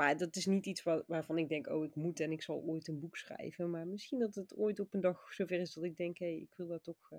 maar 0.00 0.16
dat 0.16 0.36
is 0.36 0.46
niet 0.46 0.66
iets 0.66 0.82
waar, 0.82 1.02
waarvan 1.06 1.38
ik 1.38 1.48
denk, 1.48 1.66
oh, 1.66 1.84
ik 1.84 1.94
moet 1.94 2.20
en 2.20 2.32
ik 2.32 2.42
zal 2.42 2.62
ooit 2.62 2.88
een 2.88 3.00
boek 3.00 3.16
schrijven. 3.16 3.70
Maar 3.70 3.86
misschien 3.86 4.18
dat 4.18 4.34
het 4.34 4.56
ooit 4.56 4.80
op 4.80 4.94
een 4.94 5.00
dag 5.00 5.32
zover 5.32 5.60
is 5.60 5.74
dat 5.74 5.84
ik 5.84 5.96
denk, 5.96 6.18
hé, 6.18 6.26
hey, 6.26 6.36
ik 6.36 6.54
wil 6.56 6.66
daar 6.66 6.80
toch, 6.80 7.10
uh, 7.10 7.18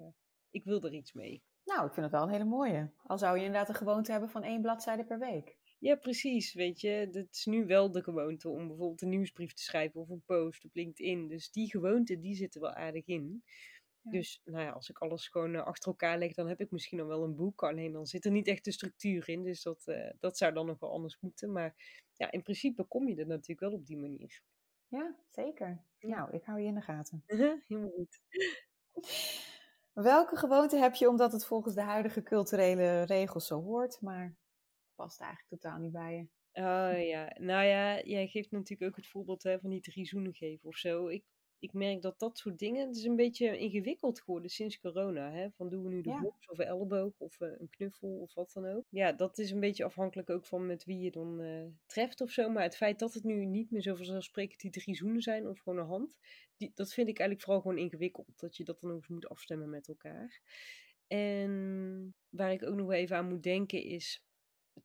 ik 0.52 0.64
wil 0.64 0.82
er 0.82 0.94
iets 0.94 1.14
mee. 1.14 1.44
Nou, 1.66 1.86
ik 1.86 1.94
vind 1.94 2.06
het 2.06 2.16
wel 2.16 2.24
een 2.24 2.30
hele 2.30 2.44
mooie. 2.44 2.92
Al 3.04 3.18
zou 3.18 3.38
je 3.38 3.46
inderdaad 3.46 3.70
een 3.70 3.76
gewoonte 3.76 4.12
hebben 4.12 4.30
van 4.30 4.44
één 4.44 4.62
bladzijde 4.62 5.06
per 5.06 5.20
week. 5.20 5.58
Ja, 5.80 5.96
precies. 5.96 6.54
Weet 6.54 6.82
je, 6.82 7.10
het 7.12 7.28
is 7.32 7.46
nu 7.46 7.66
wel 7.66 7.92
de 7.92 8.04
gewoonte 8.04 8.50
om 8.50 8.68
bijvoorbeeld 8.68 9.02
een 9.02 9.10
nieuwsbrief 9.10 9.54
te 9.54 9.64
schrijven 9.64 10.02
of 10.02 10.10
een 10.10 10.24
post 10.26 10.66
op 10.66 10.76
LinkedIn. 10.76 11.28
Dus 11.28 11.52
die 11.52 11.70
gewoonte, 11.70 12.20
die 12.20 12.36
zit 12.36 12.56
er 12.56 12.62
wel 12.62 12.74
aardig 12.74 13.08
in. 13.08 13.44
Dus 14.04 14.42
nou 14.44 14.64
ja, 14.64 14.72
als 14.72 14.90
ik 14.90 14.98
alles 14.98 15.28
gewoon 15.28 15.54
uh, 15.54 15.64
achter 15.64 15.88
elkaar 15.88 16.18
leg, 16.18 16.34
dan 16.34 16.48
heb 16.48 16.60
ik 16.60 16.72
misschien 16.72 17.00
al 17.00 17.08
wel 17.08 17.24
een 17.24 17.36
boek. 17.36 17.64
Alleen 17.64 17.92
dan 17.92 18.06
zit 18.06 18.26
er 18.26 18.32
niet 18.32 18.48
echt 18.48 18.64
de 18.64 18.72
structuur 18.72 19.30
in. 19.30 19.44
Dus 19.44 19.64
dat, 19.64 19.84
uh, 19.86 20.10
dat 20.20 20.38
zou 20.38 20.54
dan 20.54 20.66
nog 20.66 20.80
wel 20.80 20.92
anders 20.92 21.18
moeten. 21.20 21.52
Maar 21.52 21.76
ja, 22.14 22.32
in 22.32 22.42
principe 22.42 22.84
kom 22.84 23.08
je 23.08 23.16
er 23.16 23.28
natuurlijk 23.28 23.60
wel 23.60 23.74
op 23.74 23.86
die 23.86 23.98
manier. 23.98 24.42
Ja, 24.88 25.16
zeker. 25.30 25.84
Nou, 26.00 26.32
ik 26.32 26.44
hou 26.44 26.60
je 26.60 26.68
in 26.68 26.76
de 26.76 26.82
gaten. 26.82 27.24
Helemaal 27.68 27.90
goed. 27.90 28.20
Welke 29.94 30.36
gewoonte 30.36 30.78
heb 30.78 30.96
je 30.96 31.10
omdat 31.10 31.32
het 31.32 31.46
volgens 31.46 31.76
de 31.76 31.82
huidige 31.82 32.24
culturele 32.24 33.04
regels 33.04 33.48
zo 33.48 33.62
hoort, 33.62 34.02
maar 34.02 34.36
past 34.96 35.22
eigenlijk 35.22 35.50
totaal 35.50 35.80
niet 35.80 35.92
bij 35.92 36.16
je? 36.16 36.28
Oh 36.54 37.06
ja, 37.08 37.36
nou 37.40 37.66
ja, 37.66 38.02
jij 38.02 38.28
geeft 38.28 38.52
natuurlijk 38.52 38.92
ook 38.92 38.96
het 38.96 39.08
voorbeeld 39.08 39.44
hè, 39.44 39.60
van 39.60 39.70
die 39.70 39.82
drie 39.82 40.06
zoenen 40.06 40.34
geven 40.34 40.68
of 40.68 40.76
zo. 40.76 41.08
Ik 41.08 41.24
ik 41.62 41.74
merk 41.74 42.02
dat 42.02 42.20
dat 42.20 42.38
soort 42.38 42.60
dingen, 42.60 42.88
het 42.88 42.96
is 42.96 43.04
een 43.04 43.16
beetje 43.16 43.58
ingewikkeld 43.58 44.22
geworden 44.22 44.52
sinds 44.52 44.80
corona. 44.80 45.32
Hè? 45.32 45.50
Van 45.52 45.70
doen 45.70 45.84
we 45.84 45.90
nu 45.90 46.02
de 46.02 46.10
ja. 46.10 46.22
box 46.22 46.50
of 46.50 46.60
een 46.60 46.66
elleboog 46.66 47.14
of 47.18 47.40
uh, 47.40 47.50
een 47.58 47.70
knuffel 47.70 48.20
of 48.20 48.34
wat 48.34 48.52
dan 48.54 48.66
ook. 48.66 48.86
Ja, 48.90 49.12
dat 49.12 49.38
is 49.38 49.52
een 49.52 49.60
beetje 49.60 49.84
afhankelijk 49.84 50.30
ook 50.30 50.46
van 50.46 50.66
met 50.66 50.86
wie 50.86 51.00
je 51.00 51.12
dan 51.12 51.42
uh, 51.42 51.66
treft 51.86 52.22
of 52.22 52.32
zo. 52.32 52.50
Maar 52.50 52.64
het 52.64 52.76
feit 52.76 53.00
dat 53.00 53.14
het 53.14 53.24
nu 53.24 53.46
niet 53.46 53.72
meer 53.72 53.82
zo 53.82 53.96
vanzelfsprekend 53.96 54.60
die 54.60 54.72
drie 54.72 54.96
zoenen 54.96 55.22
zijn 55.22 55.48
of 55.48 55.60
gewoon 55.60 55.80
een 55.80 55.86
hand, 55.86 56.18
die, 56.58 56.72
dat 56.74 56.94
vind 56.94 57.08
ik 57.08 57.20
eigenlijk 57.20 57.42
vooral 57.42 57.62
gewoon 57.62 57.84
ingewikkeld. 57.84 58.40
Dat 58.40 58.58
je 58.58 58.64
dat 58.64 58.82
dan 58.82 58.92
ook 58.92 58.98
eens 58.98 59.08
moet 59.08 59.30
afstemmen 59.30 59.70
met 59.70 59.88
elkaar. 59.88 60.42
En 61.08 62.16
waar 62.30 62.52
ik 62.52 62.64
ook 62.64 62.76
nog 62.76 62.92
even 62.92 63.18
aan 63.18 63.30
moet 63.30 63.44
denken 63.44 63.84
is 63.84 64.26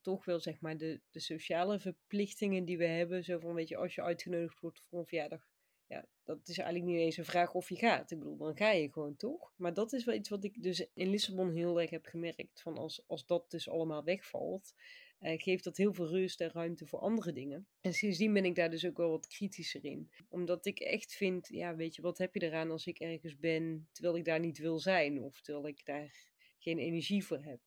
toch 0.00 0.24
wel 0.24 0.40
zeg 0.40 0.60
maar 0.60 0.76
de, 0.76 1.00
de 1.10 1.20
sociale 1.20 1.78
verplichtingen 1.78 2.64
die 2.64 2.78
we 2.78 2.86
hebben. 2.86 3.24
Zo 3.24 3.38
van, 3.38 3.54
weet 3.54 3.68
je, 3.68 3.76
als 3.76 3.94
je 3.94 4.02
uitgenodigd 4.02 4.60
wordt 4.60 4.82
voor 4.88 4.98
een 4.98 5.06
verjaardag, 5.06 5.48
ja, 5.86 6.06
dat 6.24 6.48
is 6.48 6.58
eigenlijk 6.58 6.90
niet 6.90 7.04
eens 7.04 7.16
een 7.16 7.24
vraag 7.24 7.54
of 7.54 7.68
je 7.68 7.76
gaat. 7.76 8.10
Ik 8.10 8.18
bedoel, 8.18 8.36
dan 8.36 8.56
ga 8.56 8.70
je 8.70 8.92
gewoon 8.92 9.16
toch. 9.16 9.52
Maar 9.56 9.74
dat 9.74 9.92
is 9.92 10.04
wel 10.04 10.14
iets 10.14 10.28
wat 10.28 10.44
ik 10.44 10.62
dus 10.62 10.86
in 10.94 11.10
Lissabon 11.10 11.52
heel 11.52 11.80
erg 11.80 11.90
heb 11.90 12.06
gemerkt. 12.06 12.60
Van 12.60 12.78
als, 12.78 13.04
als 13.06 13.26
dat 13.26 13.50
dus 13.50 13.68
allemaal 13.68 14.04
wegvalt, 14.04 14.74
eh, 15.18 15.40
geeft 15.40 15.64
dat 15.64 15.76
heel 15.76 15.92
veel 15.92 16.08
rust 16.08 16.40
en 16.40 16.50
ruimte 16.50 16.86
voor 16.86 16.98
andere 16.98 17.32
dingen. 17.32 17.68
En 17.80 17.92
sindsdien 17.92 18.32
ben 18.32 18.44
ik 18.44 18.54
daar 18.54 18.70
dus 18.70 18.86
ook 18.86 18.96
wel 18.96 19.10
wat 19.10 19.26
kritischer 19.26 19.84
in. 19.84 20.10
Omdat 20.28 20.66
ik 20.66 20.78
echt 20.78 21.14
vind, 21.14 21.48
ja, 21.48 21.76
weet 21.76 21.94
je, 21.94 22.02
wat 22.02 22.18
heb 22.18 22.34
je 22.34 22.42
eraan 22.42 22.70
als 22.70 22.86
ik 22.86 22.98
ergens 22.98 23.38
ben 23.38 23.88
terwijl 23.92 24.16
ik 24.16 24.24
daar 24.24 24.40
niet 24.40 24.58
wil 24.58 24.78
zijn? 24.78 25.22
Of 25.22 25.40
terwijl 25.40 25.66
ik 25.66 25.84
daar 25.84 26.32
geen 26.58 26.78
energie 26.78 27.24
voor 27.24 27.42
heb. 27.42 27.60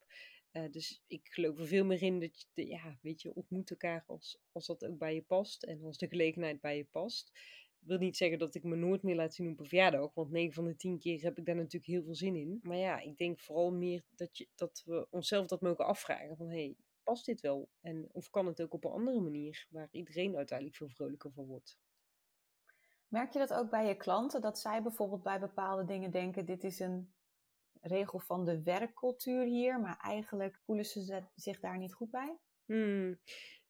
Uh, 0.54 0.72
dus 0.72 1.04
ik 1.08 1.28
geloof 1.28 1.60
er 1.60 1.68
veel 1.68 1.86
meer 1.86 2.02
in 2.02 2.20
dat 2.20 2.48
je, 2.54 2.68
ja, 2.68 3.00
weet 3.02 3.22
je, 3.22 3.34
ontmoet 3.34 3.70
elkaar 3.70 4.04
als, 4.08 4.40
als 4.52 4.66
dat 4.66 4.86
ook 4.86 4.98
bij 4.98 5.14
je 5.14 5.22
past 5.22 5.64
en 5.64 5.84
als 5.84 5.98
de 5.98 6.08
gelegenheid 6.08 6.62
bij 6.62 6.78
je 6.78 6.86
past 6.86 7.32
wil 7.80 7.98
niet 7.98 8.18
zeggen 8.18 8.40
dat 8.40 8.56
ik 8.56 8.64
me 8.64 8.76
nooit 8.76 9.04
meer 9.04 9.16
laat 9.16 9.34
zien 9.34 9.52
op 9.52 9.60
een 9.60 9.68
verjaardag. 9.68 10.14
Want 10.14 10.32
9 10.32 10.54
van 10.54 10.66
de 10.66 10.76
10 10.76 11.00
keer 11.00 11.22
heb 11.22 11.38
ik 11.38 11.46
daar 11.46 11.56
natuurlijk 11.56 11.86
heel 11.86 12.04
veel 12.04 12.16
zin 12.16 12.36
in. 12.36 12.60
Maar 12.62 12.78
ja, 12.78 13.00
ik 13.00 13.18
denk 13.18 13.40
vooral 13.40 13.72
meer 13.72 14.04
dat, 14.16 14.38
je, 14.38 14.48
dat 14.56 14.84
we 14.86 15.08
onszelf 15.10 15.48
dat 15.48 15.62
mogen 15.62 15.86
afvragen. 15.86 16.38
Van 16.38 16.50
hey, 16.50 16.76
past 17.04 17.26
dit 17.26 17.42
wel? 17.42 17.70
En 17.82 18.10
of 18.12 18.30
kan 18.30 18.46
het 18.46 18.62
ook 18.62 18.74
op 18.74 18.84
een 18.86 18.92
andere 18.92 19.20
manier? 19.20 19.68
Waar 19.70 19.88
iedereen 19.92 20.36
uiteindelijk 20.36 20.78
veel 20.78 20.90
vrolijker 20.90 21.32
van 21.32 21.46
wordt. 21.46 21.80
Merk 23.08 23.34
je 23.34 23.40
dat 23.40 23.54
ook 23.54 23.70
bij 23.70 23.88
je 23.88 23.96
klanten? 23.96 24.42
Dat 24.42 24.60
zij 24.60 24.82
bijvoorbeeld 24.82 25.24
bij 25.24 25.40
bepaalde 25.40 25.86
dingen 25.86 26.12
denken: 26.12 26.46
dit 26.46 26.64
is 26.64 26.80
een 26.80 27.14
regel 27.82 28.20
van 28.20 28.46
de 28.46 28.64
werkcultuur 28.64 29.44
hier. 29.44 29.80
Maar 29.80 29.98
eigenlijk 29.98 30.60
voelen 30.64 30.86
ze 30.86 31.24
zich 31.36 31.60
daar 31.60 31.78
niet 31.78 31.94
goed 31.94 32.12
bij? 32.12 32.38
Hmm. 32.66 33.20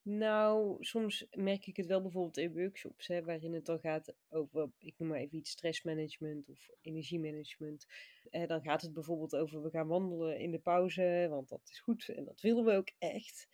Nou, 0.02 0.78
soms 0.80 1.26
merk 1.32 1.68
ik 1.68 1.78
het 1.78 1.86
wel 1.86 2.02
bijvoorbeeld 2.02 2.38
in 2.38 2.54
workshops, 2.54 3.08
hè, 3.08 3.24
waarin 3.24 3.54
het 3.54 3.66
dan 3.66 3.80
gaat 3.80 4.14
over, 4.30 4.72
ik 4.78 4.94
noem 4.98 5.10
maar 5.10 5.20
even 5.20 5.38
iets, 5.38 5.52
stressmanagement 5.52 6.50
of 6.50 6.70
energiemanagement. 6.82 7.86
Eh, 8.30 8.48
dan 8.48 8.62
gaat 8.62 8.82
het 8.82 8.94
bijvoorbeeld 8.94 9.36
over, 9.36 9.62
we 9.62 9.70
gaan 9.70 9.88
wandelen 9.88 10.40
in 10.40 10.52
de 10.52 10.60
pauze, 10.60 11.28
want 11.30 11.50
dat 11.50 11.62
is 11.70 11.80
goed 11.80 12.10
en 12.10 12.26
dat 12.26 12.42
willen 12.42 12.66
we 12.66 12.72
ook 12.72 12.92
echt. 12.98 13.48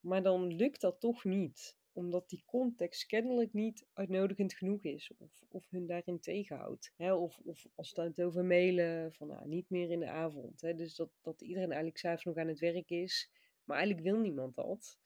Maar 0.00 0.22
dan 0.22 0.54
lukt 0.54 0.80
dat 0.80 1.00
toch 1.00 1.24
niet, 1.24 1.76
omdat 1.92 2.28
die 2.28 2.42
context 2.46 3.06
kennelijk 3.06 3.52
niet 3.52 3.86
uitnodigend 3.92 4.54
genoeg 4.54 4.84
is 4.84 5.12
of, 5.18 5.42
of 5.48 5.70
hun 5.70 5.86
daarin 5.86 6.20
tegenhoudt. 6.20 6.92
Hè, 6.96 7.14
of, 7.14 7.38
of 7.44 7.66
als 7.74 7.92
het 7.94 8.20
over 8.20 8.44
mailen, 8.44 9.12
van 9.12 9.28
nou, 9.28 9.48
niet 9.48 9.70
meer 9.70 9.90
in 9.90 10.00
de 10.00 10.10
avond. 10.10 10.60
Hè, 10.60 10.74
dus 10.74 10.94
dat, 10.94 11.10
dat 11.22 11.40
iedereen 11.40 11.68
eigenlijk 11.68 11.98
s'avonds 11.98 12.24
nog 12.24 12.36
aan 12.36 12.48
het 12.48 12.58
werk 12.58 12.90
is, 12.90 13.30
maar 13.64 13.76
eigenlijk 13.76 14.06
wil 14.06 14.18
niemand 14.18 14.54
dat. 14.54 14.98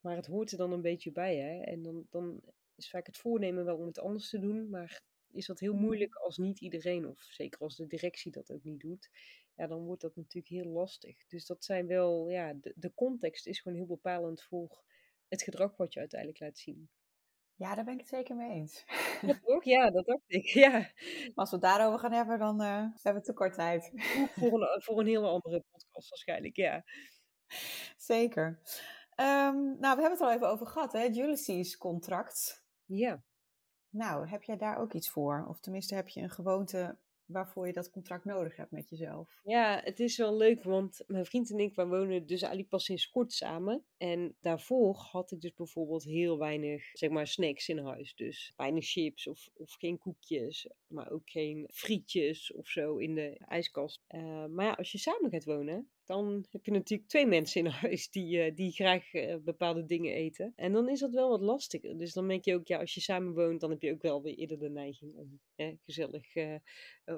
Maar 0.00 0.16
het 0.16 0.26
hoort 0.26 0.50
er 0.50 0.58
dan 0.58 0.72
een 0.72 0.82
beetje 0.82 1.12
bij, 1.12 1.36
hè. 1.36 1.60
En 1.62 1.82
dan, 1.82 2.06
dan 2.10 2.42
is 2.74 2.90
vaak 2.90 3.06
het 3.06 3.16
voornemen 3.16 3.64
wel 3.64 3.76
om 3.76 3.86
het 3.86 3.98
anders 3.98 4.30
te 4.30 4.38
doen, 4.38 4.70
maar 4.70 5.02
is 5.30 5.46
dat 5.46 5.60
heel 5.60 5.74
moeilijk 5.74 6.14
als 6.14 6.36
niet 6.36 6.60
iedereen, 6.60 7.06
of 7.06 7.20
zeker 7.20 7.60
als 7.60 7.76
de 7.76 7.86
directie 7.86 8.32
dat 8.32 8.50
ook 8.50 8.64
niet 8.64 8.80
doet, 8.80 9.10
ja, 9.54 9.66
dan 9.66 9.84
wordt 9.84 10.02
dat 10.02 10.16
natuurlijk 10.16 10.48
heel 10.48 10.72
lastig. 10.72 11.26
Dus 11.26 11.46
dat 11.46 11.64
zijn 11.64 11.86
wel, 11.86 12.28
ja, 12.30 12.54
de, 12.54 12.72
de 12.76 12.94
context 12.94 13.46
is 13.46 13.60
gewoon 13.60 13.78
heel 13.78 13.86
bepalend 13.86 14.42
voor 14.42 14.82
het 15.28 15.42
gedrag 15.42 15.76
wat 15.76 15.92
je 15.92 16.00
uiteindelijk 16.00 16.40
laat 16.40 16.58
zien. 16.58 16.90
Ja, 17.54 17.74
daar 17.74 17.84
ben 17.84 17.94
ik 17.94 18.00
het 18.00 18.08
zeker 18.08 18.36
mee 18.36 18.50
eens. 18.50 18.84
Ja, 19.20 19.38
toch? 19.44 19.64
Ja, 19.64 19.90
dat 19.90 20.06
dacht 20.06 20.22
ik. 20.26 20.44
Ja. 20.64 20.70
Maar 20.70 21.32
als 21.34 21.50
we 21.50 21.56
het 21.56 21.64
daarover 21.64 21.98
gaan 21.98 22.12
hebben, 22.12 22.38
dan 22.38 22.62
uh, 22.62 22.86
hebben 23.02 23.22
we 23.22 23.28
te 23.28 23.32
kort 23.32 23.54
tijd. 23.54 23.92
Voor 24.34 24.62
een, 24.62 24.82
voor 24.82 25.00
een 25.00 25.06
hele 25.06 25.26
andere 25.26 25.64
podcast 25.70 26.08
waarschijnlijk, 26.08 26.56
ja. 26.56 26.84
Zeker. 27.96 28.60
Um, 29.20 29.78
nou, 29.78 29.96
we 29.96 30.02
hebben 30.02 30.10
het 30.10 30.20
al 30.20 30.32
even 30.32 30.48
over 30.48 30.66
gehad, 30.66 30.92
hè? 30.92 31.08
Ulysses 31.08 31.76
contract. 31.76 32.66
Ja. 32.84 33.22
Nou, 33.90 34.28
heb 34.28 34.42
jij 34.42 34.56
daar 34.56 34.78
ook 34.78 34.92
iets 34.92 35.10
voor? 35.10 35.46
Of 35.48 35.60
tenminste, 35.60 35.94
heb 35.94 36.08
je 36.08 36.20
een 36.20 36.30
gewoonte 36.30 36.98
waarvoor 37.24 37.66
je 37.66 37.72
dat 37.72 37.90
contract 37.90 38.24
nodig 38.24 38.56
hebt 38.56 38.70
met 38.70 38.88
jezelf? 38.88 39.40
Ja, 39.44 39.80
het 39.84 40.00
is 40.00 40.16
wel 40.16 40.36
leuk, 40.36 40.62
want 40.62 41.04
mijn 41.06 41.26
vriend 41.26 41.50
en 41.50 41.58
ik, 41.58 41.74
wij 41.74 41.86
wonen 41.86 42.26
dus 42.26 42.40
eigenlijk 42.40 42.68
pas 42.68 42.84
sinds 42.84 43.10
kort 43.10 43.32
samen. 43.32 43.84
En 43.96 44.36
daarvoor 44.40 44.94
had 44.94 45.30
ik 45.30 45.40
dus 45.40 45.54
bijvoorbeeld 45.54 46.04
heel 46.04 46.38
weinig, 46.38 46.90
zeg 46.92 47.10
maar, 47.10 47.26
snacks 47.26 47.68
in 47.68 47.78
huis. 47.78 48.14
Dus 48.14 48.52
weinig 48.56 48.84
chips 48.84 49.26
of, 49.26 49.48
of 49.54 49.72
geen 49.72 49.98
koekjes, 49.98 50.70
maar 50.86 51.10
ook 51.10 51.30
geen 51.30 51.68
frietjes 51.72 52.52
of 52.52 52.68
zo 52.68 52.96
in 52.96 53.14
de 53.14 53.38
ijskast. 53.38 54.04
Uh, 54.08 54.46
maar 54.46 54.66
ja, 54.66 54.72
als 54.72 54.92
je 54.92 54.98
samen 54.98 55.30
gaat 55.30 55.44
wonen, 55.44 55.90
dan 56.08 56.44
heb 56.50 56.64
je 56.64 56.70
natuurlijk 56.70 57.08
twee 57.08 57.26
mensen 57.36 57.64
in 57.64 57.70
huis 57.70 58.10
die, 58.10 58.46
uh, 58.46 58.54
die 58.54 58.72
graag 58.72 59.14
uh, 59.14 59.36
bepaalde 59.36 59.84
dingen 59.84 60.14
eten. 60.14 60.52
En 60.56 60.72
dan 60.72 60.88
is 60.88 61.00
dat 61.00 61.12
wel 61.12 61.28
wat 61.28 61.40
lastiger. 61.40 61.98
Dus 61.98 62.12
dan 62.12 62.28
denk 62.28 62.44
je 62.44 62.54
ook, 62.54 62.66
ja, 62.66 62.78
als 62.78 62.94
je 62.94 63.00
samen 63.00 63.34
woont, 63.34 63.60
dan 63.60 63.70
heb 63.70 63.82
je 63.82 63.92
ook 63.92 64.02
wel 64.02 64.22
weer 64.22 64.34
eerder 64.34 64.58
de 64.58 64.70
neiging 64.70 65.14
om 65.14 65.40
gezellig 65.84 66.34
uh, 66.34 66.54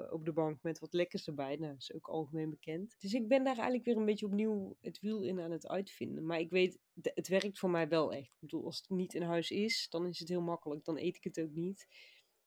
op 0.09 0.25
de 0.25 0.33
bank 0.33 0.63
met 0.63 0.79
wat 0.79 0.93
lekkers 0.93 1.27
erbij. 1.27 1.55
Nou, 1.55 1.71
dat 1.71 1.81
is 1.81 1.93
ook 1.93 2.07
algemeen 2.07 2.49
bekend. 2.49 2.95
Dus 2.99 3.13
ik 3.13 3.27
ben 3.27 3.43
daar 3.43 3.55
eigenlijk 3.55 3.85
weer 3.85 3.97
een 3.97 4.05
beetje 4.05 4.25
opnieuw 4.25 4.77
het 4.81 4.99
wiel 4.99 5.23
in 5.23 5.39
aan 5.39 5.51
het 5.51 5.67
uitvinden. 5.67 6.25
Maar 6.25 6.39
ik 6.39 6.49
weet, 6.49 6.79
het 7.01 7.27
werkt 7.27 7.59
voor 7.59 7.69
mij 7.69 7.87
wel 7.87 8.13
echt. 8.13 8.31
Ik 8.33 8.39
bedoel, 8.39 8.65
als 8.65 8.77
het 8.77 8.89
niet 8.89 9.13
in 9.13 9.21
huis 9.21 9.51
is, 9.51 9.87
dan 9.89 10.07
is 10.07 10.19
het 10.19 10.29
heel 10.29 10.41
makkelijk. 10.41 10.85
Dan 10.85 10.97
eet 10.97 11.15
ik 11.15 11.23
het 11.23 11.39
ook 11.39 11.53
niet. 11.53 11.87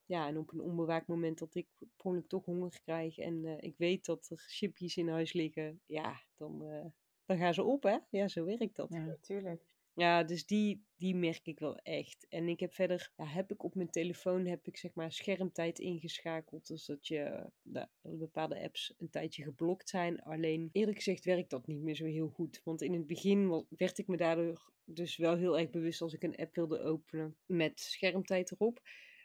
Ja, 0.07 0.29
en 0.29 0.38
op 0.38 0.53
een 0.53 0.61
onbewaakt 0.61 1.07
moment 1.07 1.38
dat 1.38 1.55
ik 1.55 1.69
per 1.97 2.27
toch 2.27 2.45
honger 2.45 2.81
krijg 2.85 3.19
en 3.19 3.45
eh, 3.45 3.57
ik 3.61 3.77
weet 3.77 4.05
dat 4.05 4.31
er 4.31 4.38
chipjes 4.38 4.97
in 4.97 5.09
huis 5.09 5.33
liggen, 5.33 5.81
ja, 5.87 6.23
dan, 6.37 6.64
eh, 6.64 6.87
dan 7.25 7.38
gaan 7.38 7.55
ze 7.55 7.62
op, 7.62 7.83
hè? 7.83 7.99
Ja, 8.11 8.29
zo 8.29 8.45
werkt 8.45 8.77
dat. 8.77 8.88
Ja, 8.90 9.05
natuurlijk. 9.05 9.62
Ja, 9.97 10.23
dus 10.23 10.47
die, 10.47 10.85
die 10.97 11.14
merk 11.14 11.47
ik 11.47 11.59
wel 11.59 11.77
echt. 11.77 12.27
En 12.29 12.49
ik 12.49 12.61
heb 12.61 12.75
verder, 12.75 13.12
ja, 13.17 13.25
heb 13.25 13.51
ik 13.51 13.62
op 13.62 13.75
mijn 13.75 13.90
telefoon, 13.90 14.47
heb 14.47 14.67
ik 14.67 14.77
zeg 14.77 14.95
maar 14.95 15.12
schermtijd 15.12 15.79
ingeschakeld. 15.79 16.67
Dus 16.67 16.87
dat 16.87 17.07
je 17.07 17.51
nou, 17.62 17.87
bepaalde 18.03 18.62
apps 18.62 18.95
een 18.99 19.11
tijdje 19.11 19.43
geblokt 19.43 19.88
zijn. 19.88 20.23
Alleen 20.23 20.69
eerlijk 20.73 20.97
gezegd 20.97 21.25
werkt 21.25 21.51
dat 21.51 21.67
niet 21.67 21.83
meer 21.83 21.95
zo 21.95 22.05
heel 22.05 22.29
goed. 22.29 22.61
Want 22.64 22.83
in 22.83 22.93
het 22.93 23.07
begin 23.07 23.67
werd 23.69 23.99
ik 23.99 24.07
me 24.07 24.17
daardoor 24.17 24.73
dus 24.85 25.17
wel 25.17 25.37
heel 25.37 25.59
erg 25.59 25.71
bewust 25.71 26.01
als 26.01 26.14
ik 26.14 26.23
een 26.23 26.37
app 26.37 26.55
wilde 26.55 26.81
openen 26.81 27.37
met 27.47 27.81
schermtijd 27.81 28.53
erop. 28.53 28.81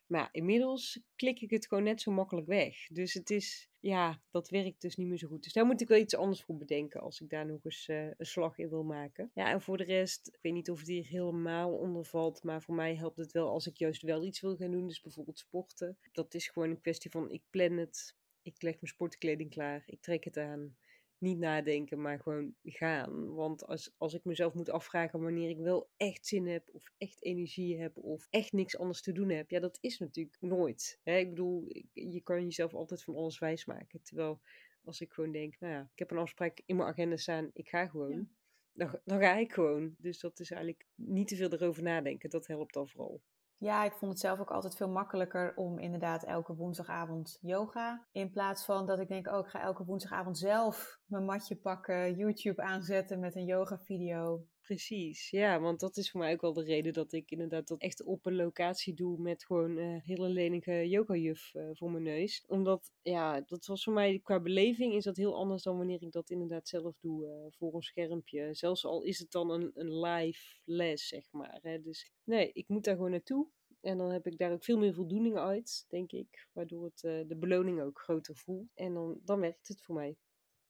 Maar 0.09 0.29
inmiddels 0.31 1.01
klik 1.15 1.41
ik 1.41 1.49
het 1.49 1.67
gewoon 1.67 1.83
net 1.83 2.01
zo 2.01 2.11
makkelijk 2.11 2.47
weg. 2.47 2.87
Dus 2.87 3.13
het 3.13 3.29
is, 3.29 3.69
ja, 3.79 4.21
dat 4.31 4.49
werkt 4.49 4.81
dus 4.81 4.95
niet 4.95 5.07
meer 5.07 5.17
zo 5.17 5.27
goed. 5.27 5.43
Dus 5.43 5.53
daar 5.53 5.65
moet 5.65 5.81
ik 5.81 5.87
wel 5.87 5.97
iets 5.97 6.15
anders 6.15 6.43
voor 6.43 6.57
bedenken 6.57 7.01
als 7.01 7.21
ik 7.21 7.29
daar 7.29 7.45
nog 7.45 7.65
eens 7.65 7.87
uh, 7.87 8.03
een 8.03 8.25
slag 8.25 8.57
in 8.57 8.69
wil 8.69 8.83
maken. 8.83 9.31
Ja, 9.33 9.51
en 9.51 9.61
voor 9.61 9.77
de 9.77 9.83
rest, 9.83 10.27
ik 10.27 10.39
weet 10.41 10.53
niet 10.53 10.69
of 10.69 10.79
het 10.79 10.87
hier 10.87 11.05
helemaal 11.05 11.77
onder 11.77 12.05
valt, 12.05 12.43
maar 12.43 12.61
voor 12.61 12.75
mij 12.75 12.95
helpt 12.95 13.17
het 13.17 13.31
wel 13.31 13.49
als 13.49 13.67
ik 13.67 13.77
juist 13.77 14.01
wel 14.01 14.23
iets 14.23 14.41
wil 14.41 14.55
gaan 14.55 14.71
doen. 14.71 14.87
Dus 14.87 15.01
bijvoorbeeld 15.01 15.39
sporten. 15.39 15.97
Dat 16.11 16.33
is 16.33 16.47
gewoon 16.47 16.69
een 16.69 16.81
kwestie 16.81 17.11
van, 17.11 17.31
ik 17.31 17.43
plan 17.49 17.77
het, 17.77 18.15
ik 18.41 18.61
leg 18.61 18.73
mijn 18.73 18.93
sportkleding 18.93 19.49
klaar, 19.49 19.83
ik 19.85 20.01
trek 20.01 20.23
het 20.23 20.37
aan 20.37 20.77
niet 21.19 21.37
nadenken, 21.37 22.01
maar 22.01 22.19
gewoon 22.19 22.55
gaan. 22.63 23.33
Want 23.33 23.65
als, 23.65 23.93
als 23.97 24.13
ik 24.13 24.23
mezelf 24.23 24.53
moet 24.53 24.69
afvragen 24.69 25.21
wanneer 25.21 25.49
ik 25.49 25.57
wel 25.57 25.89
echt 25.97 26.27
zin 26.27 26.47
heb, 26.47 26.69
of 26.71 26.91
echt 26.97 27.23
energie 27.23 27.79
heb, 27.79 27.97
of 27.97 28.27
echt 28.29 28.51
niks 28.51 28.77
anders 28.77 29.01
te 29.01 29.11
doen 29.11 29.29
heb, 29.29 29.49
ja, 29.49 29.59
dat 29.59 29.77
is 29.81 29.99
natuurlijk 29.99 30.37
nooit. 30.39 30.99
Hè? 31.03 31.17
Ik 31.17 31.29
bedoel, 31.29 31.67
je 31.93 32.21
kan 32.21 32.43
jezelf 32.43 32.73
altijd 32.73 33.03
van 33.03 33.15
alles 33.15 33.39
wijsmaken. 33.39 34.01
Terwijl 34.01 34.41
als 34.83 35.01
ik 35.01 35.13
gewoon 35.13 35.31
denk, 35.31 35.59
nou 35.59 35.73
ja, 35.73 35.89
ik 35.93 35.99
heb 35.99 36.11
een 36.11 36.17
afspraak 36.17 36.61
in 36.65 36.75
mijn 36.75 36.89
agenda 36.89 37.17
staan, 37.17 37.49
ik 37.53 37.69
ga 37.69 37.87
gewoon. 37.87 38.29
Dan, 38.73 38.99
dan 39.05 39.19
ga 39.19 39.35
ik 39.35 39.53
gewoon. 39.53 39.95
Dus 39.97 40.19
dat 40.19 40.39
is 40.39 40.51
eigenlijk 40.51 40.85
niet 40.95 41.27
te 41.27 41.35
veel 41.35 41.51
erover 41.53 41.83
nadenken. 41.83 42.29
Dat 42.29 42.47
helpt 42.47 42.73
dan 42.73 42.89
vooral. 42.89 43.21
Ja, 43.59 43.83
ik 43.83 43.93
vond 43.93 44.11
het 44.11 44.21
zelf 44.21 44.39
ook 44.39 44.51
altijd 44.51 44.75
veel 44.75 44.89
makkelijker 44.89 45.53
om 45.55 45.79
inderdaad 45.79 46.23
elke 46.23 46.55
woensdagavond 46.55 47.37
yoga. 47.41 48.05
In 48.11 48.31
plaats 48.31 48.65
van 48.65 48.85
dat 48.85 48.99
ik 48.99 49.07
denk, 49.07 49.27
oh, 49.27 49.39
ik 49.39 49.47
ga 49.47 49.61
elke 49.61 49.85
woensdagavond 49.85 50.37
zelf 50.37 50.99
mijn 51.05 51.25
matje 51.25 51.55
pakken, 51.55 52.15
YouTube 52.15 52.61
aanzetten 52.61 53.19
met 53.19 53.35
een 53.35 53.45
yoga 53.45 53.79
video. 53.79 54.45
Precies, 54.69 55.29
ja, 55.29 55.59
want 55.59 55.79
dat 55.79 55.97
is 55.97 56.11
voor 56.11 56.19
mij 56.19 56.33
ook 56.33 56.41
wel 56.41 56.53
de 56.53 56.63
reden 56.63 56.93
dat 56.93 57.13
ik 57.13 57.31
inderdaad 57.31 57.67
dat 57.67 57.81
echt 57.81 58.03
op 58.03 58.25
een 58.25 58.35
locatie 58.35 58.93
doe 58.93 59.19
met 59.19 59.45
gewoon 59.45 59.77
een 59.77 59.95
uh, 59.95 60.03
hele 60.03 60.29
lenige 60.29 60.89
yogajuf 60.89 61.53
uh, 61.53 61.69
voor 61.73 61.91
mijn 61.91 62.03
neus. 62.03 62.43
Omdat, 62.47 62.91
ja, 63.01 63.41
dat 63.41 63.65
was 63.65 63.83
voor 63.83 63.93
mij 63.93 64.19
qua 64.19 64.39
beleving 64.39 64.93
is 64.93 65.03
dat 65.03 65.17
heel 65.17 65.35
anders 65.35 65.63
dan 65.63 65.77
wanneer 65.77 66.01
ik 66.01 66.11
dat 66.11 66.29
inderdaad 66.29 66.67
zelf 66.67 66.97
doe 66.99 67.25
uh, 67.25 67.45
voor 67.49 67.73
een 67.73 67.81
schermpje. 67.81 68.53
Zelfs 68.53 68.85
al 68.85 69.03
is 69.03 69.19
het 69.19 69.31
dan 69.31 69.49
een, 69.49 69.71
een 69.73 69.99
live 69.99 70.57
les, 70.63 71.07
zeg 71.07 71.31
maar. 71.31 71.59
Hè. 71.61 71.81
Dus 71.81 72.11
nee, 72.23 72.51
ik 72.51 72.67
moet 72.67 72.83
daar 72.83 72.95
gewoon 72.95 73.11
naartoe. 73.11 73.47
En 73.81 73.97
dan 73.97 74.11
heb 74.11 74.27
ik 74.27 74.37
daar 74.37 74.51
ook 74.51 74.63
veel 74.63 74.77
meer 74.77 74.93
voldoening 74.93 75.37
uit, 75.37 75.85
denk 75.87 76.11
ik. 76.11 76.47
Waardoor 76.53 76.83
het 76.83 76.99
de 77.27 77.37
beloning 77.39 77.81
ook 77.81 77.99
groter 77.99 78.35
voelt. 78.35 78.71
En 78.73 78.93
dan, 78.93 79.19
dan 79.23 79.39
werkt 79.39 79.67
het 79.67 79.81
voor 79.81 79.95
mij. 79.95 80.17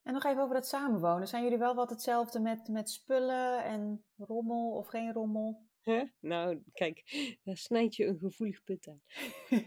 En 0.02 0.12
nog 0.12 0.24
even 0.24 0.42
over 0.42 0.54
het 0.54 0.66
samenwonen. 0.66 1.28
Zijn 1.28 1.42
jullie 1.42 1.58
wel 1.58 1.74
wat 1.74 1.90
hetzelfde 1.90 2.40
met, 2.40 2.68
met 2.68 2.90
spullen 2.90 3.64
en 3.64 4.04
rommel 4.16 4.70
of 4.70 4.86
geen 4.86 5.12
rommel? 5.12 5.68
Huh? 5.82 6.02
Nou, 6.20 6.62
kijk, 6.72 7.02
daar 7.44 7.56
snijd 7.56 7.96
je 7.96 8.06
een 8.06 8.18
gevoelig 8.18 8.64
put 8.64 8.88
aan. 8.88 9.02
uh, 9.50 9.60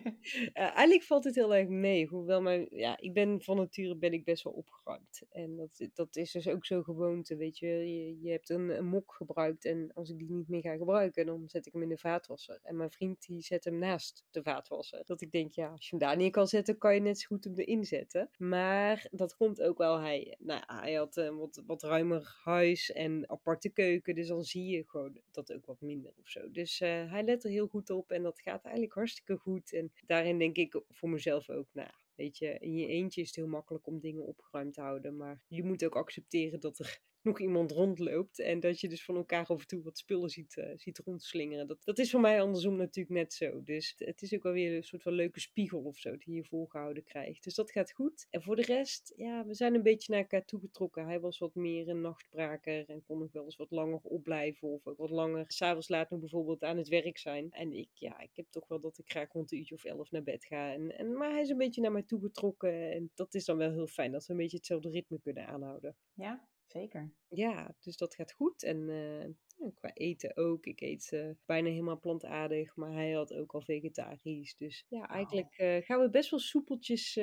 eigenlijk 0.54 1.04
valt 1.04 1.24
het 1.24 1.36
heel 1.36 1.56
erg 1.56 1.68
mee. 1.68 2.08
Hoewel 2.08 2.42
mijn, 2.42 2.68
ja, 2.70 2.98
ik 3.00 3.14
ben 3.14 3.42
van 3.42 3.58
nature 3.58 3.98
ben 3.98 4.14
ik 4.14 4.24
best 4.24 4.44
wel 4.44 4.54
opgeruimd. 4.54 5.22
En 5.30 5.56
dat, 5.56 5.90
dat 5.94 6.16
is 6.16 6.32
dus 6.32 6.48
ook 6.48 6.66
zo 6.66 6.82
gewoonte, 6.84 7.36
weet 7.36 7.58
je. 7.58 7.68
Je, 7.68 8.22
je 8.22 8.32
hebt 8.32 8.50
een, 8.50 8.70
een, 8.70 8.86
mok 8.86 9.14
gebruikt 9.14 9.66
en 9.66 9.94
als 9.94 10.10
ik 10.10 10.18
die 10.18 10.32
niet 10.32 10.48
meer 10.48 10.62
ga 10.62 10.76
gebruiken, 10.76 11.26
dan 11.26 11.44
zet 11.48 11.66
ik 11.66 11.74
hem 11.74 11.82
in 11.82 11.90
de 11.90 11.98
vaatwasser. 11.98 12.60
En 12.64 12.78
mijn 12.78 12.92
vriend 12.92 13.26
die 13.26 13.42
zet 13.42 13.64
hem 13.64 13.78
naast 13.78 14.26
de 14.32 14.44
vaatwasser. 14.44 15.02
Dat 15.06 15.22
ik 15.22 15.32
denk, 15.32 15.54
ja, 15.54 15.70
als 15.70 15.90
je 15.90 15.96
hem 15.96 16.08
daar 16.08 16.18
neer 16.18 16.32
kan 16.32 16.48
zetten, 16.48 16.78
kan 16.78 16.94
je 16.94 17.02
net 17.02 17.20
zo 17.20 17.28
goed 17.28 17.44
hem 17.44 17.56
erin 17.56 17.84
zetten. 17.84 18.30
Maar 18.38 19.08
dat 19.12 19.36
komt 19.36 19.62
ook 19.62 19.78
wel, 19.78 20.00
hij, 20.00 20.36
nou, 20.40 20.64
hij 20.66 20.94
had 20.94 21.16
een 21.16 21.38
wat, 21.38 21.64
wat 21.66 21.84
ruimer 21.84 22.40
huis 22.44 22.92
en 22.92 23.30
aparte 23.30 23.70
keuken. 23.70 24.16
Dus 24.16 24.28
dan 24.28 24.44
zie 24.44 24.66
je 24.66 24.84
gewoon 24.88 25.22
dat 25.32 25.54
ook 25.54 25.66
wat 25.66 25.82
minder 25.82 26.03
of 26.18 26.30
zo. 26.30 26.52
Dus 26.52 26.82
uh, 26.82 27.12
hij 27.12 27.24
let 27.24 27.44
er 27.44 27.50
heel 27.50 27.68
goed 27.68 27.90
op 27.90 28.12
en 28.12 28.24
dat 28.24 28.42
gaat 28.42 28.64
eigenlijk 28.64 28.94
hartstikke 28.94 29.38
goed. 29.38 29.74
En 29.74 29.92
daarin 30.06 30.40
denk 30.40 30.58
ik 30.58 30.82
voor 30.90 31.10
mezelf 31.10 31.50
ook, 31.50 31.68
nou, 31.72 31.90
weet 32.16 32.38
je, 32.38 32.58
in 32.60 32.76
je 32.76 32.88
eentje 32.88 33.22
is 33.22 33.28
het 33.28 33.36
heel 33.36 33.48
makkelijk 33.48 33.88
om 33.88 34.00
dingen 34.00 34.26
opgeruimd 34.26 34.74
te 34.74 34.82
houden. 34.82 35.18
Maar 35.18 35.44
je 35.48 35.64
moet 35.64 35.86
ook 35.86 35.96
accepteren 35.96 36.60
dat 36.60 36.80
er 36.80 37.02
nog 37.24 37.40
iemand 37.40 37.72
rondloopt. 37.72 38.40
En 38.40 38.60
dat 38.60 38.80
je 38.80 38.90
dus 38.90 39.06
van 39.06 39.16
elkaar 39.16 39.46
af 39.46 39.60
en 39.60 39.68
toe 39.68 39.84
wat 39.84 39.98
spullen 39.98 40.30
ziet, 40.30 40.56
uh, 40.56 40.66
ziet 40.76 40.98
rondslingeren. 40.98 41.68
Dat, 41.68 41.84
dat 41.84 42.00
is 42.00 42.12
voor 42.12 42.20
mij 42.20 42.42
andersom 42.42 42.76
natuurlijk 42.76 43.16
net 43.16 43.34
zo. 43.34 43.64
Dus 43.64 43.94
het 43.98 44.22
is 44.22 44.34
ook 44.34 44.44
wel 44.44 44.54
weer 44.54 44.76
een 44.76 44.84
soort 44.84 45.02
van 45.02 45.14
leuke 45.14 45.40
spiegel 45.40 45.80
of 45.80 45.98
zo 45.98 46.18
die 46.18 46.36
je 46.36 46.44
voorgehouden 46.44 47.04
krijgt. 47.04 47.44
Dus 47.44 47.56
dat 47.56 47.72
gaat 47.72 47.92
goed. 47.92 48.28
En 48.30 48.42
voor 48.42 48.56
de 48.56 48.62
rest, 48.62 49.14
ja, 49.16 49.46
we 49.46 49.54
zijn 49.54 49.76
een 49.76 49.84
beetje 49.84 50.12
naar 50.12 50.22
elkaar 50.22 50.46
toegetrokken. 50.46 51.06
Hij 51.06 51.20
was 51.20 51.38
wat 51.38 51.56
meer 51.56 51.88
een 51.90 52.02
nachtbraker 52.02 52.90
en 52.90 53.04
kon 53.04 53.20
nog 53.20 53.32
wel 53.32 53.44
eens 53.44 53.56
wat 53.56 53.72
langer 53.72 54.00
opblijven. 54.04 54.68
Of 54.68 54.88
ook 54.88 54.98
wat 54.98 55.10
langer, 55.10 55.46
s'avonds 55.48 55.90
laat 55.90 56.10
nog 56.10 56.20
bijvoorbeeld 56.20 56.64
aan 56.64 56.78
het 56.78 56.88
werk 56.88 57.18
zijn. 57.18 57.52
En 57.52 57.74
ik, 57.74 57.90
ja, 57.94 58.20
ik 58.20 58.32
heb 58.34 58.46
toch 58.50 58.68
wel 58.68 58.80
dat 58.80 58.98
ik 58.98 59.12
graag 59.12 59.32
rond 59.32 59.52
een 59.52 59.58
uurtje 59.58 59.76
of 59.76 59.84
elf 59.84 60.12
naar 60.12 60.24
bed 60.24 60.46
ga. 60.46 60.74
En, 60.74 60.98
en, 60.98 61.14
maar 61.18 61.32
hij 61.32 61.42
is 61.42 61.50
een 61.50 61.58
beetje 61.58 61.82
naar 61.82 61.92
mij 61.92 62.04
toegetrokken. 62.04 62.92
En 62.92 63.12
dat 63.16 63.34
is 63.34 63.46
dan 63.46 63.58
wel 63.58 63.72
heel 63.72 63.88
fijn 63.88 64.12
dat 64.12 64.26
we 64.26 64.34
een 64.34 64.40
beetje 64.40 64.58
hetzelfde 64.58 64.90
ritme 64.90 65.20
kunnen 65.20 65.48
aanhouden. 65.48 65.96
Ja, 66.14 66.48
Zeker. 66.74 67.12
Ja, 67.28 67.76
dus 67.80 67.98
dat 67.98 68.16
gaat 68.16 68.34
goed. 68.34 68.64
En 68.64 68.90
uh, 68.90 69.74
qua 69.74 69.94
eten 69.94 70.38
ook. 70.38 70.66
Ik 70.66 70.82
eet 70.82 71.12
uh, 71.14 71.30
bijna 71.46 71.70
helemaal 71.70 72.00
plantaardig, 72.00 72.76
maar 72.76 72.94
hij 72.94 73.12
had 73.12 73.34
ook 73.34 73.54
al 73.54 73.62
vegetarisch. 73.62 74.56
Dus 74.58 74.86
ja, 74.88 75.08
eigenlijk 75.08 75.60
uh, 75.60 75.78
gaan 75.82 76.00
we 76.00 76.10
best 76.10 76.30
wel 76.30 76.40
soepeltjes 76.40 77.16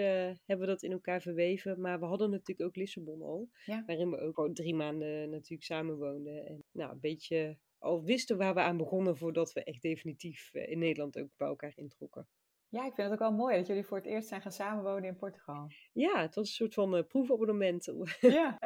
hebben 0.44 0.66
dat 0.66 0.82
in 0.82 0.92
elkaar 0.92 1.22
verweven. 1.22 1.80
Maar 1.80 2.00
we 2.00 2.06
hadden 2.06 2.30
natuurlijk 2.30 2.68
ook 2.68 2.76
Lissabon 2.76 3.22
al. 3.22 3.48
Ja. 3.64 3.82
Waarin 3.86 4.10
we 4.10 4.18
ook 4.18 4.38
al 4.38 4.52
drie 4.52 4.74
maanden 4.74 5.30
natuurlijk 5.30 5.62
samen 5.62 5.96
woonden. 5.96 6.46
En 6.46 6.64
nou, 6.72 6.92
een 6.92 7.00
beetje 7.00 7.58
al 7.78 8.04
wisten 8.04 8.36
waar 8.36 8.54
we 8.54 8.60
aan 8.60 8.76
begonnen 8.76 9.16
voordat 9.16 9.52
we 9.52 9.64
echt 9.64 9.82
definitief 9.82 10.54
in 10.54 10.78
Nederland 10.78 11.18
ook 11.18 11.30
bij 11.36 11.48
elkaar 11.48 11.72
introkken. 11.74 12.28
Ja, 12.70 12.86
ik 12.86 12.94
vind 12.94 13.10
het 13.10 13.12
ook 13.12 13.28
wel 13.28 13.38
mooi 13.38 13.56
dat 13.56 13.66
jullie 13.66 13.84
voor 13.84 13.96
het 13.96 14.06
eerst 14.06 14.28
zijn 14.28 14.40
gaan 14.40 14.52
samenwonen 14.52 15.04
in 15.04 15.16
Portugal. 15.16 15.66
Ja, 15.92 16.20
het 16.20 16.34
was 16.34 16.48
een 16.48 16.54
soort 16.54 16.74
van 16.74 16.96
uh, 16.96 17.02
proefabonnement. 17.08 17.92
Ja. 18.20 18.58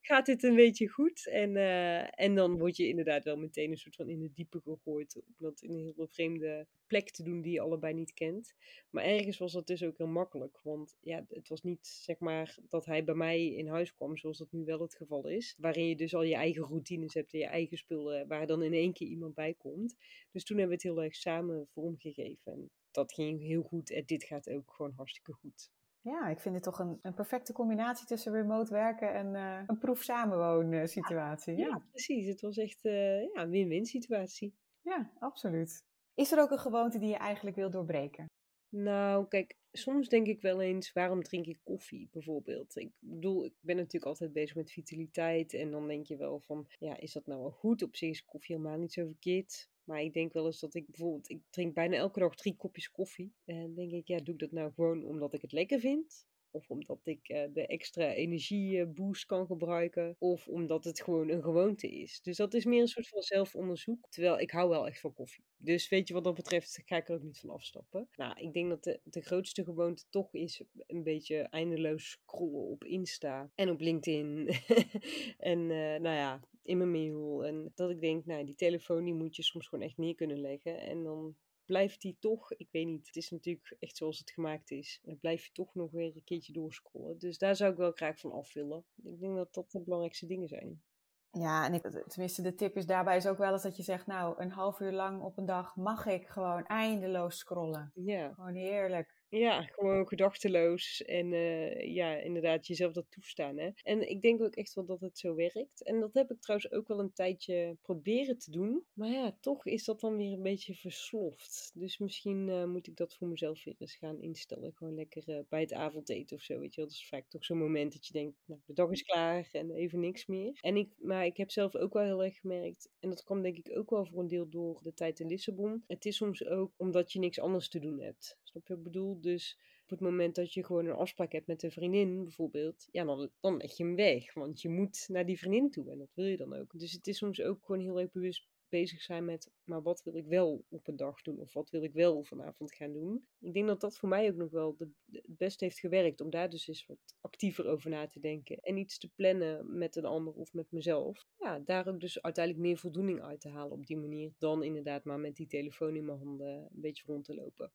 Gaat 0.00 0.26
dit 0.26 0.42
een 0.42 0.54
beetje 0.54 0.88
goed? 0.88 1.28
En, 1.28 1.56
uh, 1.56 2.20
en 2.20 2.34
dan 2.34 2.58
word 2.58 2.76
je 2.76 2.88
inderdaad 2.88 3.24
wel 3.24 3.36
meteen 3.36 3.70
een 3.70 3.76
soort 3.76 3.96
van 3.96 4.08
in 4.08 4.20
de 4.20 4.32
diepe 4.32 4.60
gegooid. 4.60 5.16
Om 5.16 5.34
dat 5.38 5.60
in 5.60 5.70
een 5.70 5.92
heel 5.96 6.08
vreemde 6.10 6.66
plek 6.86 7.10
te 7.10 7.22
doen 7.22 7.40
die 7.40 7.52
je 7.52 7.60
allebei 7.60 7.94
niet 7.94 8.12
kent. 8.12 8.54
Maar 8.90 9.04
ergens 9.04 9.38
was 9.38 9.52
dat 9.52 9.66
dus 9.66 9.82
ook 9.82 9.98
heel 9.98 10.06
makkelijk. 10.06 10.60
Want 10.62 10.96
ja, 11.00 11.24
het 11.28 11.48
was 11.48 11.62
niet 11.62 11.86
zeg 11.86 12.18
maar 12.18 12.58
dat 12.68 12.86
hij 12.86 13.04
bij 13.04 13.14
mij 13.14 13.46
in 13.46 13.68
huis 13.68 13.94
kwam, 13.94 14.16
zoals 14.16 14.38
dat 14.38 14.52
nu 14.52 14.64
wel 14.64 14.80
het 14.80 14.94
geval 14.94 15.28
is. 15.28 15.56
Waarin 15.58 15.88
je 15.88 15.96
dus 15.96 16.14
al 16.14 16.22
je 16.22 16.34
eigen 16.34 16.62
routines 16.62 17.14
hebt 17.14 17.32
en 17.32 17.38
je 17.38 17.46
eigen 17.46 17.76
spullen, 17.76 18.28
waar 18.28 18.46
dan 18.46 18.62
in 18.62 18.72
één 18.72 18.92
keer 18.92 19.08
iemand 19.08 19.34
bij 19.34 19.54
komt. 19.54 19.96
Dus 20.30 20.44
toen 20.44 20.58
hebben 20.58 20.76
we 20.76 20.82
het 20.82 20.94
heel 20.94 21.04
erg 21.04 21.14
samen 21.14 21.66
vormgegeven. 21.72 22.52
En 22.52 22.70
dat 22.90 23.12
ging 23.12 23.40
heel 23.40 23.62
goed 23.62 23.90
en 23.90 24.04
dit 24.06 24.24
gaat 24.24 24.50
ook 24.50 24.72
gewoon 24.72 24.92
hartstikke 24.96 25.32
goed. 25.32 25.70
Ja, 26.00 26.28
ik 26.28 26.38
vind 26.38 26.54
het 26.54 26.64
toch 26.64 26.78
een, 26.78 26.98
een 27.02 27.14
perfecte 27.14 27.52
combinatie 27.52 28.06
tussen 28.06 28.32
remote 28.32 28.72
werken 28.72 29.14
en 29.14 29.34
uh, 29.34 29.62
een 29.66 29.78
proef 29.78 30.02
samenwonen 30.02 30.88
situatie. 30.88 31.56
Ja, 31.56 31.66
ja, 31.66 31.86
precies. 31.90 32.26
Het 32.26 32.40
was 32.40 32.56
echt 32.56 32.84
uh, 32.84 33.20
ja, 33.20 33.42
een 33.42 33.50
win-win 33.50 33.84
situatie. 33.84 34.54
Ja, 34.80 35.12
absoluut. 35.18 35.84
Is 36.14 36.32
er 36.32 36.40
ook 36.40 36.50
een 36.50 36.58
gewoonte 36.58 36.98
die 36.98 37.08
je 37.08 37.16
eigenlijk 37.16 37.56
wil 37.56 37.70
doorbreken? 37.70 38.26
Nou, 38.68 39.28
kijk, 39.28 39.56
soms 39.72 40.08
denk 40.08 40.26
ik 40.26 40.40
wel 40.40 40.60
eens, 40.60 40.92
waarom 40.92 41.22
drink 41.22 41.46
ik 41.46 41.58
koffie 41.64 42.08
bijvoorbeeld? 42.12 42.76
Ik 42.76 42.90
bedoel, 42.98 43.44
ik 43.44 43.54
ben 43.60 43.76
natuurlijk 43.76 44.04
altijd 44.04 44.32
bezig 44.32 44.56
met 44.56 44.70
vitaliteit 44.70 45.54
en 45.54 45.70
dan 45.70 45.86
denk 45.86 46.06
je 46.06 46.16
wel 46.16 46.40
van, 46.40 46.66
ja, 46.78 46.96
is 46.96 47.12
dat 47.12 47.26
nou 47.26 47.40
wel 47.40 47.50
goed? 47.50 47.82
Op 47.82 47.96
zich 47.96 48.10
is 48.10 48.24
koffie 48.24 48.56
helemaal 48.56 48.78
niet 48.78 48.92
zo 48.92 49.06
verkeerd. 49.06 49.68
Maar 49.84 50.02
ik 50.02 50.12
denk 50.12 50.32
wel 50.32 50.46
eens 50.46 50.60
dat 50.60 50.74
ik 50.74 50.86
bijvoorbeeld, 50.86 51.30
ik 51.30 51.42
drink 51.50 51.74
bijna 51.74 51.96
elke 51.96 52.18
dag 52.18 52.34
drie 52.34 52.56
kopjes 52.56 52.90
koffie. 52.90 53.32
En 53.44 53.74
denk 53.74 53.92
ik, 53.92 54.08
ja, 54.08 54.18
doe 54.18 54.34
ik 54.34 54.40
dat 54.40 54.52
nou 54.52 54.72
gewoon 54.72 55.04
omdat 55.04 55.34
ik 55.34 55.42
het 55.42 55.52
lekker 55.52 55.80
vind? 55.80 56.26
Of 56.54 56.70
omdat 56.70 57.00
ik 57.04 57.28
uh, 57.28 57.42
de 57.52 57.66
extra 57.66 58.12
energieboost 58.12 59.26
kan 59.26 59.46
gebruiken. 59.46 60.16
Of 60.18 60.48
omdat 60.48 60.84
het 60.84 61.02
gewoon 61.02 61.28
een 61.28 61.42
gewoonte 61.42 61.88
is. 61.88 62.20
Dus 62.22 62.36
dat 62.36 62.54
is 62.54 62.64
meer 62.64 62.80
een 62.80 62.88
soort 62.88 63.08
van 63.08 63.22
zelfonderzoek. 63.22 64.06
Terwijl 64.08 64.40
ik 64.40 64.50
hou 64.50 64.68
wel 64.68 64.86
echt 64.86 65.00
van 65.00 65.12
koffie. 65.12 65.44
Dus 65.56 65.88
weet 65.88 66.08
je 66.08 66.14
wat 66.14 66.24
dat 66.24 66.34
betreft 66.34 66.82
ga 66.84 66.96
ik 66.96 67.08
er 67.08 67.14
ook 67.14 67.22
niet 67.22 67.38
van 67.38 67.50
afstappen. 67.50 68.08
Nou, 68.16 68.40
ik 68.40 68.52
denk 68.52 68.68
dat 68.68 68.84
de, 68.84 69.00
de 69.04 69.20
grootste 69.20 69.64
gewoonte 69.64 70.04
toch 70.10 70.34
is 70.34 70.62
een 70.86 71.02
beetje 71.02 71.36
eindeloos 71.36 72.10
scrollen 72.10 72.68
op 72.68 72.84
Insta. 72.84 73.50
En 73.54 73.70
op 73.70 73.80
LinkedIn. 73.80 74.48
en 75.38 75.58
uh, 75.58 75.96
nou 75.96 76.16
ja, 76.16 76.40
in 76.62 76.78
mijn 76.78 76.90
mail. 76.90 77.44
En 77.44 77.72
dat 77.74 77.90
ik 77.90 78.00
denk, 78.00 78.26
nou, 78.26 78.44
die 78.44 78.54
telefoon 78.54 79.04
die 79.04 79.14
moet 79.14 79.36
je 79.36 79.42
soms 79.42 79.68
gewoon 79.68 79.84
echt 79.84 79.96
neer 79.96 80.14
kunnen 80.14 80.40
leggen. 80.40 80.80
En 80.80 81.02
dan 81.02 81.36
blijft 81.64 82.00
die 82.00 82.16
toch, 82.20 82.52
ik 82.52 82.68
weet 82.70 82.86
niet, 82.86 83.06
het 83.06 83.16
is 83.16 83.30
natuurlijk 83.30 83.76
echt 83.78 83.96
zoals 83.96 84.18
het 84.18 84.30
gemaakt 84.30 84.70
is. 84.70 85.00
Dan 85.02 85.18
blijf 85.18 85.44
je 85.44 85.52
toch 85.52 85.74
nog 85.74 85.90
weer 85.90 86.12
een 86.14 86.24
keertje 86.24 86.52
doorscrollen. 86.52 87.18
Dus 87.18 87.38
daar 87.38 87.56
zou 87.56 87.72
ik 87.72 87.76
wel 87.76 87.92
graag 87.92 88.18
van 88.18 88.32
af 88.32 88.52
willen. 88.52 88.84
Ik 89.02 89.20
denk 89.20 89.36
dat 89.36 89.54
dat 89.54 89.70
de 89.70 89.80
belangrijkste 89.80 90.26
dingen 90.26 90.48
zijn. 90.48 90.82
Ja, 91.30 91.64
en 91.66 91.74
ik, 91.74 91.82
tenminste 92.08 92.42
de 92.42 92.54
tip 92.54 92.76
is 92.76 92.86
daarbij 92.86 93.16
is 93.16 93.26
ook 93.26 93.38
wel 93.38 93.52
eens 93.52 93.62
dat 93.62 93.76
je 93.76 93.82
zegt, 93.82 94.06
nou, 94.06 94.42
een 94.42 94.50
half 94.50 94.80
uur 94.80 94.92
lang 94.92 95.22
op 95.22 95.38
een 95.38 95.46
dag 95.46 95.76
mag 95.76 96.06
ik 96.06 96.28
gewoon 96.28 96.66
eindeloos 96.66 97.38
scrollen. 97.38 97.92
Ja. 97.94 98.32
Gewoon 98.32 98.54
heerlijk. 98.54 99.22
Ja, 99.34 99.62
gewoon 99.62 100.08
gedachteloos 100.08 101.02
en 101.02 101.32
uh, 101.32 101.94
ja, 101.94 102.16
inderdaad 102.16 102.66
jezelf 102.66 102.92
dat 102.92 103.10
toestaan. 103.10 103.58
Hè? 103.58 103.70
En 103.82 104.10
ik 104.10 104.22
denk 104.22 104.42
ook 104.42 104.54
echt 104.54 104.74
wel 104.74 104.84
dat 104.84 105.00
het 105.00 105.18
zo 105.18 105.34
werkt. 105.34 105.82
En 105.82 106.00
dat 106.00 106.14
heb 106.14 106.30
ik 106.30 106.40
trouwens 106.40 106.72
ook 106.72 106.88
wel 106.88 106.98
een 106.98 107.12
tijdje 107.12 107.76
proberen 107.82 108.38
te 108.38 108.50
doen. 108.50 108.84
Maar 108.92 109.08
ja, 109.08 109.36
toch 109.40 109.66
is 109.66 109.84
dat 109.84 110.00
dan 110.00 110.16
weer 110.16 110.32
een 110.32 110.42
beetje 110.42 110.74
versloft. 110.74 111.70
Dus 111.74 111.98
misschien 111.98 112.48
uh, 112.48 112.64
moet 112.64 112.86
ik 112.86 112.96
dat 112.96 113.14
voor 113.14 113.28
mezelf 113.28 113.64
weer 113.64 113.74
eens 113.78 113.96
gaan 113.96 114.20
instellen. 114.20 114.72
Gewoon 114.74 114.94
lekker 114.94 115.22
uh, 115.26 115.38
bij 115.48 115.60
het 115.60 115.72
avondeten 115.72 116.36
of 116.36 116.42
zo, 116.42 116.58
weet 116.58 116.74
je 116.74 116.80
wel. 116.80 116.90
Dat 116.90 116.98
is 116.98 117.08
vaak 117.08 117.28
toch 117.28 117.44
zo'n 117.44 117.58
moment 117.58 117.92
dat 117.92 118.06
je 118.06 118.12
denkt, 118.12 118.36
nou, 118.44 118.60
de 118.64 118.72
dag 118.72 118.90
is 118.90 119.02
klaar 119.02 119.48
en 119.52 119.70
even 119.70 120.00
niks 120.00 120.26
meer. 120.26 120.58
En 120.60 120.76
ik, 120.76 120.88
maar 120.98 121.26
ik 121.26 121.36
heb 121.36 121.50
zelf 121.50 121.74
ook 121.76 121.92
wel 121.92 122.04
heel 122.04 122.24
erg 122.24 122.36
gemerkt, 122.36 122.88
en 123.00 123.08
dat 123.08 123.24
kwam 123.24 123.42
denk 123.42 123.56
ik 123.56 123.76
ook 123.76 123.90
wel 123.90 124.06
voor 124.06 124.20
een 124.20 124.28
deel 124.28 124.48
door 124.48 124.80
de 124.82 124.94
tijd 124.94 125.20
in 125.20 125.26
Lissabon. 125.26 125.84
Het 125.86 126.04
is 126.04 126.16
soms 126.16 126.44
ook 126.44 126.72
omdat 126.76 127.12
je 127.12 127.18
niks 127.18 127.40
anders 127.40 127.68
te 127.68 127.78
doen 127.78 128.00
hebt. 128.00 128.38
Je 128.54 128.60
wat 128.64 128.78
ik 128.78 128.82
bedoel? 128.84 129.20
Dus 129.20 129.58
op 129.82 129.90
het 129.90 130.00
moment 130.00 130.34
dat 130.34 130.52
je 130.52 130.64
gewoon 130.64 130.86
een 130.86 130.92
afspraak 130.92 131.32
hebt 131.32 131.46
met 131.46 131.62
een 131.62 131.70
vriendin 131.70 132.22
bijvoorbeeld, 132.22 132.88
ja, 132.90 133.04
dan, 133.04 133.30
dan 133.40 133.56
leg 133.56 133.76
je 133.76 133.84
hem 133.84 133.96
weg. 133.96 134.34
Want 134.34 134.62
je 134.62 134.68
moet 134.68 135.04
naar 135.08 135.26
die 135.26 135.38
vriendin 135.38 135.70
toe 135.70 135.90
en 135.90 135.98
dat 135.98 136.14
wil 136.14 136.26
je 136.26 136.36
dan 136.36 136.54
ook. 136.54 136.78
Dus 136.78 136.92
het 136.92 137.06
is 137.06 137.16
soms 137.16 137.42
ook 137.42 137.64
gewoon 137.64 137.80
heel 137.80 138.00
erg 138.00 138.10
bewust 138.10 138.48
bezig 138.68 139.02
zijn 139.02 139.24
met, 139.24 139.50
maar 139.64 139.82
wat 139.82 140.02
wil 140.02 140.16
ik 140.16 140.26
wel 140.26 140.64
op 140.68 140.88
een 140.88 140.96
dag 140.96 141.22
doen? 141.22 141.40
Of 141.40 141.52
wat 141.52 141.70
wil 141.70 141.82
ik 141.82 141.92
wel 141.92 142.24
vanavond 142.24 142.74
gaan 142.74 142.92
doen? 142.92 143.26
Ik 143.40 143.54
denk 143.54 143.66
dat 143.66 143.80
dat 143.80 143.98
voor 143.98 144.08
mij 144.08 144.28
ook 144.28 144.36
nog 144.36 144.50
wel 144.50 144.76
het 144.78 145.22
best 145.26 145.60
heeft 145.60 145.78
gewerkt. 145.78 146.20
Om 146.20 146.30
daar 146.30 146.50
dus 146.50 146.68
eens 146.68 146.86
wat 146.86 146.98
actiever 147.20 147.66
over 147.66 147.90
na 147.90 148.06
te 148.06 148.20
denken. 148.20 148.58
En 148.58 148.76
iets 148.76 148.98
te 148.98 149.08
plannen 149.14 149.78
met 149.78 149.96
een 149.96 150.04
ander 150.04 150.34
of 150.34 150.52
met 150.52 150.72
mezelf. 150.72 151.26
Ja, 151.38 151.58
daar 151.58 151.88
ook 151.88 152.00
dus 152.00 152.22
uiteindelijk 152.22 152.66
meer 152.66 152.78
voldoening 152.78 153.22
uit 153.22 153.40
te 153.40 153.48
halen 153.48 153.72
op 153.72 153.86
die 153.86 153.96
manier. 153.96 154.32
Dan 154.38 154.62
inderdaad 154.62 155.04
maar 155.04 155.20
met 155.20 155.36
die 155.36 155.46
telefoon 155.46 155.96
in 155.96 156.04
mijn 156.04 156.18
handen 156.18 156.48
een 156.48 156.80
beetje 156.80 157.04
rond 157.06 157.24
te 157.24 157.34
lopen. 157.34 157.72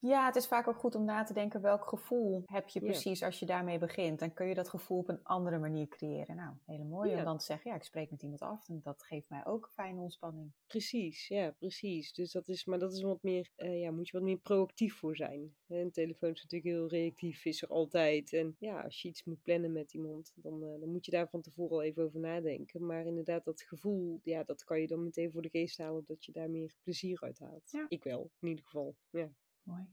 Ja, 0.00 0.26
het 0.26 0.36
is 0.36 0.46
vaak 0.46 0.68
ook 0.68 0.76
goed 0.76 0.94
om 0.94 1.04
na 1.04 1.24
te 1.24 1.32
denken 1.32 1.60
welk 1.60 1.88
gevoel 1.88 2.42
heb 2.46 2.68
je 2.68 2.80
precies 2.80 3.22
als 3.22 3.38
je 3.38 3.46
daarmee 3.46 3.78
begint. 3.78 4.18
Dan 4.18 4.32
kun 4.32 4.46
je 4.46 4.54
dat 4.54 4.68
gevoel 4.68 4.98
op 4.98 5.08
een 5.08 5.24
andere 5.24 5.58
manier 5.58 5.88
creëren. 5.88 6.36
Nou, 6.36 6.54
hele 6.66 6.84
mooi 6.84 7.14
om 7.14 7.24
dan 7.24 7.38
te 7.38 7.44
zeggen, 7.44 7.70
ja, 7.70 7.76
ik 7.76 7.82
spreek 7.82 8.10
met 8.10 8.22
iemand 8.22 8.40
af 8.40 8.68
en 8.68 8.80
dat 8.82 9.02
geeft 9.02 9.28
mij 9.28 9.46
ook 9.46 9.70
fijne 9.72 10.00
ontspanning. 10.00 10.52
Precies, 10.66 11.28
ja, 11.28 11.50
precies. 11.50 12.12
Dus 12.12 12.32
dat 12.32 12.48
is, 12.48 12.64
maar 12.64 12.78
dat 12.78 12.92
is 12.92 13.02
wat 13.02 13.22
meer, 13.22 13.50
uh, 13.56 13.80
ja, 13.80 13.90
moet 13.90 14.08
je 14.08 14.16
wat 14.16 14.26
meer 14.26 14.38
proactief 14.38 14.96
voor 14.96 15.16
zijn. 15.16 15.56
Een 15.68 15.90
telefoon 15.90 16.30
is 16.30 16.42
natuurlijk 16.42 16.76
heel 16.76 16.88
reactief, 16.88 17.44
is 17.44 17.62
er 17.62 17.68
altijd. 17.68 18.32
En 18.32 18.56
ja, 18.58 18.80
als 18.80 19.02
je 19.02 19.08
iets 19.08 19.24
moet 19.24 19.42
plannen 19.42 19.72
met 19.72 19.94
iemand, 19.94 20.32
dan, 20.34 20.62
uh, 20.62 20.80
dan 20.80 20.88
moet 20.88 21.04
je 21.04 21.10
daar 21.10 21.28
van 21.28 21.40
tevoren 21.40 21.76
al 21.76 21.82
even 21.82 22.02
over 22.02 22.20
nadenken. 22.20 22.86
Maar 22.86 23.06
inderdaad, 23.06 23.44
dat 23.44 23.62
gevoel, 23.62 24.20
ja, 24.22 24.44
dat 24.44 24.64
kan 24.64 24.80
je 24.80 24.86
dan 24.86 25.04
meteen 25.04 25.32
voor 25.32 25.42
de 25.42 25.48
geest 25.48 25.78
halen, 25.78 26.04
dat 26.06 26.24
je 26.24 26.32
daar 26.32 26.50
meer 26.50 26.74
plezier 26.82 27.20
uit 27.20 27.38
haalt. 27.38 27.70
Ja. 27.70 27.86
Ik 27.88 28.04
wel, 28.04 28.30
in 28.40 28.48
ieder 28.48 28.64
geval, 28.64 28.96
ja. 29.10 29.30
Mooi. 29.68 29.86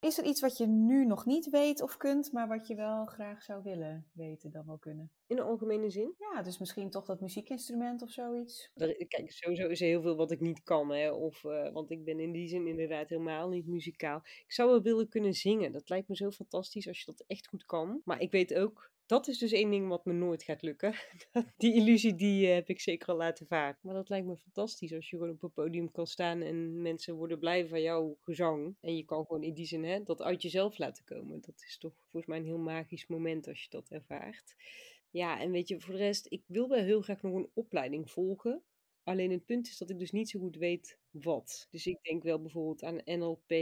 Is 0.00 0.18
er 0.18 0.24
iets 0.24 0.40
wat 0.40 0.56
je 0.56 0.66
nu 0.66 1.06
nog 1.06 1.26
niet 1.26 1.50
weet 1.50 1.82
of 1.82 1.96
kunt, 1.96 2.32
maar 2.32 2.48
wat 2.48 2.66
je 2.66 2.74
wel 2.74 3.06
graag 3.06 3.42
zou 3.42 3.62
willen 3.62 4.06
weten 4.12 4.50
dan 4.50 4.66
wel 4.66 4.78
kunnen? 4.78 5.10
In 5.26 5.36
de 5.36 5.42
algemene 5.42 5.90
zin? 5.90 6.14
Ja, 6.18 6.42
dus 6.42 6.58
misschien 6.58 6.90
toch 6.90 7.04
dat 7.04 7.20
muziekinstrument 7.20 8.02
of 8.02 8.10
zoiets. 8.10 8.70
Kijk, 9.08 9.32
sowieso 9.32 9.68
is 9.68 9.80
er 9.80 9.86
heel 9.86 10.02
veel 10.02 10.16
wat 10.16 10.30
ik 10.30 10.40
niet 10.40 10.62
kan, 10.62 10.90
hè. 10.90 11.10
Of, 11.10 11.44
uh, 11.44 11.72
want 11.72 11.90
ik 11.90 12.04
ben 12.04 12.20
in 12.20 12.32
die 12.32 12.48
zin 12.48 12.66
inderdaad 12.66 13.08
helemaal 13.08 13.48
niet 13.48 13.66
muzikaal. 13.66 14.18
Ik 14.24 14.52
zou 14.52 14.70
wel 14.70 14.82
willen 14.82 15.08
kunnen 15.08 15.32
zingen. 15.32 15.72
Dat 15.72 15.88
lijkt 15.88 16.08
me 16.08 16.16
zo 16.16 16.30
fantastisch 16.30 16.88
als 16.88 16.98
je 16.98 17.04
dat 17.04 17.24
echt 17.26 17.46
goed 17.46 17.64
kan. 17.64 18.00
Maar 18.04 18.20
ik 18.20 18.30
weet 18.30 18.54
ook 18.54 18.92
dat 19.06 19.28
is 19.28 19.38
dus 19.38 19.52
één 19.52 19.70
ding 19.70 19.88
wat 19.88 20.04
me 20.04 20.12
nooit 20.12 20.42
gaat 20.42 20.62
lukken. 20.62 20.94
die 21.56 21.74
illusie 21.74 22.14
die 22.14 22.46
uh, 22.46 22.54
heb 22.54 22.68
ik 22.68 22.80
zeker 22.80 23.08
al 23.08 23.16
laten 23.16 23.46
varen. 23.46 23.78
Maar 23.80 23.94
dat 23.94 24.08
lijkt 24.08 24.26
me 24.26 24.36
fantastisch 24.36 24.92
als 24.92 25.10
je 25.10 25.16
gewoon 25.16 25.32
op 25.32 25.42
een 25.42 25.52
podium 25.52 25.90
kan 25.90 26.06
staan 26.06 26.42
en 26.42 26.82
mensen 26.82 27.14
worden 27.14 27.38
blij 27.38 27.68
van 27.68 27.82
jouw 27.82 28.16
gezang. 28.20 28.76
En 28.80 28.96
je 28.96 29.04
kan 29.04 29.26
gewoon 29.26 29.42
in 29.42 29.54
die 29.54 29.66
zin 29.66 29.84
hè, 29.84 30.02
dat 30.02 30.22
uit 30.22 30.42
jezelf 30.42 30.78
laten 30.78 31.04
komen. 31.04 31.40
Dat 31.40 31.62
is 31.66 31.78
toch 31.78 31.94
volgens 32.02 32.26
mij 32.26 32.38
een 32.38 32.44
heel 32.44 32.58
magisch 32.58 33.06
moment 33.06 33.48
als 33.48 33.62
je 33.62 33.70
dat 33.70 33.88
ervaart. 33.88 34.54
Ja, 35.10 35.40
en 35.40 35.50
weet 35.50 35.68
je, 35.68 35.80
voor 35.80 35.92
de 35.94 36.00
rest, 36.00 36.26
ik 36.28 36.42
wil 36.46 36.68
wel 36.68 36.82
heel 36.82 37.00
graag 37.00 37.22
nog 37.22 37.34
een 37.34 37.50
opleiding 37.54 38.10
volgen. 38.10 38.62
Alleen 39.04 39.30
het 39.30 39.44
punt 39.44 39.66
is 39.66 39.78
dat 39.78 39.90
ik 39.90 39.98
dus 39.98 40.10
niet 40.10 40.30
zo 40.30 40.40
goed 40.40 40.56
weet 40.56 40.98
wat. 41.10 41.66
Dus 41.70 41.86
ik 41.86 41.98
denk 42.02 42.22
wel 42.22 42.40
bijvoorbeeld 42.40 42.82
aan 42.82 43.18
NLP 43.18 43.52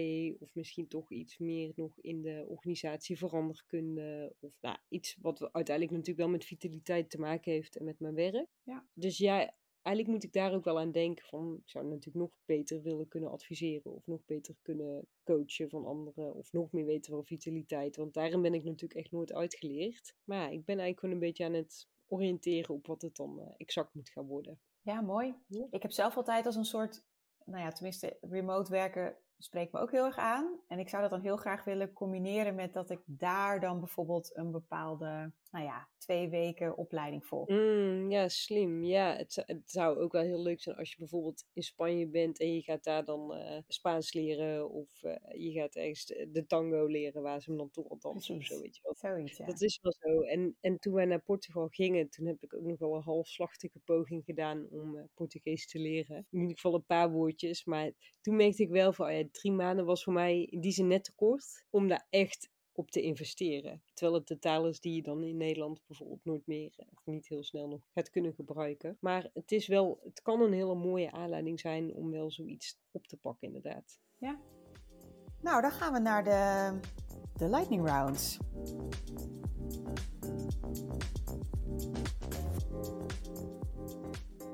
of 0.40 0.54
misschien 0.54 0.88
toch 0.88 1.10
iets 1.10 1.38
meer 1.38 1.72
nog 1.76 2.00
in 2.00 2.22
de 2.22 2.44
organisatie 2.48 3.18
veranderkunde. 3.18 4.34
Of 4.40 4.58
nou, 4.60 4.76
iets 4.88 5.16
wat 5.20 5.40
uiteindelijk 5.40 5.90
natuurlijk 5.96 6.18
wel 6.26 6.36
met 6.36 6.44
vitaliteit 6.44 7.10
te 7.10 7.20
maken 7.20 7.52
heeft 7.52 7.76
en 7.76 7.84
met 7.84 8.00
mijn 8.00 8.14
werk. 8.14 8.48
Ja. 8.62 8.86
Dus 8.94 9.18
ja, 9.18 9.54
eigenlijk 9.82 10.08
moet 10.08 10.24
ik 10.24 10.32
daar 10.32 10.54
ook 10.54 10.64
wel 10.64 10.78
aan 10.78 10.92
denken 10.92 11.24
van, 11.24 11.56
ik 11.62 11.70
zou 11.70 11.84
natuurlijk 11.84 12.16
nog 12.16 12.32
beter 12.44 12.82
willen 12.82 13.08
kunnen 13.08 13.30
adviseren 13.30 13.92
of 13.92 14.06
nog 14.06 14.24
beter 14.24 14.56
kunnen 14.62 15.06
coachen 15.24 15.68
van 15.68 15.86
anderen 15.86 16.34
of 16.34 16.52
nog 16.52 16.72
meer 16.72 16.86
weten 16.86 17.12
van 17.12 17.24
vitaliteit. 17.24 17.96
Want 17.96 18.14
daarin 18.14 18.42
ben 18.42 18.54
ik 18.54 18.64
natuurlijk 18.64 19.00
echt 19.00 19.10
nooit 19.10 19.32
uitgeleerd. 19.32 20.14
Maar 20.24 20.38
ja, 20.38 20.44
ik 20.44 20.64
ben 20.64 20.78
eigenlijk 20.78 20.98
gewoon 20.98 21.14
een 21.14 21.20
beetje 21.20 21.44
aan 21.44 21.52
het 21.52 21.88
oriënteren 22.06 22.74
op 22.74 22.86
wat 22.86 23.02
het 23.02 23.16
dan 23.16 23.40
uh, 23.40 23.46
exact 23.56 23.94
moet 23.94 24.10
gaan 24.10 24.26
worden. 24.26 24.60
Ja, 24.82 25.00
mooi. 25.00 25.34
Ik 25.70 25.82
heb 25.82 25.90
zelf 25.90 26.16
altijd 26.16 26.46
als 26.46 26.56
een 26.56 26.64
soort, 26.64 27.04
nou 27.44 27.62
ja, 27.62 27.70
tenminste, 27.70 28.18
remote 28.20 28.70
werken 28.70 29.16
spreekt 29.42 29.72
me 29.72 29.80
ook 29.80 29.90
heel 29.90 30.04
erg 30.04 30.16
aan. 30.16 30.60
En 30.68 30.78
ik 30.78 30.88
zou 30.88 31.02
dat 31.02 31.10
dan 31.10 31.20
heel 31.20 31.36
graag 31.36 31.64
willen 31.64 31.92
combineren 31.92 32.54
met 32.54 32.72
dat 32.72 32.90
ik 32.90 33.00
daar 33.04 33.60
dan 33.60 33.78
bijvoorbeeld 33.78 34.36
een 34.36 34.50
bepaalde, 34.50 35.32
nou 35.50 35.64
ja, 35.64 35.88
twee 35.98 36.28
weken 36.28 36.76
opleiding 36.76 37.26
volg. 37.26 37.48
Mm, 37.48 38.10
ja, 38.10 38.28
slim. 38.28 38.84
Ja, 38.84 39.16
het, 39.16 39.42
het, 39.46 39.70
zou 39.70 39.98
ook 39.98 40.12
wel 40.12 40.22
heel 40.22 40.42
leuk 40.42 40.60
zijn 40.60 40.76
als 40.76 40.90
je 40.90 40.96
bijvoorbeeld 40.98 41.44
in 41.52 41.62
Spanje 41.62 42.06
bent 42.06 42.40
en 42.40 42.54
je 42.54 42.62
gaat 42.62 42.84
daar 42.84 43.04
dan 43.04 43.36
uh, 43.36 43.58
Spaans 43.66 44.12
leren 44.12 44.70
of 44.70 45.02
uh, 45.02 45.14
je 45.32 45.52
gaat 45.52 45.74
ergens 45.74 46.06
de 46.06 46.44
tango 46.46 46.86
leren 46.86 47.22
waar 47.22 47.40
ze 47.40 47.50
hem 47.50 47.58
dan 47.58 47.70
toch 47.70 47.88
al 47.88 47.98
dansen 47.98 48.36
of 48.36 48.44
zo, 48.44 48.60
weet 48.60 48.76
je 48.76 48.82
wel. 48.82 48.94
Zoiets, 48.94 49.36
ja. 49.36 49.46
Dat 49.46 49.60
is 49.60 49.78
wel 49.82 49.92
zo. 49.98 50.20
En, 50.20 50.56
en 50.60 50.78
toen 50.78 50.94
wij 50.94 51.04
naar 51.04 51.22
Portugal 51.22 51.68
gingen, 51.68 52.10
toen 52.10 52.26
heb 52.26 52.42
ik 52.42 52.54
ook 52.54 52.64
nog 52.64 52.78
wel 52.78 52.94
een 52.94 53.02
halfslachtige 53.02 53.78
poging 53.84 54.24
gedaan 54.24 54.66
om 54.70 54.96
uh, 54.96 55.02
Portugees 55.14 55.66
te 55.66 55.78
leren. 55.78 56.26
In 56.30 56.40
ieder 56.40 56.54
geval 56.54 56.74
een 56.74 56.86
paar 56.86 57.10
woordjes, 57.10 57.64
maar 57.64 57.92
toen 58.20 58.36
merkte 58.36 58.62
ik 58.62 58.70
wel 58.70 58.92
van, 58.92 59.06
oh 59.06 59.12
ja, 59.12 59.24
drie 59.32 59.52
maanden 59.52 59.84
was 59.84 60.04
voor 60.04 60.12
mij 60.12 60.42
in 60.42 60.60
die 60.60 60.82
net 60.82 61.04
te 61.04 61.14
kort 61.14 61.64
om 61.70 61.88
daar 61.88 62.06
echt 62.10 62.50
op 62.72 62.90
te 62.90 63.02
investeren. 63.02 63.82
Terwijl 63.94 64.18
het 64.18 64.28
de 64.28 64.38
taal 64.38 64.68
is 64.68 64.80
die 64.80 64.94
je 64.94 65.02
dan 65.02 65.24
in 65.24 65.36
Nederland 65.36 65.82
bijvoorbeeld 65.86 66.24
nooit 66.24 66.46
meer 66.46 66.72
of 66.94 67.04
niet 67.04 67.28
heel 67.28 67.44
snel 67.44 67.68
nog 67.68 67.88
gaat 67.94 68.10
kunnen 68.10 68.34
gebruiken. 68.34 68.96
Maar 69.00 69.30
het 69.34 69.52
is 69.52 69.66
wel, 69.66 70.00
het 70.04 70.22
kan 70.22 70.40
een 70.40 70.52
hele 70.52 70.74
mooie 70.74 71.12
aanleiding 71.12 71.60
zijn 71.60 71.94
om 71.94 72.10
wel 72.10 72.30
zoiets 72.30 72.78
op 72.90 73.06
te 73.06 73.16
pakken 73.16 73.46
inderdaad. 73.46 74.00
Ja. 74.18 74.40
Nou, 75.40 75.62
dan 75.62 75.70
gaan 75.70 75.92
we 75.92 75.98
naar 75.98 76.24
de, 76.24 76.78
de 77.36 77.48
lightning 77.48 77.88
rounds. 77.88 78.38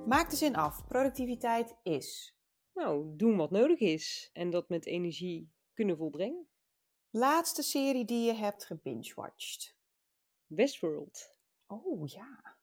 Maak 0.07 0.31
de 0.31 0.37
zin 0.37 0.57
af. 0.57 0.87
Productiviteit 0.87 1.77
is. 1.83 2.38
Nou, 2.79 3.17
doen 3.17 3.37
wat 3.37 3.51
nodig 3.51 3.79
is 3.79 4.31
en 4.33 4.51
dat 4.51 4.69
met 4.69 4.87
energie 4.87 5.51
kunnen 5.73 5.97
volbrengen. 5.97 6.49
Laatste 7.11 7.63
serie 7.63 8.05
die 8.05 8.27
je 8.27 8.35
hebt 8.35 8.65
gebingewatcht? 8.65 9.77
Westworld. 10.47 11.37
Oh 11.67 12.09
ja. 12.09 12.57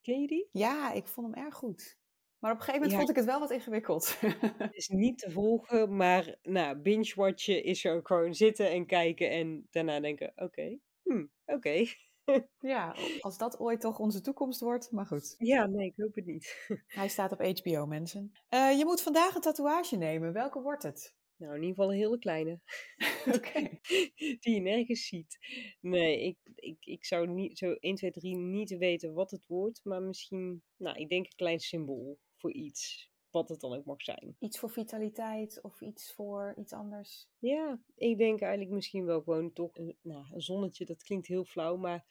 Ken 0.00 0.20
je 0.20 0.26
die? 0.26 0.48
Ja, 0.52 0.92
ik 0.92 1.06
vond 1.06 1.34
hem 1.34 1.44
erg 1.44 1.54
goed. 1.54 1.98
Maar 2.38 2.52
op 2.52 2.58
een 2.58 2.64
gegeven 2.64 2.88
moment 2.88 2.90
ja. 2.90 2.96
vond 2.98 3.10
ik 3.10 3.16
het 3.16 3.24
wel 3.24 3.40
wat 3.40 3.50
ingewikkeld. 3.50 4.20
Het 4.58 4.74
is 4.74 4.88
niet 4.88 5.18
te 5.18 5.30
volgen, 5.30 5.96
maar 5.96 6.38
nou, 6.42 6.76
binge-watchen 6.76 7.64
is 7.64 7.84
er 7.84 7.94
ook 7.94 8.06
gewoon 8.06 8.34
zitten 8.34 8.70
en 8.70 8.86
kijken 8.86 9.30
en 9.30 9.66
daarna 9.70 10.00
denken, 10.00 10.28
oké, 10.28 10.42
okay, 10.42 10.80
hmm, 11.02 11.32
oké. 11.44 11.56
Okay. 11.56 12.09
Ja, 12.60 12.96
als 13.20 13.38
dat 13.38 13.58
ooit 13.58 13.80
toch 13.80 13.98
onze 13.98 14.20
toekomst 14.20 14.60
wordt, 14.60 14.90
maar 14.90 15.06
goed. 15.06 15.34
Ja, 15.38 15.66
nee, 15.66 15.86
ik 15.86 15.94
hoop 15.96 16.14
het 16.14 16.26
niet. 16.26 16.66
Hij 16.86 17.08
staat 17.08 17.32
op 17.32 17.58
HBO, 17.58 17.86
mensen. 17.86 18.32
Uh, 18.50 18.78
je 18.78 18.84
moet 18.84 19.02
vandaag 19.02 19.34
een 19.34 19.40
tatoeage 19.40 19.96
nemen. 19.96 20.32
Welke 20.32 20.60
wordt 20.60 20.82
het? 20.82 21.14
Nou, 21.36 21.54
in 21.54 21.60
ieder 21.60 21.74
geval 21.74 21.92
een 21.92 21.98
hele 21.98 22.18
kleine. 22.18 22.60
Oké. 23.36 23.68
Die 24.14 24.54
je 24.54 24.60
nergens 24.60 25.06
ziet. 25.06 25.38
Nee, 25.80 26.24
ik, 26.24 26.36
ik, 26.54 26.76
ik 26.80 27.04
zou 27.04 27.26
niet, 27.28 27.58
zo 27.58 27.72
1, 27.72 27.94
2, 27.94 28.10
3 28.10 28.36
niet 28.36 28.76
weten 28.76 29.12
wat 29.12 29.30
het 29.30 29.46
wordt. 29.46 29.80
Maar 29.84 30.02
misschien, 30.02 30.62
nou, 30.76 30.98
ik 30.98 31.08
denk 31.08 31.24
een 31.24 31.36
klein 31.36 31.60
symbool 31.60 32.18
voor 32.36 32.52
iets. 32.52 33.09
Wat 33.30 33.48
het 33.48 33.60
dan 33.60 33.74
ook 33.74 33.84
mag 33.84 34.02
zijn. 34.02 34.36
Iets 34.38 34.58
voor 34.58 34.70
vitaliteit 34.70 35.60
of 35.62 35.80
iets 35.80 36.12
voor 36.12 36.54
iets 36.56 36.72
anders? 36.72 37.28
Ja, 37.38 37.80
ik 37.94 38.18
denk 38.18 38.40
eigenlijk 38.40 38.72
misschien 38.72 39.04
wel 39.04 39.22
gewoon 39.22 39.52
toch 39.52 39.78
een, 39.78 39.96
nou, 40.02 40.24
een 40.32 40.42
zonnetje. 40.42 40.84
Dat 40.84 41.02
klinkt 41.02 41.26
heel 41.26 41.44
flauw, 41.44 41.76
maar 41.76 42.04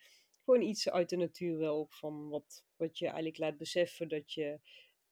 gewoon 0.43 0.61
iets 0.61 0.89
uit 0.89 1.09
de 1.09 1.15
natuur 1.15 1.57
wel. 1.57 1.88
Van 1.89 2.30
wat, 2.30 2.65
wat 2.76 2.97
je 2.97 3.05
eigenlijk 3.05 3.38
laat 3.38 3.57
beseffen 3.57 4.07
dat 4.07 4.34
je 4.34 4.59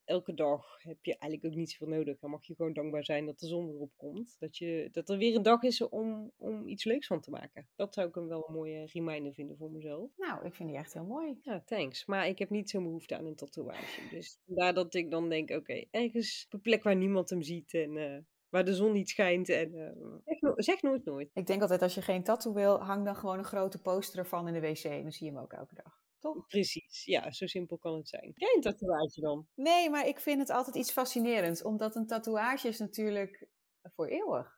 elke 0.08 0.34
dag 0.34 0.84
heb 0.84 0.98
je 1.06 1.18
eigenlijk 1.18 1.52
ook 1.54 1.60
niet 1.60 1.72
zoveel 1.72 1.96
nodig. 1.96 2.20
Dan 2.20 2.30
mag 2.30 2.46
je 2.46 2.56
gewoon 2.56 2.74
dankbaar 2.74 3.04
zijn 3.06 3.26
dat 3.26 3.40
de 3.40 3.48
zon 3.48 3.70
erop 3.70 3.92
komt. 3.96 4.36
Dat, 4.40 4.58
je, 4.58 4.90
dat 4.92 5.10
er 5.10 5.18
weer 5.18 5.36
een 5.36 5.42
dag 5.44 5.62
is 5.64 5.82
om, 5.88 6.32
om 6.38 6.68
iets 6.68 6.84
leuks 6.84 7.08
van 7.08 7.22
te 7.22 7.30
maken. 7.32 7.68
Dat 7.76 7.94
zou 7.94 8.08
ik 8.08 8.16
hem 8.16 8.28
wel 8.28 8.46
een 8.48 8.54
mooie 8.54 8.86
reminder 8.94 9.34
vinden 9.34 9.58
voor 9.58 9.72
mezelf. 9.72 10.12
Nou, 10.18 10.46
ik 10.46 10.56
vind 10.56 10.70
die 10.70 10.78
echt 10.78 10.94
heel 10.94 11.06
mooi. 11.06 11.40
Ja, 11.42 11.62
thanks. 11.66 12.06
Maar 12.06 12.28
ik 12.28 12.40
heb 12.40 12.50
niet 12.50 12.70
zo'n 12.70 12.84
behoefte 12.84 13.18
aan 13.18 13.26
een 13.26 13.36
tatoeage. 13.36 14.02
Dus 14.10 14.40
vandaar 14.46 14.74
dat 14.74 14.94
ik 14.94 15.12
dan 15.12 15.30
denk, 15.30 15.50
oké, 15.50 15.84
ergens 15.92 16.44
op 16.46 16.54
een 16.54 16.62
plek 16.62 16.84
waar 16.84 16.96
niemand 16.96 17.30
hem 17.30 17.42
ziet 17.42 17.74
en... 17.74 17.98
eh, 17.98 18.18
waar 18.50 18.66
de 18.66 18.74
zon 18.74 18.92
niet 18.92 19.10
schijnt. 19.10 19.50
En, 19.50 19.74
eh, 19.76 19.92
zeg, 20.26 20.42
no- 20.42 20.54
zeg 20.56 20.82
nooit 20.82 21.06
nooit. 21.06 21.30
Ik 21.34 21.46
denk 21.48 21.62
altijd 21.62 21.82
als 21.82 21.96
je 21.96 22.02
geen 22.02 22.24
tattoo 22.24 22.54
wil, 22.54 22.80
hang 22.80 23.06
dan 23.06 23.16
gewoon 23.16 23.38
een 23.38 23.44
grote 23.44 23.82
poster 23.82 24.20
ervan 24.20 24.48
in 24.48 24.54
de 24.54 24.60
wc. 24.60 24.84
En 24.84 25.02
dan 25.02 25.12
zie 25.12 25.28
je 25.28 25.34
hem 25.34 25.42
ook 25.42 25.54
elke 25.54 25.76
dag. 25.76 25.97
Toch? 26.34 26.48
Precies, 26.48 27.06
ja, 27.06 27.32
zo 27.32 27.48
simpel 27.48 27.78
kan 27.78 27.96
het 27.96 28.10
zijn. 28.10 28.26
Heb 28.26 28.38
Jij 28.38 28.54
een 28.56 28.62
tatoeage 28.62 29.22
dan? 29.22 29.48
Nee, 29.54 29.90
maar 29.90 30.08
ik 30.08 30.20
vind 30.20 30.40
het 30.40 30.50
altijd 30.50 30.76
iets 30.76 30.92
fascinerends. 30.92 31.64
Omdat 31.64 31.96
een 31.96 32.08
tatoeage 32.08 32.68
is 32.68 32.80
natuurlijk 32.80 33.48
voor 33.82 34.08
eeuwig. 34.08 34.56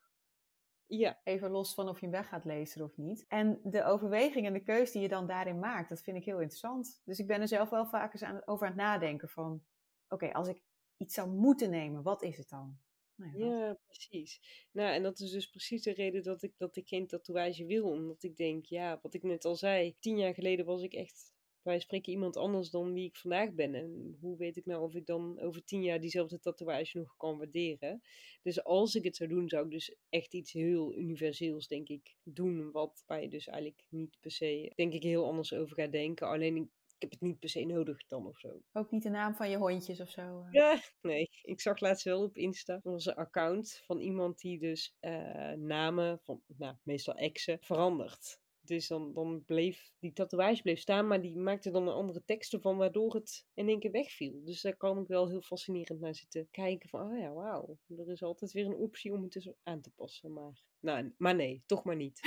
Ja, 0.86 1.20
Even 1.24 1.52
los 1.52 1.74
van 1.74 1.90
of 1.90 2.00
je 2.00 2.06
hem 2.06 2.16
weg 2.16 2.28
gaat 2.28 2.46
lezen 2.46 2.84
of 2.84 2.98
niet. 2.98 3.26
En 3.28 3.60
de 3.64 3.84
overweging 3.84 4.46
en 4.46 4.54
de 4.54 4.64
keus 4.64 4.92
die 4.92 5.02
je 5.02 5.08
dan 5.08 5.28
daarin 5.28 5.60
maakt, 5.60 5.90
dat 5.90 6.02
vind 6.02 6.18
ik 6.18 6.26
heel 6.26 6.40
interessant. 6.40 7.02
Dus 7.06 7.20
ik 7.20 7.28
ben 7.28 7.42
er 7.42 7.48
zelf 7.48 7.70
wel 7.70 7.86
vaak 7.86 8.14
eens 8.14 8.24
aan, 8.24 8.42
over 8.46 8.66
aan 8.66 8.74
het 8.74 8.82
nadenken 8.82 9.30
van... 9.30 9.64
Oké, 10.08 10.32
als 10.32 10.48
ik 10.48 10.62
iets 10.98 11.14
zou 11.14 11.30
moeten 11.30 11.70
nemen, 11.70 12.04
wat 12.04 12.24
is 12.24 12.38
het 12.38 12.50
dan? 12.50 12.80
Nou 13.20 13.38
ja, 13.38 13.66
ja, 13.66 13.78
precies. 13.86 14.42
Nou, 14.72 14.94
en 14.94 15.04
dat 15.04 15.20
is 15.20 15.32
dus 15.32 15.50
precies 15.50 15.84
de 15.84 15.94
reden 15.94 16.24
dat 16.24 16.44
ik, 16.44 16.54
dat 16.58 16.76
ik 16.76 16.88
geen 16.88 17.08
tatoeage 17.08 17.66
wil. 17.66 17.90
Omdat 17.90 18.24
ik 18.24 18.36
denk, 18.36 18.66
ja, 18.66 19.00
wat 19.02 19.14
ik 19.14 19.24
net 19.24 19.46
al 19.46 19.56
zei, 19.56 19.96
tien 20.00 20.18
jaar 20.18 20.34
geleden 20.34 20.66
was 20.66 20.82
ik 20.82 20.94
echt, 20.94 21.29
wij 21.62 21.80
spreken 21.80 22.12
iemand 22.12 22.38
anders 22.38 22.70
dan 22.70 22.94
wie 22.94 23.06
ik 23.06 23.16
vandaag 23.16 23.54
ben. 23.54 23.76
En 23.76 24.18
hoe 24.22 24.38
weet 24.38 24.58
ik 24.58 24.66
nou 24.66 24.84
of 24.84 24.96
ik 24.96 25.06
dan 25.06 25.40
over 25.40 25.64
tien 25.64 25.82
jaar 25.82 26.00
diezelfde 26.00 26.40
tatoeage 26.40 26.98
nog 26.98 27.16
kan 27.18 27.38
waarderen? 27.38 28.02
Dus 28.44 28.64
als 28.64 28.96
ik 28.96 29.04
het 29.04 29.16
zou 29.16 29.30
doen, 29.30 29.50
zou 29.50 29.66
ik 29.66 29.72
dus 29.72 29.96
echt 30.10 30.34
iets 30.34 30.52
heel 30.52 30.96
universeels, 30.98 31.68
denk 31.68 31.88
ik, 31.88 32.16
doen. 32.24 32.72
Wat 32.72 33.04
waar 33.08 33.22
je 33.22 33.30
dus 33.30 33.48
eigenlijk 33.48 33.84
niet 33.90 34.18
per 34.20 34.32
se, 34.32 34.72
denk 34.76 34.94
ik, 34.94 35.04
heel 35.04 35.26
anders 35.26 35.54
over 35.54 35.76
gaat 35.76 35.92
denken. 35.92 36.28
Alleen 36.28 36.56
ik, 36.56 36.68
ik 36.96 37.02
heb 37.02 37.12
het 37.12 37.22
niet 37.22 37.40
per 37.40 37.50
se 37.50 37.66
nodig 37.66 38.06
dan 38.08 38.28
of 38.28 38.40
zo. 38.40 38.62
Ook 38.74 38.92
niet 38.92 39.04
de 39.04 39.10
naam 39.10 39.36
van 39.36 39.50
je 39.50 39.58
hondjes 39.58 40.00
of 40.00 40.10
zo. 40.10 40.22
eh. 40.42 40.48
Ja, 40.52 40.82
nee. 41.02 41.30
Ik 41.44 41.62
zag 41.62 41.80
laatst 41.80 42.04
wel 42.04 42.24
op 42.24 42.38
Insta 42.38 42.80
onze 42.84 43.16
account 43.16 43.82
van 43.86 44.00
iemand 44.00 44.40
die 44.40 44.60
dus 44.60 44.96
eh, 45.00 45.52
namen 45.52 46.20
van, 46.24 46.42
nou, 46.58 46.76
meestal 46.84 47.16
exen, 47.16 47.58
verandert. 47.62 48.40
Dus 48.70 48.88
dan, 48.88 49.14
dan 49.14 49.44
bleef 49.46 49.92
die 50.00 50.14
tatoeage 50.14 50.62
bleef 50.62 50.80
staan, 50.80 51.08
maar 51.08 51.22
die 51.22 51.38
maakte 51.38 51.72
dan 51.72 51.88
een 51.88 51.94
andere 51.94 52.24
tekst 52.26 52.54
ervan, 52.54 52.78
waardoor 52.78 53.14
het 53.14 53.46
in 53.54 53.68
één 53.68 53.80
keer 53.80 53.92
wegviel. 53.92 54.44
Dus 54.44 54.62
daar 54.62 54.76
kan 54.76 55.00
ik 55.00 55.08
wel 55.08 55.30
heel 55.30 55.42
fascinerend 55.42 56.00
naar 56.00 56.16
zitten 56.16 56.48
kijken 56.52 56.90
van, 56.90 57.12
oh 57.12 57.20
ja, 57.20 57.34
wauw. 57.34 57.78
Er 57.98 58.10
is 58.10 58.24
altijd 58.24 58.52
weer 58.52 58.66
een 58.66 58.76
optie 58.76 59.14
om 59.14 59.24
het 59.24 59.32
dus 59.32 59.52
aan 59.64 59.82
te 59.82 59.92
passen, 59.96 60.34
maar, 60.34 60.62
nou, 60.80 61.14
maar 61.18 61.36
nee, 61.36 61.64
toch 61.66 61.84
maar 61.84 61.96
niet. 61.96 62.20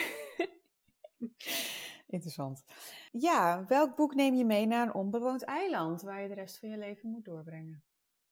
Interessant. 2.07 2.65
Ja, 3.13 3.65
welk 3.67 3.97
boek 3.97 4.15
neem 4.15 4.35
je 4.35 4.45
mee 4.45 4.67
naar 4.67 4.87
een 4.87 4.95
onbewoond 4.95 5.45
eiland 5.45 6.03
waar 6.03 6.23
je 6.23 6.29
de 6.29 6.35
rest 6.35 6.59
van 6.59 6.69
je 6.69 6.79
leven 6.79 7.11
moet 7.11 7.25
doorbrengen? 7.25 7.85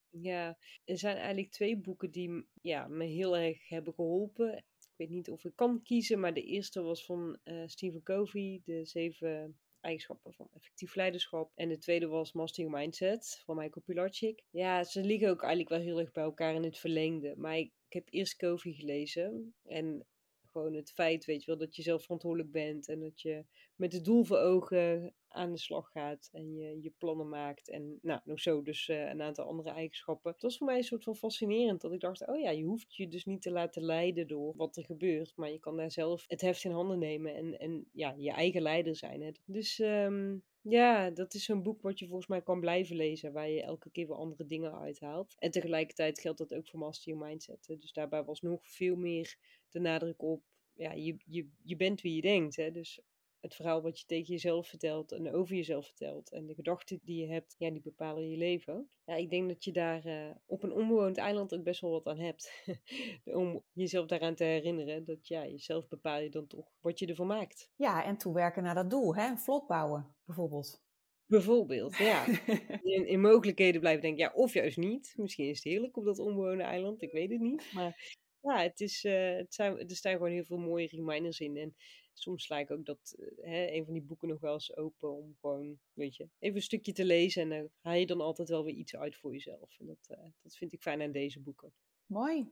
Ja, 0.09 0.59
er 0.85 0.99
zijn 0.99 1.17
eigenlijk 1.17 1.51
twee 1.51 1.77
boeken 1.77 2.11
die 2.11 2.49
ja, 2.63 2.89
me 2.89 3.05
heel 3.05 3.37
erg 3.37 3.69
hebben 3.69 3.95
geholpen. 3.95 4.65
Weet 5.01 5.11
niet 5.11 5.31
of 5.31 5.45
ik 5.45 5.57
kan 5.57 5.83
kiezen, 5.83 6.21
maar 6.21 6.35
de 6.35 6.43
eerste 6.43 6.83
was 6.83 7.05
van 7.05 7.39
eh, 7.43 7.63
Stephen 7.67 8.03
Covey, 8.03 8.61
De 8.65 8.85
Zeven 8.85 9.59
Eigenschappen 9.81 10.33
van 10.33 10.49
Effectief 10.53 10.95
Leiderschap. 10.95 11.53
En 11.55 11.69
de 11.69 11.79
tweede 11.79 12.07
was 12.07 12.33
Master 12.33 12.65
Your 12.65 12.79
Mindset 12.81 13.43
van 13.45 13.57
Michael 13.57 13.85
Pilarczyk. 13.85 14.43
Ja, 14.51 14.85
ze 14.85 15.01
liggen 15.05 15.29
ook 15.29 15.41
eigenlijk 15.41 15.69
wel 15.71 15.81
heel 15.81 16.01
erg 16.01 16.13
bij 16.13 16.25
elkaar 16.25 16.55
in 16.55 16.63
het 16.63 16.79
verlengde. 16.79 17.35
Maar 17.37 17.59
ik, 17.59 17.73
ik 17.87 17.93
heb 17.93 18.09
eerst 18.11 18.37
Covey 18.37 18.73
gelezen 18.73 19.55
en 19.65 20.07
gewoon 20.51 20.75
het 20.75 20.93
feit, 20.93 21.25
weet 21.25 21.41
je 21.45 21.51
wel, 21.51 21.61
dat 21.61 21.77
je 21.77 21.83
zelf 21.83 22.03
verantwoordelijk 22.03 22.51
bent 22.51 22.89
en 22.89 23.01
dat 23.01 23.21
je 23.21 23.45
met 23.77 23.93
het 23.93 24.05
doel 24.05 24.25
voor 24.25 24.39
ogen 24.39 25.15
aan 25.29 25.53
de 25.53 25.59
slag 25.59 25.91
gaat 25.91 26.29
en 26.33 26.55
je, 26.55 26.83
je 26.83 26.93
plannen 26.99 27.29
maakt. 27.29 27.71
En 27.71 27.99
nou, 28.03 28.21
nog 28.25 28.41
zo 28.41 28.63
dus 28.63 28.89
eh, 28.89 29.09
een 29.09 29.23
aantal 29.23 29.45
andere 29.45 29.71
eigenschappen. 29.71 30.33
Het 30.33 30.43
was 30.43 30.57
voor 30.57 30.67
mij 30.67 30.77
een 30.77 30.85
soort 30.85 31.05
van 31.05 31.17
fascinerend 31.17 31.81
dat 31.81 31.93
ik 31.93 32.01
dacht, 32.01 32.27
oh 32.27 32.41
ja, 32.41 32.51
je 32.51 32.65
hoeft 32.65 32.97
je 32.97 33.09
dus 33.09 33.25
niet 33.25 33.43
te 33.43 33.51
laten 33.51 33.83
leiden 33.83 34.27
door 34.27 34.57
wat 34.57 34.77
er 34.77 34.85
gebeurt, 34.85 35.33
maar 35.37 35.51
je 35.51 35.59
kan 35.59 35.77
daar 35.77 35.91
zelf 35.91 36.25
het 36.29 36.41
heft 36.41 36.65
in 36.65 36.71
handen 36.71 36.99
nemen 36.99 37.35
en, 37.35 37.59
en 37.59 37.89
ja, 37.93 38.15
je 38.17 38.31
eigen 38.31 38.63
leider 38.63 38.97
zijn. 38.97 39.23
Hè. 39.23 39.31
Dus 39.45 39.79
ehm, 39.79 40.37
ja, 40.63 41.11
dat 41.11 41.35
is 41.35 41.45
zo'n 41.45 41.63
boek 41.63 41.83
wat 41.83 41.99
je 41.99 42.07
volgens 42.07 42.29
mij 42.29 42.43
kan 42.43 42.61
blijven 42.61 42.97
lezen, 42.97 43.33
waar 43.33 43.49
je 43.49 43.63
elke 43.63 43.91
keer 43.91 44.07
weer 44.07 44.17
andere 44.17 44.47
dingen 44.47 44.79
uithaalt. 44.79 45.35
En 45.39 45.51
tegelijkertijd 45.51 46.21
geldt 46.21 46.39
dat 46.39 46.55
ook 46.55 46.69
voor 46.69 46.79
Master 46.79 47.13
Your 47.13 47.27
Mindset. 47.27 47.65
Dus 47.67 47.93
daarbij 47.93 48.25
was 48.25 48.41
nog 48.41 48.69
veel 48.69 48.97
meer 48.97 49.37
de 49.71 49.81
nadruk 49.81 50.23
op, 50.23 50.43
ja, 50.75 50.93
je, 50.93 51.17
je, 51.27 51.49
je 51.63 51.77
bent 51.77 52.01
wie 52.01 52.15
je 52.15 52.21
denkt. 52.21 52.57
Hè. 52.57 52.71
Dus 52.71 53.01
het 53.41 53.55
verhaal 53.55 53.83
wat 53.83 54.01
je 54.01 54.07
tegen 54.07 54.33
jezelf 54.33 54.69
vertelt 54.69 55.13
en 55.13 55.33
over 55.33 55.57
jezelf 55.57 55.87
vertelt 55.87 56.31
en 56.31 56.47
de 56.47 56.55
gedachten 56.55 57.01
die 57.03 57.21
je 57.21 57.33
hebt, 57.33 57.55
ja, 57.59 57.71
die 57.71 57.81
bepalen 57.81 58.31
je 58.31 58.37
leven. 58.37 58.91
Ja, 59.05 59.15
ik 59.15 59.31
denk 59.31 59.49
dat 59.49 59.65
je 59.65 59.73
daar 59.73 60.05
eh, 60.05 60.31
op 60.47 60.63
een 60.63 60.73
onbewoond 60.73 61.17
eiland 61.17 61.55
ook 61.55 61.63
best 61.63 61.81
wel 61.81 61.91
wat 61.91 62.07
aan 62.07 62.19
hebt. 62.19 62.65
Om 63.25 63.65
jezelf 63.73 64.07
daaraan 64.07 64.35
te 64.35 64.45
herinneren 64.45 65.05
dat 65.05 65.29
ja, 65.29 65.47
jezelf 65.47 65.89
bepaal 65.89 66.21
je 66.21 66.31
dan 66.31 66.47
toch 66.47 66.73
wat 66.81 66.99
je 66.99 67.07
ervan 67.07 67.27
maakt. 67.27 67.71
Ja, 67.77 68.05
en 68.05 68.17
toewerken 68.17 68.63
naar 68.63 68.75
dat 68.75 68.91
doel, 68.91 69.15
hè? 69.15 69.29
Een 69.29 69.39
vlot 69.39 69.67
bouwen, 69.67 70.15
bijvoorbeeld. 70.25 70.83
Bijvoorbeeld, 71.27 71.97
ja. 71.97 72.27
In, 72.83 73.07
in 73.07 73.21
mogelijkheden 73.21 73.81
blijven 73.81 74.03
denken, 74.03 74.25
ja, 74.25 74.33
of 74.35 74.53
juist 74.53 74.77
niet. 74.77 75.15
Misschien 75.17 75.49
is 75.49 75.57
het 75.57 75.65
heerlijk 75.65 75.97
op 75.97 76.05
dat 76.05 76.19
onbewoonde 76.19 76.63
eiland, 76.63 77.03
ik 77.03 77.13
weet 77.13 77.31
het 77.31 77.41
niet. 77.41 77.73
Maar 77.73 78.19
ja, 78.41 78.63
het 78.63 78.81
is, 78.81 79.05
eh, 79.05 79.37
het 79.37 79.55
zijn, 79.55 79.79
er 79.79 79.97
staan 79.97 80.13
gewoon 80.13 80.31
heel 80.31 80.45
veel 80.45 80.59
mooie 80.59 80.87
reminders 80.87 81.41
in. 81.41 81.57
En 81.57 81.75
soms 82.13 82.45
sla 82.45 82.59
ik 82.59 82.71
ook 82.71 82.85
dat, 82.85 83.15
eh, 83.19 83.51
hè, 83.51 83.71
een 83.71 83.85
van 83.85 83.93
die 83.93 84.03
boeken 84.03 84.29
nog 84.29 84.41
wel 84.41 84.53
eens 84.53 84.77
open 84.77 85.17
om 85.17 85.37
gewoon, 85.41 85.79
weet 85.93 86.17
je, 86.17 86.29
even 86.39 86.57
een 86.57 86.63
stukje 86.63 86.93
te 86.93 87.05
lezen. 87.05 87.43
En 87.43 87.49
dan 87.49 87.71
haal 87.81 87.95
je 87.95 88.07
dan 88.07 88.21
altijd 88.21 88.49
wel 88.49 88.65
weer 88.65 88.75
iets 88.75 88.97
uit 88.97 89.17
voor 89.17 89.33
jezelf. 89.33 89.79
En 89.79 89.87
dat, 89.87 90.07
eh, 90.09 90.31
dat 90.43 90.57
vind 90.57 90.73
ik 90.73 90.83
fijn 90.83 91.03
aan 91.03 91.13
deze 91.13 91.41
boeken. 91.41 91.73
Mooi. 92.07 92.51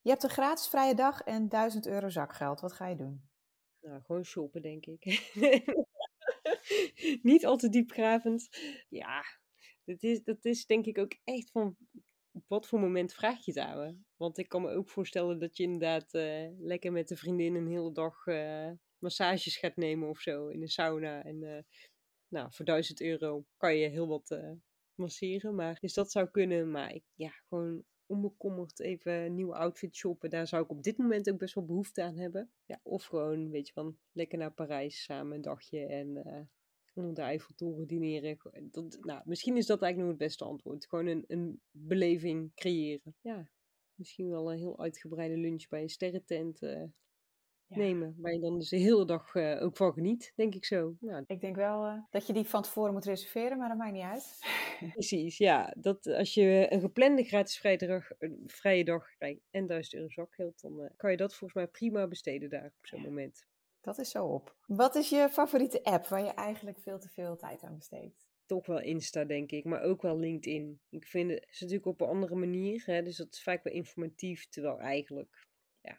Je 0.00 0.10
hebt 0.10 0.22
een 0.22 0.30
gratis 0.30 0.68
vrije 0.68 0.94
dag 0.94 1.20
en 1.20 1.48
1000 1.48 1.86
euro 1.86 2.08
zakgeld. 2.08 2.60
Wat 2.60 2.72
ga 2.72 2.88
je 2.88 2.96
doen? 2.96 3.28
Nou, 3.80 4.02
gewoon 4.02 4.24
shoppen, 4.24 4.62
denk 4.62 4.86
ik. 4.86 5.04
Niet 7.22 7.46
al 7.46 7.56
te 7.56 7.68
diepgravend. 7.68 8.48
Ja, 8.88 9.24
dat 9.84 10.02
is, 10.02 10.22
dat 10.22 10.44
is 10.44 10.66
denk 10.66 10.86
ik 10.86 10.98
ook 10.98 11.16
echt 11.24 11.50
van 11.50 11.76
wat 12.46 12.66
voor 12.66 12.80
moment 12.80 13.14
vraag 13.14 13.44
je 13.44 13.60
het? 13.60 13.96
Want 14.16 14.38
ik 14.38 14.48
kan 14.48 14.62
me 14.62 14.70
ook 14.70 14.88
voorstellen 14.88 15.38
dat 15.38 15.56
je 15.56 15.62
inderdaad 15.62 16.14
eh, 16.14 16.48
lekker 16.58 16.92
met 16.92 17.08
de 17.08 17.16
vriendin 17.16 17.54
een 17.54 17.68
hele 17.68 17.92
dag 17.92 18.26
eh, 18.26 18.70
massages 18.98 19.56
gaat 19.56 19.76
nemen 19.76 20.08
of 20.08 20.20
zo 20.20 20.48
in 20.48 20.60
de 20.60 20.68
sauna. 20.68 21.24
En 21.24 21.42
eh, 21.42 21.62
nou, 22.28 22.52
voor 22.52 22.64
1000 22.64 23.00
euro 23.00 23.44
kan 23.56 23.76
je 23.76 23.88
heel 23.88 24.06
wat 24.06 24.40
masseren. 24.94 25.54
Maar, 25.54 25.78
dus 25.80 25.94
dat 25.94 26.10
zou 26.10 26.30
kunnen. 26.30 26.70
Maar 26.70 26.98
ja, 27.14 27.30
gewoon 27.48 27.84
onbekommerd 28.06 28.80
even 28.80 29.34
nieuwe 29.34 29.54
outfit 29.54 29.96
shoppen. 29.96 30.30
Daar 30.30 30.46
zou 30.46 30.62
ik 30.62 30.70
op 30.70 30.82
dit 30.82 30.98
moment 30.98 31.30
ook 31.30 31.38
best 31.38 31.54
wel 31.54 31.64
behoefte 31.64 32.02
aan 32.02 32.16
hebben. 32.16 32.50
Ja, 32.64 32.80
of 32.82 33.04
gewoon, 33.04 33.50
weet 33.50 33.66
je, 33.66 33.72
van 33.72 33.98
lekker 34.12 34.38
naar 34.38 34.52
Parijs 34.52 35.02
samen 35.02 35.36
een 35.36 35.42
dagje 35.42 35.86
en 35.86 36.48
onder 36.96 37.14
de 37.14 37.20
Eiffeltoren 37.20 37.86
dineren. 37.86 38.38
Dat, 38.70 38.98
nou, 39.00 39.20
misschien 39.24 39.56
is 39.56 39.66
dat 39.66 39.82
eigenlijk 39.82 40.12
nog 40.12 40.18
het 40.20 40.28
beste 40.28 40.44
antwoord. 40.44 40.86
Gewoon 40.86 41.06
een, 41.06 41.24
een 41.26 41.60
beleving 41.70 42.54
creëren. 42.54 43.14
Ja, 43.20 43.48
misschien 43.94 44.28
wel 44.28 44.52
een 44.52 44.58
heel 44.58 44.80
uitgebreide 44.80 45.36
lunch 45.36 45.68
bij 45.68 45.82
een 45.82 45.88
sterrentent 45.88 46.62
eh, 46.62 46.82
Ja. 47.66 47.76
nemen. 47.76 48.14
Waar 48.18 48.32
je 48.32 48.40
dan 48.40 48.58
dus 48.58 48.68
de 48.68 48.76
hele 48.76 49.04
dag 49.04 49.34
eh, 49.34 49.62
ook 49.62 49.76
van 49.76 49.92
geniet, 49.92 50.32
denk 50.36 50.54
ik 50.54 50.64
zo. 50.64 50.96
Nou, 51.00 51.24
Ik 51.26 51.40
denk 51.40 51.56
wel 51.56 51.84
eh, 51.84 51.98
dat 52.10 52.26
je 52.26 52.32
die 52.32 52.44
van 52.44 52.62
tevoren 52.62 52.92
moet 52.92 53.04
reserveren, 53.04 53.58
maar 53.58 53.68
dat 53.68 53.78
maakt 53.78 53.92
niet 53.92 54.02
uit. 54.02 54.38
Precies, 54.92 55.38
ja. 55.38 55.74
Dat, 55.78 56.06
als 56.06 56.34
je 56.34 56.66
een 56.70 56.80
geplande 56.80 57.22
gratis 57.24 57.58
vrije 57.58 57.78
dag, 57.78 58.10
een 58.18 58.42
vrije 58.46 58.84
dag 58.84 59.16
krijgt 59.16 59.40
en 59.50 59.66
1000 59.66 59.94
euro 59.94 60.08
zakgeld, 60.08 60.60
dan 60.60 60.90
kan 60.96 61.10
je 61.10 61.16
dat 61.16 61.34
volgens 61.34 61.52
mij 61.54 61.66
prima 61.66 62.06
besteden 62.08 62.50
daar 62.50 62.74
op 62.78 62.86
zo'n 62.86 63.02
moment. 63.02 63.46
Dat 63.86 63.98
is 63.98 64.10
zo 64.10 64.24
op. 64.26 64.56
Wat 64.66 64.94
is 64.94 65.08
je 65.08 65.28
favoriete 65.30 65.84
app 65.84 66.06
waar 66.06 66.24
je 66.24 66.30
eigenlijk 66.30 66.78
veel 66.78 66.98
te 66.98 67.08
veel 67.08 67.36
tijd 67.36 67.62
aan 67.62 67.76
besteedt? 67.76 68.26
Toch 68.46 68.66
wel 68.66 68.80
Insta, 68.80 69.24
denk 69.24 69.50
ik, 69.50 69.64
maar 69.64 69.82
ook 69.82 70.02
wel 70.02 70.18
LinkedIn. 70.18 70.80
Ik 70.88 71.06
vind 71.06 71.30
het 71.30 71.46
is 71.50 71.60
natuurlijk 71.60 71.86
op 71.86 72.00
een 72.00 72.06
andere 72.08 72.34
manier, 72.34 72.82
hè, 72.86 73.02
dus 73.02 73.16
dat 73.16 73.32
is 73.32 73.42
vaak 73.42 73.62
wel 73.64 73.72
informatief, 73.72 74.48
terwijl 74.48 74.78
eigenlijk, 74.78 75.46
ja, 75.80 75.96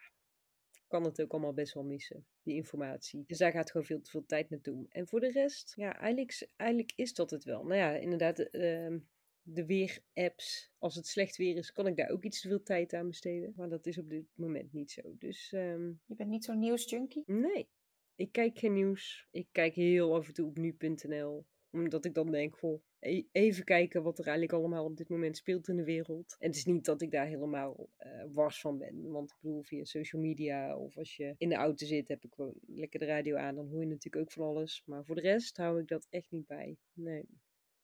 kan 0.88 1.04
het 1.04 1.22
ook 1.22 1.32
allemaal 1.32 1.54
best 1.54 1.74
wel 1.74 1.84
missen, 1.84 2.28
die 2.42 2.56
informatie. 2.56 3.24
Dus 3.28 3.38
daar 3.38 3.52
gaat 3.52 3.72
gewoon 3.72 3.86
veel 3.88 4.02
te 4.02 4.10
veel 4.10 4.26
tijd 4.26 4.50
naartoe. 4.50 4.86
En 4.90 5.08
voor 5.08 5.20
de 5.20 5.32
rest, 5.32 5.74
ja, 5.76 6.00
eigenlijk, 6.00 6.30
is- 6.32 6.48
eigenlijk 6.56 6.94
is 6.96 7.14
dat 7.14 7.30
het 7.32 7.44
wel. 7.44 7.64
Nou 7.64 7.76
ja, 7.80 7.92
inderdaad, 7.96 8.40
ehm, 8.40 9.00
de 9.42 9.66
weer-apps, 9.66 10.72
als 10.78 10.96
het 10.96 11.08
slecht 11.08 11.38
weer 11.38 11.56
is, 11.56 11.72
kan 11.72 11.88
ik 11.88 11.96
daar 11.98 12.10
ook 12.10 12.24
iets 12.24 12.42
te 12.42 12.48
veel 12.48 12.64
tijd 12.64 12.94
aan 12.94 13.08
besteden. 13.08 13.54
Maar 13.56 13.70
dat 13.70 13.86
is 13.86 13.98
op 13.98 14.10
dit 14.10 14.26
moment 14.36 14.74
niet 14.74 14.92
zo. 14.92 15.02
Dus 15.18 15.52
ehm, 15.54 15.88
Je 16.06 16.16
bent 16.16 16.30
niet 16.30 16.46
zo'n 16.46 16.60
nieuwsjunkie? 16.60 17.24
nee, 17.26 17.70
ik 18.18 18.32
kijk 18.32 18.58
geen 18.58 18.74
nieuws. 18.74 19.28
Ik 19.32 19.48
kijk 19.52 19.74
heel 19.74 20.16
af 20.16 20.28
en 20.28 20.34
toe 20.34 20.48
op 20.48 20.58
nu.nl. 20.58 21.46
Omdat 21.72 22.06
ik 22.06 22.14
dan 22.14 22.32
denk, 22.32 22.58
goh, 22.58 22.82
e- 23.00 23.24
even 23.32 23.64
kijken 23.64 24.04
wat 24.04 24.20
er 24.20 24.26
eigenlijk 24.26 24.58
allemaal 24.58 24.86
op 24.86 24.98
dit 24.98 25.10
moment 25.10 25.38
speelt 25.38 25.68
in 25.68 25.76
de 25.76 25.84
wereld. 25.84 26.36
En 26.40 26.48
het 26.48 26.56
is 26.56 26.66
niet 26.66 26.86
dat 26.86 27.02
ik 27.02 27.12
daar 27.12 27.26
helemaal 27.26 27.90
uh, 28.00 28.24
wars 28.34 28.62
van 28.62 28.78
ben. 28.78 29.12
Want 29.12 29.32
ik 29.32 29.38
bedoel, 29.42 29.64
via 29.64 29.84
social 29.84 30.22
media 30.22 30.78
of 30.78 30.98
als 30.98 31.16
je 31.16 31.36
in 31.38 31.50
de 31.50 31.56
auto 31.56 31.86
zit, 31.86 32.08
heb 32.08 32.24
ik 32.24 32.34
gewoon 32.34 32.54
lekker 32.68 33.00
de 33.00 33.06
radio 33.06 33.36
aan. 33.36 33.56
Dan 33.56 33.68
hoor 33.68 33.82
je 33.82 33.88
natuurlijk 33.88 34.24
ook 34.24 34.32
van 34.32 34.46
alles. 34.46 34.84
Maar 34.86 35.06
voor 35.06 35.16
de 35.16 35.22
rest 35.22 35.58
hou 35.58 35.80
ik 35.82 35.88
dat 35.88 36.08
echt 36.10 36.32
niet 36.32 36.48
bij. 36.48 36.78
Nee, 36.94 37.26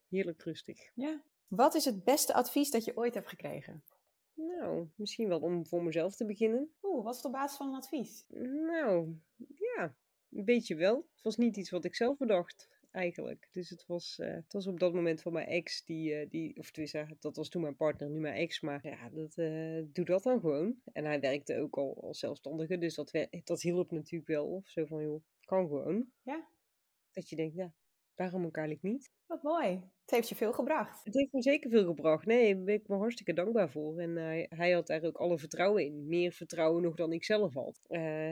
heerlijk 0.08 0.44
rustig. 0.44 0.92
Ja. 0.94 1.24
Wat 1.48 1.76
is 1.76 1.86
het 1.86 2.04
beste 2.04 2.34
advies 2.34 2.70
dat 2.70 2.86
je 2.86 2.98
ooit 2.98 3.14
hebt 3.14 3.28
gekregen? 3.28 3.84
Nou, 4.34 4.88
misschien 4.96 5.28
wel 5.28 5.40
om 5.40 5.68
voor 5.68 5.84
mezelf 5.84 6.16
te 6.16 6.26
beginnen. 6.26 6.74
Oeh, 6.82 7.04
wat 7.04 7.16
is 7.16 7.22
op 7.22 7.32
basis 7.32 7.58
van 7.58 7.68
een 7.68 7.76
advies? 7.76 8.26
Nou, 8.68 9.16
ja, 9.76 9.96
een 10.36 10.46
beetje 10.46 10.76
wel. 10.76 10.96
Het 10.96 11.24
was 11.24 11.38
niet 11.38 11.58
iets 11.58 11.70
wat 11.70 11.86
ik 11.86 11.96
zelf 11.96 12.18
bedacht 12.18 12.70
eigenlijk. 12.92 13.48
Dus 13.52 13.70
het 13.70 13.86
was, 13.86 14.18
uh, 14.22 14.34
het 14.34 14.54
was 14.54 14.68
op 14.68 14.80
dat 14.80 14.94
moment 14.94 15.22
van 15.22 15.34
mijn 15.34 15.48
ex, 15.48 15.86
die, 15.86 16.22
uh, 16.22 16.30
die 16.30 16.58
of 16.58 16.72
tenminste, 16.72 17.16
dat 17.20 17.36
was 17.36 17.50
toen 17.50 17.62
mijn 17.62 17.76
partner, 17.76 18.10
nu 18.10 18.20
mijn 18.20 18.36
ex. 18.36 18.62
Maar 18.62 18.88
ja, 18.88 19.10
dat, 19.10 19.38
uh, 19.38 19.84
doe 19.94 20.06
dat 20.06 20.24
dan 20.24 20.40
gewoon. 20.40 20.76
En 20.94 21.06
hij 21.06 21.20
werkte 21.20 21.60
ook 21.60 21.78
al 21.78 22.02
als 22.02 22.20
zelfstandige, 22.20 22.78
dus 22.78 22.96
dat, 22.96 23.28
dat 23.44 23.62
hielp 23.62 23.92
natuurlijk 23.92 24.28
wel. 24.30 24.48
Of 24.48 24.68
zo 24.68 24.86
van, 24.86 25.02
joh, 25.02 25.24
kan 25.46 25.68
gewoon. 25.68 26.12
Ja. 26.22 26.48
Dat 27.12 27.30
je 27.30 27.36
denkt, 27.36 27.56
ja, 27.56 27.74
waarom 28.16 28.44
elkaar 28.44 28.70
ik 28.70 28.82
niet? 28.82 29.12
Wat 29.26 29.44
mooi. 29.44 29.70
Het 30.02 30.12
heeft 30.12 30.30
je 30.30 30.36
veel 30.36 30.54
gebracht. 30.54 31.04
Het 31.04 31.14
heeft 31.14 31.32
me 31.34 31.42
zeker 31.42 31.70
veel 31.70 31.86
gebracht. 31.86 32.26
Nee, 32.26 32.56
daar 32.56 32.64
ben 32.64 32.74
ik 32.74 32.88
me 32.88 32.96
hartstikke 32.96 33.34
dankbaar 33.34 33.70
voor. 33.70 34.00
En 34.00 34.16
hij, 34.16 34.46
hij 34.50 34.72
had 34.72 34.88
daar 34.88 35.04
ook 35.04 35.18
alle 35.18 35.38
vertrouwen 35.38 35.86
in. 35.86 36.08
Meer 36.08 36.32
vertrouwen 36.32 36.82
nog 36.82 36.96
dan 36.96 37.14
ik 37.14 37.24
zelf 37.24 37.54
had. 37.54 37.80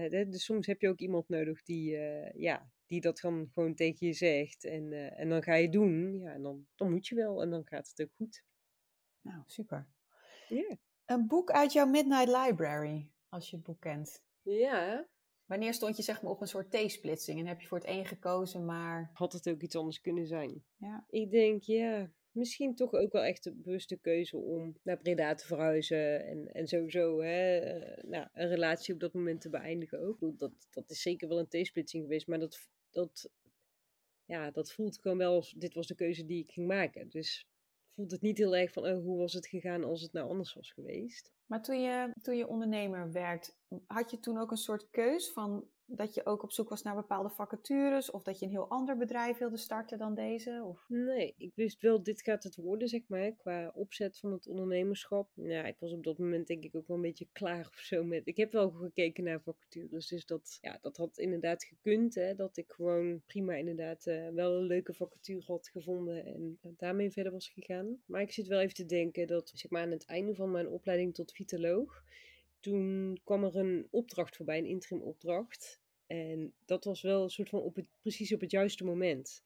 dus 0.10 0.44
soms 0.44 0.68
heb 0.68 0.82
je 0.82 0.90
ook 0.90 1.00
iemand 1.00 1.30
nodig 1.30 1.64
die, 1.64 1.98
ja, 2.34 2.70
die 2.86 3.02
dat 3.02 3.20
dan 3.20 3.50
gewoon 3.54 3.76
tegen 3.76 4.08
je 4.08 4.14
zegt. 4.14 4.66
En, 4.66 4.94
en 5.18 5.30
dan 5.30 5.44
ga 5.44 5.54
je 5.54 5.70
doen. 5.70 6.20
Ja, 6.20 6.34
en 6.34 6.42
dan, 6.42 6.68
dan 6.76 6.92
moet 6.92 7.08
je 7.08 7.16
wel. 7.16 7.42
En 7.42 7.50
dan 7.50 7.68
gaat 7.68 7.88
het 7.88 8.02
ook 8.02 8.16
goed. 8.16 8.44
Nou, 9.22 9.44
super. 9.46 9.88
Ja. 10.48 10.78
Een 11.06 11.28
boek 11.28 11.52
uit 11.52 11.74
jouw 11.74 11.86
Midnight 11.86 12.28
Library, 12.28 13.10
als 13.30 13.50
je 13.50 13.56
het 13.56 13.66
boek 13.66 13.80
kent. 13.80 14.24
Ja. 14.42 15.08
Wanneer 15.52 15.74
stond 15.74 15.98
je 15.98 16.04
zeg 16.04 16.22
maar 16.22 16.32
op 16.32 16.42
een 16.42 16.48
soort 16.48 16.72
T-splitsing 16.72 17.40
en 17.40 17.46
heb 17.46 17.62
je 17.62 17.68
voor 17.68 17.78
het 17.78 17.88
een 17.88 18.06
gekozen, 18.06 18.66
maar... 18.66 19.10
Had 19.14 19.34
het 19.34 19.50
ook 19.50 19.62
iets 19.62 19.76
anders 19.76 20.02
kunnen 20.02 20.28
zijn? 20.28 20.64
Ja. 20.78 21.06
Ik 21.10 21.32
denk, 21.32 21.64
ja, 21.64 22.12
misschien 22.32 22.76
toch 22.76 22.94
ook 22.94 23.12
wel 23.12 23.24
echt 23.24 23.46
een 23.46 23.62
bewuste 23.62 23.98
keuze 23.98 24.38
om 24.38 24.78
naar 24.84 24.98
Breda 24.98 25.36
te 25.36 25.46
verhuizen. 25.46 26.26
En, 26.26 26.54
en 26.54 26.68
sowieso 26.68 27.22
hè, 27.22 27.60
nou, 28.02 28.28
een 28.34 28.48
relatie 28.48 28.94
op 28.94 29.00
dat 29.00 29.14
moment 29.14 29.42
te 29.42 29.50
beëindigen 29.50 30.00
ook. 30.00 30.40
Dat, 30.40 30.52
dat 30.70 30.90
is 30.90 31.02
zeker 31.02 31.28
wel 31.28 31.40
een 31.40 31.64
T-splitsing 31.64 32.04
geweest, 32.04 32.28
maar 32.28 32.40
dat 32.40 32.70
dat, 32.90 33.30
ja, 34.26 34.52
dat 34.52 34.72
voelt 34.72 35.00
gewoon 35.02 35.18
wel 35.18 35.34
als 35.34 35.54
dit 35.58 35.74
was 35.74 35.88
de 35.88 35.96
keuze 35.96 36.26
die 36.26 36.44
ik 36.44 36.52
ging 36.52 36.68
maken. 36.68 37.10
Dus 37.10 37.48
voelt 37.96 38.12
het 38.12 38.22
niet 38.22 38.38
heel 38.38 38.56
erg 38.56 38.72
van, 38.72 38.86
oh, 38.86 39.04
hoe 39.04 39.18
was 39.18 39.34
het 39.34 39.48
gegaan 39.48 39.84
als 39.84 40.02
het 40.02 40.14
nou 40.14 40.30
anders 40.30 40.54
was 40.54 40.72
geweest. 40.72 41.32
Maar 41.52 41.62
toen 41.62 41.82
je, 41.82 42.12
toen 42.22 42.36
je 42.36 42.48
ondernemer 42.48 43.12
werd, 43.12 43.58
had 43.88 44.12
je 44.12 44.20
toen 44.20 44.38
ook 44.38 44.52
een 44.52 44.58
soort 44.58 44.90
keus 44.90 45.32
van 45.32 45.66
dat 45.96 46.14
je 46.14 46.26
ook 46.26 46.44
op 46.44 46.52
zoek 46.52 46.70
was 46.70 46.82
naar 46.82 46.96
bepaalde 46.96 47.30
vacatures 47.30 48.12
of 48.12 48.24
dat 48.24 48.40
je 48.40 48.46
een 48.46 48.52
heel 48.52 48.70
ander 48.70 48.98
bedrijf 48.98 49.38
wilde 49.38 49.58
starten 49.58 49.98
dan 49.98 50.16
deze? 50.16 50.62
Of? 50.66 50.86
Nee, 50.88 51.34
ik 51.38 51.52
wist 51.56 51.82
wel, 51.82 52.04
dit 52.04 52.22
gaat 52.22 52.44
het 52.44 52.56
worden, 52.56 52.88
zeg 52.88 53.02
maar, 53.08 53.32
qua 53.32 53.72
opzet 53.74 54.20
van 54.20 54.32
het 54.32 54.48
ondernemerschap. 54.48 55.30
Ja, 55.36 55.64
ik 55.64 55.76
was 55.80 55.94
op 55.94 56.04
dat 56.04 56.18
moment 56.18 56.48
denk 56.48 56.64
ik 56.64 56.76
ook 56.76 56.88
wel 56.88 56.98
een 56.98 57.04
beetje 57.04 57.28
klaar 57.32 57.68
of 57.68 57.80
zo 57.80 58.04
met. 58.04 58.28
Ik 58.28 58.38
heb 58.38 58.52
wel 58.52 58.70
gekeken 58.70 59.24
naar 59.24 59.42
vacatures, 59.42 60.08
dus 60.08 60.26
dat, 60.26 60.58
ja, 60.62 60.78
dat 60.82 60.98
had 60.98 61.18
inderdaad 61.18 61.64
gekund, 61.64 62.16
hè, 62.16 62.36
dat 62.36 62.58
ik 62.58 62.72
gewoon 62.72 63.22
prima 63.26 63.54
inderdaad 63.54 64.06
uh, 64.06 64.30
wel 64.30 64.56
een 64.56 64.66
leuke 64.66 64.94
vacature 64.94 65.44
had 65.46 65.70
gevonden 65.70 66.26
en 66.26 66.60
daarmee 66.62 67.12
verder 67.12 67.32
was 67.32 67.50
gegaan. 67.50 68.02
Maar 68.06 68.22
ik 68.22 68.32
zit 68.32 68.48
wel 68.48 68.60
even 68.60 68.76
te 68.76 68.86
denken 68.86 69.28
dat, 69.28 69.52
zeg 69.54 69.72
maar, 69.72 69.82
aan 69.82 69.92
het 69.92 70.06
einde 70.06 70.36
van 70.36 70.52
mijn 70.52 70.68
opleiding 70.68 71.14
tot 71.14 71.32
vitaloog 71.32 72.04
toen 72.62 73.20
kwam 73.24 73.44
er 73.44 73.56
een 73.56 73.88
opdracht 73.90 74.36
voorbij, 74.36 74.58
een 74.58 74.66
interim 74.66 75.02
opdracht. 75.02 75.81
En 76.12 76.54
dat 76.66 76.84
was 76.84 77.02
wel 77.02 77.24
een 77.24 77.30
soort 77.30 77.50
van 77.50 77.62
op 77.62 77.76
het, 77.76 77.86
precies 78.02 78.34
op 78.34 78.42
het 78.42 78.52
juiste 78.52 78.84
moment. 78.84 79.44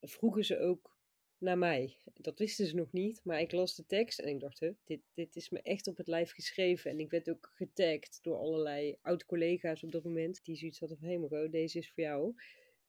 Vroegen 0.00 0.44
ze 0.44 0.58
ook 0.58 0.98
naar 1.38 1.58
mij. 1.58 1.96
Dat 2.14 2.38
wisten 2.38 2.66
ze 2.66 2.74
nog 2.74 2.92
niet, 2.92 3.20
maar 3.24 3.40
ik 3.40 3.52
las 3.52 3.74
de 3.74 3.86
tekst 3.86 4.18
en 4.18 4.28
ik 4.28 4.40
dacht, 4.40 4.60
dit, 4.84 5.00
dit 5.14 5.36
is 5.36 5.48
me 5.48 5.62
echt 5.62 5.86
op 5.86 5.96
het 5.96 6.06
lijf 6.06 6.32
geschreven. 6.32 6.90
En 6.90 7.00
ik 7.00 7.10
werd 7.10 7.30
ook 7.30 7.52
getagd 7.54 8.18
door 8.22 8.36
allerlei 8.36 8.96
oud-collega's 9.02 9.82
op 9.82 9.92
dat 9.92 10.04
moment, 10.04 10.44
die 10.44 10.56
zoiets 10.56 10.78
hadden 10.78 10.98
van, 10.98 11.08
hé 11.08 11.26
hey 11.28 11.48
deze 11.48 11.78
is 11.78 11.90
voor 11.90 12.04
jou. 12.04 12.34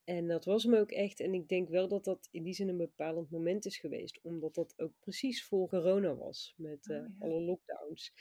En 0.03 0.27
dat 0.27 0.45
was 0.45 0.63
hem 0.63 0.75
ook 0.75 0.91
echt. 0.91 1.19
En 1.19 1.33
ik 1.33 1.47
denk 1.47 1.69
wel 1.69 1.87
dat 1.87 2.03
dat 2.03 2.27
in 2.31 2.43
die 2.43 2.53
zin 2.53 2.67
een 2.67 2.77
bepalend 2.77 3.29
moment 3.29 3.65
is 3.65 3.77
geweest, 3.77 4.19
omdat 4.21 4.55
dat 4.55 4.73
ook 4.77 4.93
precies 4.99 5.43
voor 5.43 5.67
corona 5.67 6.15
was, 6.15 6.53
met 6.57 6.87
uh, 6.87 7.05
alle 7.19 7.41
lockdowns. 7.41 8.13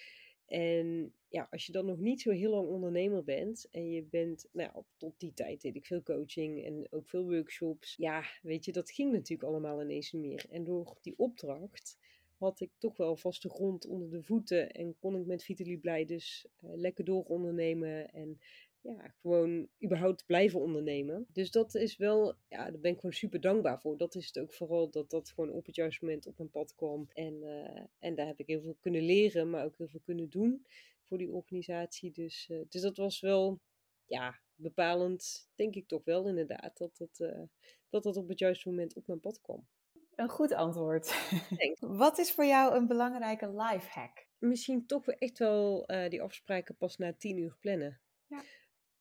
En 0.47 1.12
ja, 1.28 1.49
als 1.51 1.66
je 1.66 1.72
dan 1.72 1.86
nog 1.86 1.99
niet 1.99 2.20
zo 2.20 2.30
heel 2.30 2.51
lang 2.51 2.68
ondernemer 2.68 3.24
bent 3.24 3.68
en 3.70 3.90
je 3.90 4.03
bent, 4.03 4.49
nou, 4.53 4.82
tot 4.97 5.20
die 5.20 5.32
tijd 5.34 5.61
deed 5.61 5.76
ik 5.76 5.86
veel 5.86 6.03
coaching 6.03 6.64
en 6.64 6.86
ook 6.90 7.09
veel 7.09 7.24
workshops. 7.24 7.97
Ja, 7.97 8.22
weet 8.42 8.64
je, 8.64 8.72
dat 8.72 8.90
ging 8.90 9.12
natuurlijk 9.12 9.49
allemaal 9.49 9.82
ineens 9.82 10.12
meer. 10.12 10.47
En 10.51 10.64
door 10.64 10.97
die 11.01 11.14
opdracht 11.16 11.99
had 12.38 12.61
ik 12.61 12.70
toch 12.78 12.97
wel 12.97 13.16
vaste 13.16 13.51
grond 13.51 13.86
onder 13.86 14.11
de 14.11 14.22
voeten 14.22 14.70
en 14.70 14.97
kon 14.99 15.20
ik 15.20 15.26
met 15.26 15.44
Vitaly 15.44 15.76
Blij 15.76 16.05
dus 16.05 16.47
uh, 16.64 16.70
lekker 16.74 17.05
door 17.05 17.24
ondernemen 17.24 18.12
en 18.12 18.38
ja, 18.87 19.14
gewoon 19.20 19.68
überhaupt 19.84 20.26
blijven 20.26 20.61
ondernemen. 20.61 21.26
Dus 21.32 21.51
dat 21.51 21.74
is 21.74 21.97
wel, 21.97 22.34
ja, 22.49 22.70
daar 22.70 22.80
ben 22.80 22.91
ik 22.91 22.97
gewoon 22.97 23.14
super 23.14 23.41
dankbaar 23.41 23.80
voor. 23.80 23.97
Dat 23.97 24.14
is 24.14 24.26
het 24.26 24.39
ook 24.39 24.53
vooral 24.53 24.91
dat 24.91 25.11
dat 25.11 25.30
gewoon 25.30 25.51
op 25.51 25.66
het 25.66 25.74
juiste 25.74 26.05
moment 26.05 26.26
op 26.26 26.39
mijn 26.39 26.51
pad 26.51 26.74
kwam. 26.74 27.09
En, 27.12 27.34
uh, 27.34 27.80
en 27.99 28.14
daar 28.14 28.26
heb 28.26 28.41
ik 28.41 28.47
heel 28.47 28.61
veel 28.61 28.76
kunnen 28.80 29.03
leren, 29.03 29.51
maar 29.51 29.64
ook 29.64 29.78
heel 29.78 29.89
veel 29.89 30.01
kunnen 30.05 30.30
doen 30.30 30.66
voor 31.03 31.18
die 31.18 31.32
organisatie. 31.32 32.12
Dus, 32.12 32.49
uh, 32.51 32.64
dus 32.68 32.82
dat 32.82 32.97
was 32.97 33.20
wel, 33.20 33.61
ja, 34.05 34.41
bepalend, 34.55 35.51
denk 35.55 35.74
ik 35.74 35.89
toch 35.89 36.05
wel 36.05 36.28
inderdaad, 36.28 36.78
dat 36.78 36.99
het, 36.99 37.18
uh, 37.18 37.43
dat 37.89 38.05
het 38.05 38.16
op 38.16 38.28
het 38.28 38.39
juiste 38.39 38.68
moment 38.68 38.97
op 38.97 39.07
mijn 39.07 39.20
pad 39.20 39.41
kwam. 39.41 39.66
Een 40.14 40.28
goed 40.28 40.53
antwoord. 40.53 41.30
Wat 41.80 42.18
is 42.18 42.32
voor 42.32 42.45
jou 42.45 42.76
een 42.76 42.87
belangrijke 42.87 43.51
life 43.51 43.89
hack? 43.91 44.26
Misschien 44.39 44.87
toch 44.87 45.09
echt 45.09 45.39
wel 45.39 45.87
die 46.09 46.22
afspraken 46.22 46.76
pas 46.76 46.97
na 46.97 47.12
tien 47.12 47.39
uur 47.39 47.57
plannen. 47.61 48.01
Ja 48.26 48.43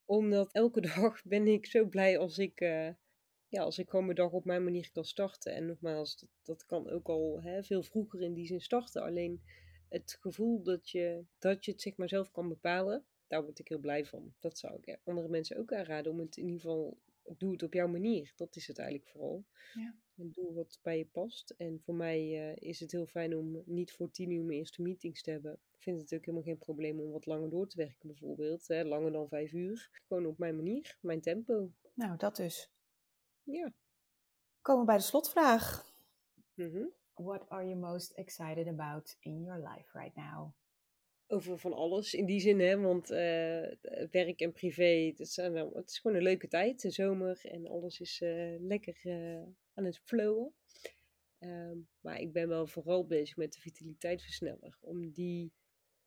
omdat 0.06 0.52
elke 0.52 0.82
dag 0.96 1.24
ben 1.24 1.48
ik 1.48 1.66
zo 1.66 1.86
blij 1.86 2.18
als 2.18 2.38
ik, 2.38 2.62
uh, 2.62 2.90
ja, 3.48 3.62
als 3.62 3.80
ik 3.80 3.90
gewoon 3.90 4.06
mijn 4.06 4.18
dag 4.18 4.32
op 4.32 4.46
mijn 4.46 4.64
manier 4.64 4.92
kan 4.92 5.06
starten. 5.06 5.54
En 5.54 5.66
nogmaals, 5.66 6.20
dat, 6.20 6.30
dat 6.44 6.66
kan 6.66 6.90
ook 6.90 7.08
al 7.08 7.42
hè, 7.42 7.64
veel 7.64 7.84
vroeger 7.84 8.22
in 8.22 8.34
die 8.34 8.46
zin 8.46 8.62
starten. 8.62 9.02
Alleen 9.02 9.42
het 9.90 10.18
gevoel 10.20 10.64
dat 10.64 10.90
je, 10.90 11.26
dat 11.40 11.66
je 11.66 11.72
het 11.72 11.82
zeg 11.82 11.98
maar 11.98 12.10
zelf 12.10 12.32
kan 12.32 12.50
bepalen, 12.50 13.06
daar 13.28 13.44
word 13.44 13.60
ik 13.60 13.68
heel 13.68 13.80
blij 13.80 14.06
van. 14.06 14.34
Dat 14.40 14.58
zou 14.58 14.78
ik 14.82 15.00
andere 15.04 15.28
mensen 15.28 15.58
ook 15.58 15.74
aanraden 15.74 16.12
om 16.12 16.20
het 16.20 16.38
in 16.38 16.46
ieder 16.46 16.62
geval, 16.62 16.98
doe 17.38 17.52
het 17.52 17.64
op 17.64 17.74
jouw 17.74 17.88
manier. 17.88 18.34
Dat 18.36 18.56
is 18.56 18.68
het 18.68 18.78
eigenlijk 18.78 19.10
vooral. 19.10 19.46
Ja. 19.74 19.96
En 20.18 20.32
doe 20.32 20.54
wat 20.54 20.80
bij 20.82 20.98
je 20.98 21.06
past. 21.06 21.50
En 21.50 21.82
voor 21.84 21.96
mij 21.96 22.22
uh, 22.22 22.56
is 22.70 22.80
het 22.80 22.92
heel 22.92 23.06
fijn 23.06 23.38
om 23.38 23.64
niet 23.66 23.94
voor 23.94 24.12
tien 24.12 24.32
uur 24.32 24.44
mijn 24.44 24.58
eerste 24.58 24.82
meetings 24.82 25.22
te 25.22 25.32
hebben. 25.32 25.54
Ik 25.54 25.82
vind 25.82 26.02
het 26.02 26.14
ook 26.14 26.26
helemaal 26.26 26.44
geen 26.44 26.58
probleem 26.58 27.00
om 27.00 27.12
wat 27.12 27.26
langer 27.26 27.50
door 27.50 27.68
te 27.68 27.78
werken 27.78 28.08
bijvoorbeeld. 28.08 28.68
Hè, 28.68 28.84
langer 28.84 29.12
dan 29.12 29.28
vijf 29.28 29.52
uur. 29.52 29.90
Gewoon 30.08 30.26
op 30.26 30.38
mijn 30.38 30.56
manier, 30.56 30.98
mijn 31.02 31.22
tempo. 31.22 31.72
Nou, 31.94 32.18
dat 32.18 32.36
dus. 32.36 32.72
Ja. 33.44 33.74
Komen 34.62 34.82
we 34.82 34.88
bij 34.88 34.98
de 34.98 35.04
slotvraag. 35.04 35.94
Mm 36.54 36.72
-hmm. 36.72 36.94
What 37.14 37.50
are 37.50 37.68
you 37.68 37.76
most 37.76 38.12
excited 38.12 38.68
about 38.68 39.18
in 39.20 39.44
your 39.44 39.60
life 39.60 40.00
right 40.00 40.16
now? 40.16 40.54
Over 41.28 41.60
van 41.60 41.74
alles 41.74 42.14
in 42.14 42.26
die 42.26 42.40
zin, 42.40 42.60
hè, 42.60 42.78
want 42.78 43.12
uh, 43.12 43.18
werk 44.12 44.40
en 44.40 44.52
privé, 44.52 45.06
het 45.08 45.20
is, 45.20 45.38
uh, 45.38 45.74
het 45.74 45.90
is 45.90 46.00
gewoon 46.00 46.18
een 46.18 46.24
leuke 46.24 46.48
tijd, 46.48 46.82
de 46.82 46.92
zomer 46.92 47.46
en 47.46 47.68
alles 47.68 48.00
is 48.00 48.22
uh, 48.22 48.56
lekker 48.60 49.02
aan 49.76 49.86
het 49.86 50.00
flowen. 50.00 50.54
Um, 51.40 51.88
maar 52.02 52.20
ik 52.20 52.32
ben 52.32 52.48
wel 52.48 52.68
vooral 52.68 53.06
bezig 53.06 53.38
met 53.38 53.54
de 53.54 53.60
vitaliteitsversneller. 53.60 54.78
Om 54.80 55.12
die 55.12 55.52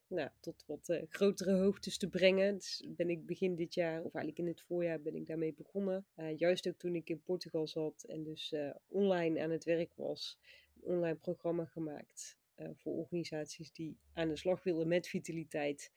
nou, 0.08 0.30
tot 0.40 0.64
wat 0.66 0.88
uh, 0.88 1.02
grotere 1.08 1.52
hoogtes 1.52 1.98
te 1.98 2.08
brengen. 2.08 2.54
Dus 2.54 2.84
ben 2.88 3.10
ik 3.10 3.26
begin 3.26 3.54
dit 3.54 3.74
jaar, 3.74 3.98
of 4.02 4.14
eigenlijk 4.14 4.38
in 4.38 4.46
het 4.46 4.62
voorjaar, 4.62 5.00
ben 5.00 5.14
ik 5.14 5.26
daarmee 5.26 5.54
begonnen. 5.54 6.06
Uh, 6.16 6.36
juist 6.36 6.68
ook 6.68 6.78
toen 6.78 6.94
ik 6.94 7.10
in 7.10 7.22
Portugal 7.22 7.66
zat 7.66 8.02
en 8.02 8.22
dus 8.22 8.52
uh, 8.52 8.74
online 8.86 9.42
aan 9.42 9.50
het 9.50 9.64
werk 9.64 9.94
was. 9.94 10.38
Een 10.74 10.82
online 10.82 11.16
programma 11.16 11.64
gemaakt 11.64 12.36
voor 12.74 12.92
organisaties 12.92 13.72
die 13.72 13.98
aan 14.12 14.28
de 14.28 14.36
slag 14.36 14.62
willen 14.62 14.88
met 14.88 15.08
vitaliteit. 15.08 15.92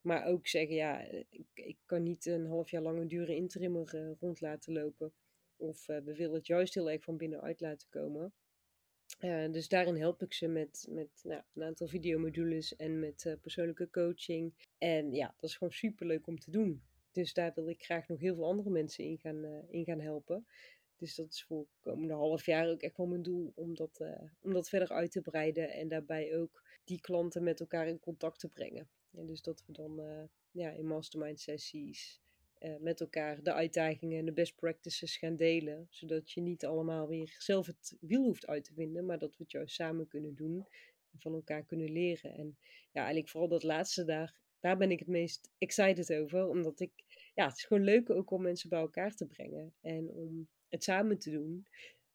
Maar 0.00 0.26
ook 0.26 0.46
zeggen, 0.46 0.74
ja, 0.74 1.00
ik, 1.30 1.46
ik 1.54 1.76
kan 1.84 2.02
niet 2.02 2.26
een 2.26 2.46
half 2.46 2.70
jaar 2.70 2.82
lang 2.82 2.98
een 2.98 3.08
dure 3.08 3.36
interimmer 3.36 4.16
rond 4.20 4.40
laten 4.40 4.72
lopen. 4.72 5.12
Of 5.64 5.88
uh, 5.88 5.98
we 5.98 6.14
willen 6.14 6.34
het 6.34 6.46
juist 6.46 6.74
heel 6.74 6.90
erg 6.90 7.02
van 7.02 7.16
binnenuit 7.16 7.60
laten 7.60 7.88
komen. 7.88 8.32
Uh, 9.20 9.52
dus 9.52 9.68
daarin 9.68 9.96
help 9.96 10.22
ik 10.22 10.32
ze 10.32 10.46
met, 10.46 10.86
met 10.90 11.20
nou, 11.22 11.42
een 11.54 11.62
aantal 11.62 11.86
videomodules 11.86 12.76
en 12.76 12.98
met 12.98 13.24
uh, 13.24 13.34
persoonlijke 13.40 13.90
coaching. 13.90 14.54
En 14.78 15.12
ja, 15.12 15.34
dat 15.40 15.50
is 15.50 15.56
gewoon 15.56 15.72
super 15.72 16.06
leuk 16.06 16.26
om 16.26 16.38
te 16.38 16.50
doen. 16.50 16.82
Dus 17.12 17.32
daar 17.32 17.52
wil 17.54 17.68
ik 17.68 17.84
graag 17.84 18.08
nog 18.08 18.20
heel 18.20 18.34
veel 18.34 18.46
andere 18.46 18.70
mensen 18.70 19.04
in 19.04 19.18
gaan, 19.18 19.44
in 19.68 19.84
gaan 19.84 20.00
helpen. 20.00 20.46
Dus 20.96 21.14
dat 21.14 21.32
is 21.32 21.44
voor 21.44 21.58
het 21.58 21.80
komende 21.80 22.14
half 22.14 22.46
jaar 22.46 22.68
ook 22.70 22.82
echt 22.82 22.96
wel 22.96 23.06
mijn 23.06 23.22
doel 23.22 23.52
om 23.54 23.74
dat, 23.74 24.00
om 24.40 24.52
dat 24.52 24.68
verder 24.68 24.88
uit 24.88 25.10
te 25.10 25.20
breiden 25.20 25.72
en 25.72 25.88
daarbij 25.88 26.36
ook 26.36 26.62
die 26.84 27.00
klanten 27.00 27.42
met 27.42 27.60
elkaar 27.60 27.88
in 27.88 27.98
contact 28.00 28.38
te 28.40 28.48
brengen. 28.48 28.88
En 29.10 29.26
dus 29.26 29.42
dat 29.42 29.62
we 29.66 29.72
dan 29.72 30.02
ja, 30.50 30.70
in 30.70 30.86
mastermind 30.86 31.40
sessies 31.40 32.23
uh, 32.64 32.76
met 32.80 33.00
elkaar 33.00 33.42
de 33.42 33.52
uitdagingen 33.52 34.18
en 34.18 34.24
de 34.24 34.32
best 34.32 34.54
practices 34.54 35.16
gaan 35.16 35.36
delen. 35.36 35.86
Zodat 35.90 36.30
je 36.30 36.40
niet 36.40 36.64
allemaal 36.64 37.08
weer 37.08 37.34
zelf 37.38 37.66
het 37.66 37.96
wiel 38.00 38.22
hoeft 38.22 38.46
uit 38.46 38.64
te 38.64 38.74
vinden, 38.74 39.06
maar 39.06 39.18
dat 39.18 39.36
we 39.36 39.42
het 39.42 39.52
juist 39.52 39.74
samen 39.74 40.08
kunnen 40.08 40.34
doen 40.34 40.66
en 41.12 41.20
van 41.20 41.34
elkaar 41.34 41.64
kunnen 41.64 41.92
leren. 41.92 42.34
En 42.34 42.58
ja, 42.92 43.00
eigenlijk 43.00 43.28
vooral 43.28 43.48
dat 43.48 43.62
laatste 43.62 44.04
daar, 44.04 44.34
daar 44.60 44.76
ben 44.76 44.90
ik 44.90 44.98
het 44.98 45.08
meest 45.08 45.50
excited 45.58 46.12
over. 46.12 46.48
Omdat 46.48 46.80
ik, 46.80 46.92
ja, 47.34 47.46
het 47.46 47.56
is 47.56 47.64
gewoon 47.64 47.84
leuk 47.84 48.10
ook 48.10 48.30
om 48.30 48.42
mensen 48.42 48.68
bij 48.68 48.80
elkaar 48.80 49.14
te 49.14 49.26
brengen 49.26 49.74
en 49.80 50.10
om 50.10 50.48
het 50.68 50.84
samen 50.84 51.18
te 51.18 51.30
doen. 51.30 51.66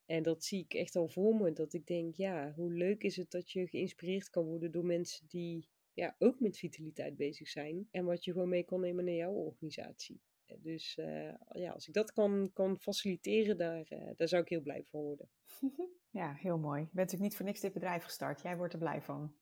En 0.05 0.23
dat 0.23 0.43
zie 0.43 0.63
ik 0.63 0.73
echt 0.73 0.95
al 0.95 1.07
voor 1.07 1.35
me. 1.35 1.53
Dat 1.53 1.73
ik 1.73 1.85
denk, 1.87 2.15
ja, 2.15 2.53
hoe 2.55 2.73
leuk 2.73 3.03
is 3.03 3.15
het 3.15 3.31
dat 3.31 3.51
je 3.51 3.67
geïnspireerd 3.67 4.29
kan 4.29 4.45
worden 4.45 4.71
door 4.71 4.85
mensen 4.85 5.27
die 5.27 5.69
ja, 5.93 6.15
ook 6.19 6.39
met 6.39 6.57
vitaliteit 6.57 7.15
bezig 7.15 7.47
zijn. 7.47 7.87
En 7.91 8.05
wat 8.05 8.23
je 8.23 8.31
gewoon 8.31 8.49
mee 8.49 8.63
kan 8.63 8.79
nemen 8.79 9.05
naar 9.05 9.13
jouw 9.13 9.33
organisatie. 9.33 10.21
Dus 10.57 10.97
uh, 10.97 11.33
ja, 11.51 11.71
als 11.71 11.87
ik 11.87 11.93
dat 11.93 12.11
kan, 12.11 12.49
kan 12.53 12.79
faciliteren, 12.79 13.57
daar, 13.57 13.85
uh, 13.89 14.11
daar 14.15 14.27
zou 14.27 14.41
ik 14.41 14.49
heel 14.49 14.61
blij 14.61 14.83
van 14.83 15.01
worden. 15.01 15.29
Ja, 16.11 16.33
heel 16.33 16.57
mooi. 16.57 16.79
Je 16.79 16.85
bent 16.85 16.95
natuurlijk 16.95 17.23
niet 17.23 17.35
voor 17.35 17.45
niks 17.45 17.59
dit 17.59 17.73
bedrijf 17.73 18.03
gestart. 18.03 18.41
Jij 18.41 18.57
wordt 18.57 18.73
er 18.73 18.79
blij 18.79 19.01
van. 19.01 19.35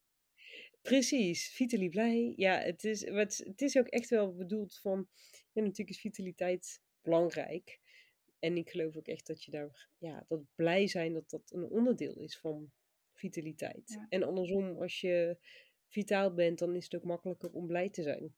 Precies, 0.82 1.50
Vitaly 1.50 1.90
blij. 1.90 2.34
Ja, 2.36 2.60
het 2.60 2.84
is, 2.84 3.06
het, 3.06 3.38
het 3.46 3.62
is 3.62 3.78
ook 3.78 3.88
echt 3.88 4.10
wel 4.10 4.36
bedoeld 4.36 4.78
van, 4.78 5.08
ja, 5.52 5.62
natuurlijk 5.62 5.90
is 5.90 6.00
vitaliteit 6.00 6.82
belangrijk. 7.02 7.80
En 8.40 8.58
ik 8.58 8.70
geloof 8.70 8.96
ook 8.96 9.08
echt 9.08 9.28
dat 9.28 9.44
je 9.44 9.52
daar, 9.52 9.90
ja, 9.98 10.26
dat 10.28 10.42
blij 10.56 10.88
zijn, 10.88 11.14
dat 11.14 11.30
dat 11.30 11.52
een 11.52 11.70
onderdeel 11.70 12.20
is 12.20 12.40
van 12.40 12.72
vitaliteit. 13.14 13.84
Ja. 13.86 14.06
En 14.10 14.24
andersom, 14.24 14.82
als 14.82 15.02
je 15.02 15.38
vitaal 15.88 16.34
bent, 16.34 16.60
dan 16.60 16.76
is 16.76 16.84
het 16.84 16.96
ook 16.96 17.04
makkelijker 17.04 17.52
om 17.52 17.68
blij 17.68 17.90
te 17.90 18.04
zijn. 18.04 18.36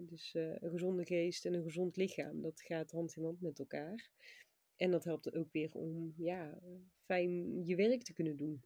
Dus 0.00 0.34
uh, 0.34 0.56
een 0.60 0.70
gezonde 0.70 1.04
geest 1.04 1.44
en 1.44 1.54
een 1.54 1.62
gezond 1.62 1.96
lichaam, 1.96 2.40
dat 2.40 2.62
gaat 2.62 2.90
hand 2.90 3.16
in 3.16 3.24
hand 3.24 3.40
met 3.40 3.58
elkaar. 3.58 4.10
En 4.76 4.90
dat 4.90 5.04
helpt 5.04 5.34
ook 5.34 5.52
weer 5.52 5.74
om 5.74 6.14
ja, 6.16 6.58
fijn 7.04 7.64
je 7.64 7.76
werk 7.76 8.02
te 8.02 8.12
kunnen 8.12 8.36
doen. 8.36 8.64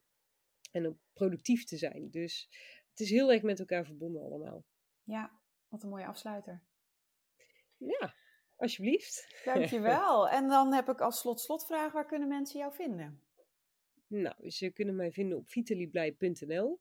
En 0.73 0.87
ook 0.87 0.99
productief 1.13 1.65
te 1.65 1.77
zijn. 1.77 2.11
Dus 2.11 2.49
het 2.91 3.01
is 3.01 3.11
heel 3.11 3.33
erg 3.33 3.43
met 3.43 3.59
elkaar 3.59 3.85
verbonden 3.85 4.23
allemaal. 4.23 4.65
Ja, 5.03 5.41
wat 5.69 5.83
een 5.83 5.89
mooie 5.89 6.07
afsluiter. 6.07 6.63
Ja, 7.77 8.15
alsjeblieft. 8.57 9.43
Dankjewel. 9.45 10.29
en 10.39 10.49
dan 10.49 10.73
heb 10.73 10.89
ik 10.89 11.01
als 11.01 11.21
slot 11.21 11.41
slotvraag, 11.41 11.93
waar 11.93 12.07
kunnen 12.07 12.29
mensen 12.29 12.59
jou 12.59 12.75
vinden? 12.75 13.21
Nou, 14.07 14.51
ze 14.51 14.71
kunnen 14.71 14.97
mij 14.97 15.13
vinden 15.13 15.39
op 15.39 15.49
vitaliblij.nl. 15.49 16.81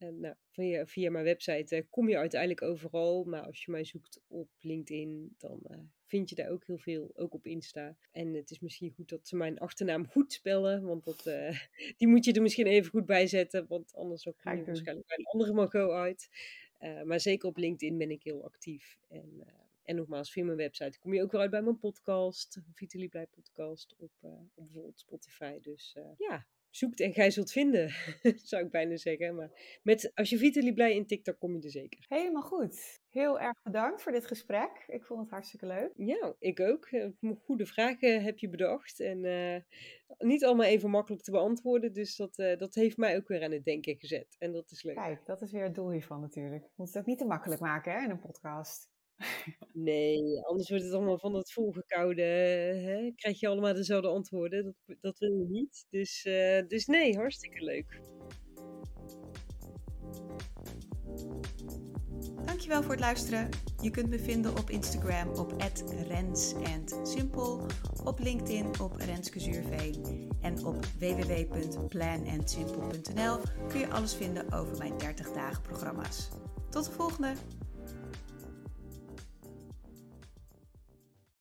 En 0.00 0.20
nou, 0.20 0.34
via, 0.50 0.86
via 0.86 1.10
mijn 1.10 1.24
website 1.24 1.76
uh, 1.76 1.82
kom 1.90 2.08
je 2.08 2.18
uiteindelijk 2.18 2.62
overal. 2.62 3.24
Maar 3.24 3.42
als 3.42 3.64
je 3.64 3.70
mij 3.70 3.84
zoekt 3.84 4.20
op 4.26 4.48
LinkedIn, 4.60 5.34
dan 5.38 5.60
uh, 5.70 5.78
vind 6.06 6.28
je 6.28 6.34
daar 6.34 6.50
ook 6.50 6.66
heel 6.66 6.78
veel. 6.78 7.10
Ook 7.14 7.34
op 7.34 7.46
Insta. 7.46 7.96
En 8.12 8.34
het 8.34 8.50
is 8.50 8.60
misschien 8.60 8.90
goed 8.90 9.08
dat 9.08 9.28
ze 9.28 9.36
mijn 9.36 9.58
achternaam 9.58 10.06
goed 10.12 10.32
spellen. 10.32 10.82
Want 10.82 11.04
dat, 11.04 11.26
uh, 11.26 11.60
die 11.98 12.08
moet 12.08 12.24
je 12.24 12.32
er 12.32 12.42
misschien 12.42 12.66
even 12.66 12.90
goed 12.90 13.06
bij 13.06 13.26
zetten. 13.26 13.66
Want 13.66 13.94
anders 13.94 14.28
ook 14.28 14.38
kom 14.42 14.56
je 14.56 14.64
waarschijnlijk 14.64 15.06
bij 15.06 15.18
een 15.18 15.24
andere 15.24 15.52
Margot 15.52 15.90
uit. 15.90 16.28
maar 17.04 17.20
zeker 17.20 17.48
op 17.48 17.56
LinkedIn 17.56 17.98
ben 17.98 18.10
ik 18.10 18.22
heel 18.22 18.44
actief. 18.44 18.98
En, 19.08 19.44
en 19.82 19.96
nogmaals, 19.96 20.32
via 20.32 20.44
mijn 20.44 20.56
website 20.56 20.98
kom 20.98 21.14
je 21.14 21.22
ook 21.22 21.32
weer 21.32 21.40
uit 21.40 21.50
bij 21.50 21.62
mijn 21.62 21.78
podcast. 21.78 22.60
Vitaly 22.74 23.08
Blij 23.08 23.26
podcast 23.26 23.94
op, 23.98 24.12
op 24.20 24.50
bijvoorbeeld 24.54 24.98
Spotify. 24.98 25.60
Dus 25.60 25.96
ja, 26.16 26.46
zoekt 26.70 27.00
en 27.00 27.12
gij 27.12 27.30
zult 27.30 27.52
vinden, 27.52 27.90
zou 28.50 28.64
ik 28.64 28.70
bijna 28.70 28.96
zeggen. 28.96 29.34
Maar 29.34 29.78
met, 29.82 30.12
als 30.14 30.30
je 30.30 30.38
Vitaly 30.38 30.72
blij 30.72 30.94
intikt, 30.94 31.24
dan 31.24 31.38
kom 31.38 31.56
je 31.56 31.62
er 31.62 31.70
zeker. 31.70 32.04
Helemaal 32.08 32.42
goed. 32.42 33.00
Heel 33.08 33.40
erg 33.40 33.62
bedankt 33.62 34.02
voor 34.02 34.12
dit 34.12 34.26
gesprek. 34.26 34.84
Ik 34.86 35.04
vond 35.04 35.20
het 35.20 35.30
hartstikke 35.30 35.66
leuk. 35.66 35.90
Ja, 35.96 36.34
ik 36.38 36.60
ook. 36.60 36.86
Eh, 36.86 37.08
goede 37.44 37.66
vragen 37.66 38.22
heb 38.22 38.38
je 38.38 38.48
bedacht. 38.48 39.00
En 39.00 39.24
uh, 39.24 39.56
niet 40.18 40.44
allemaal 40.44 40.66
even 40.66 40.90
makkelijk 40.90 41.22
te 41.22 41.30
beantwoorden. 41.30 41.92
Dus 41.92 42.16
dat, 42.16 42.38
uh, 42.38 42.58
dat 42.58 42.74
heeft 42.74 42.96
mij 42.96 43.16
ook 43.16 43.28
weer 43.28 43.44
aan 43.44 43.52
het 43.52 43.64
denken 43.64 43.96
gezet. 43.96 44.36
En 44.38 44.52
dat 44.52 44.70
is 44.70 44.82
leuk. 44.82 44.94
Kijk, 44.94 45.26
dat 45.26 45.42
is 45.42 45.52
weer 45.52 45.64
het 45.64 45.74
doel 45.74 45.90
hiervan 45.90 46.20
natuurlijk. 46.20 46.64
Moet 46.74 46.86
het 46.86 46.98
ook 46.98 47.06
niet 47.06 47.18
te 47.18 47.24
makkelijk 47.24 47.60
maken 47.60 47.92
hè, 47.92 48.04
in 48.04 48.10
een 48.10 48.20
podcast. 48.20 48.88
Nee, 49.72 50.40
anders 50.42 50.68
wordt 50.68 50.84
het 50.84 50.92
allemaal 50.92 51.18
van 51.18 51.34
het 51.34 51.52
volgekoude. 51.52 52.22
Hè? 52.22 53.12
Krijg 53.14 53.40
je 53.40 53.48
allemaal 53.48 53.74
dezelfde 53.74 54.08
antwoorden. 54.08 54.64
Dat, 54.64 54.74
dat 55.00 55.18
wil 55.18 55.32
je 55.32 55.46
niet. 55.48 55.86
Dus, 55.90 56.24
uh, 56.24 56.60
dus 56.68 56.86
nee, 56.86 57.16
hartstikke 57.16 57.64
leuk. 57.64 58.00
Dankjewel 62.44 62.82
voor 62.82 62.90
het 62.90 63.00
luisteren. 63.00 63.48
Je 63.82 63.90
kunt 63.90 64.08
me 64.08 64.18
vinden 64.18 64.58
op 64.58 64.70
Instagram 64.70 65.28
op 65.28 65.54
@rens_simpel, 66.08 67.66
op 68.04 68.18
LinkedIn 68.18 68.80
op 68.80 68.96
Renske 68.96 69.40
Zuurveen 69.40 70.28
en 70.40 70.64
op 70.64 70.84
www.planandsimple.nl 70.98 73.38
kun 73.68 73.80
je 73.80 73.88
alles 73.88 74.14
vinden 74.14 74.52
over 74.52 74.78
mijn 74.78 74.98
30 74.98 75.32
dagen 75.32 75.62
programma's. 75.62 76.28
Tot 76.70 76.84
de 76.84 76.90
volgende! 76.90 77.32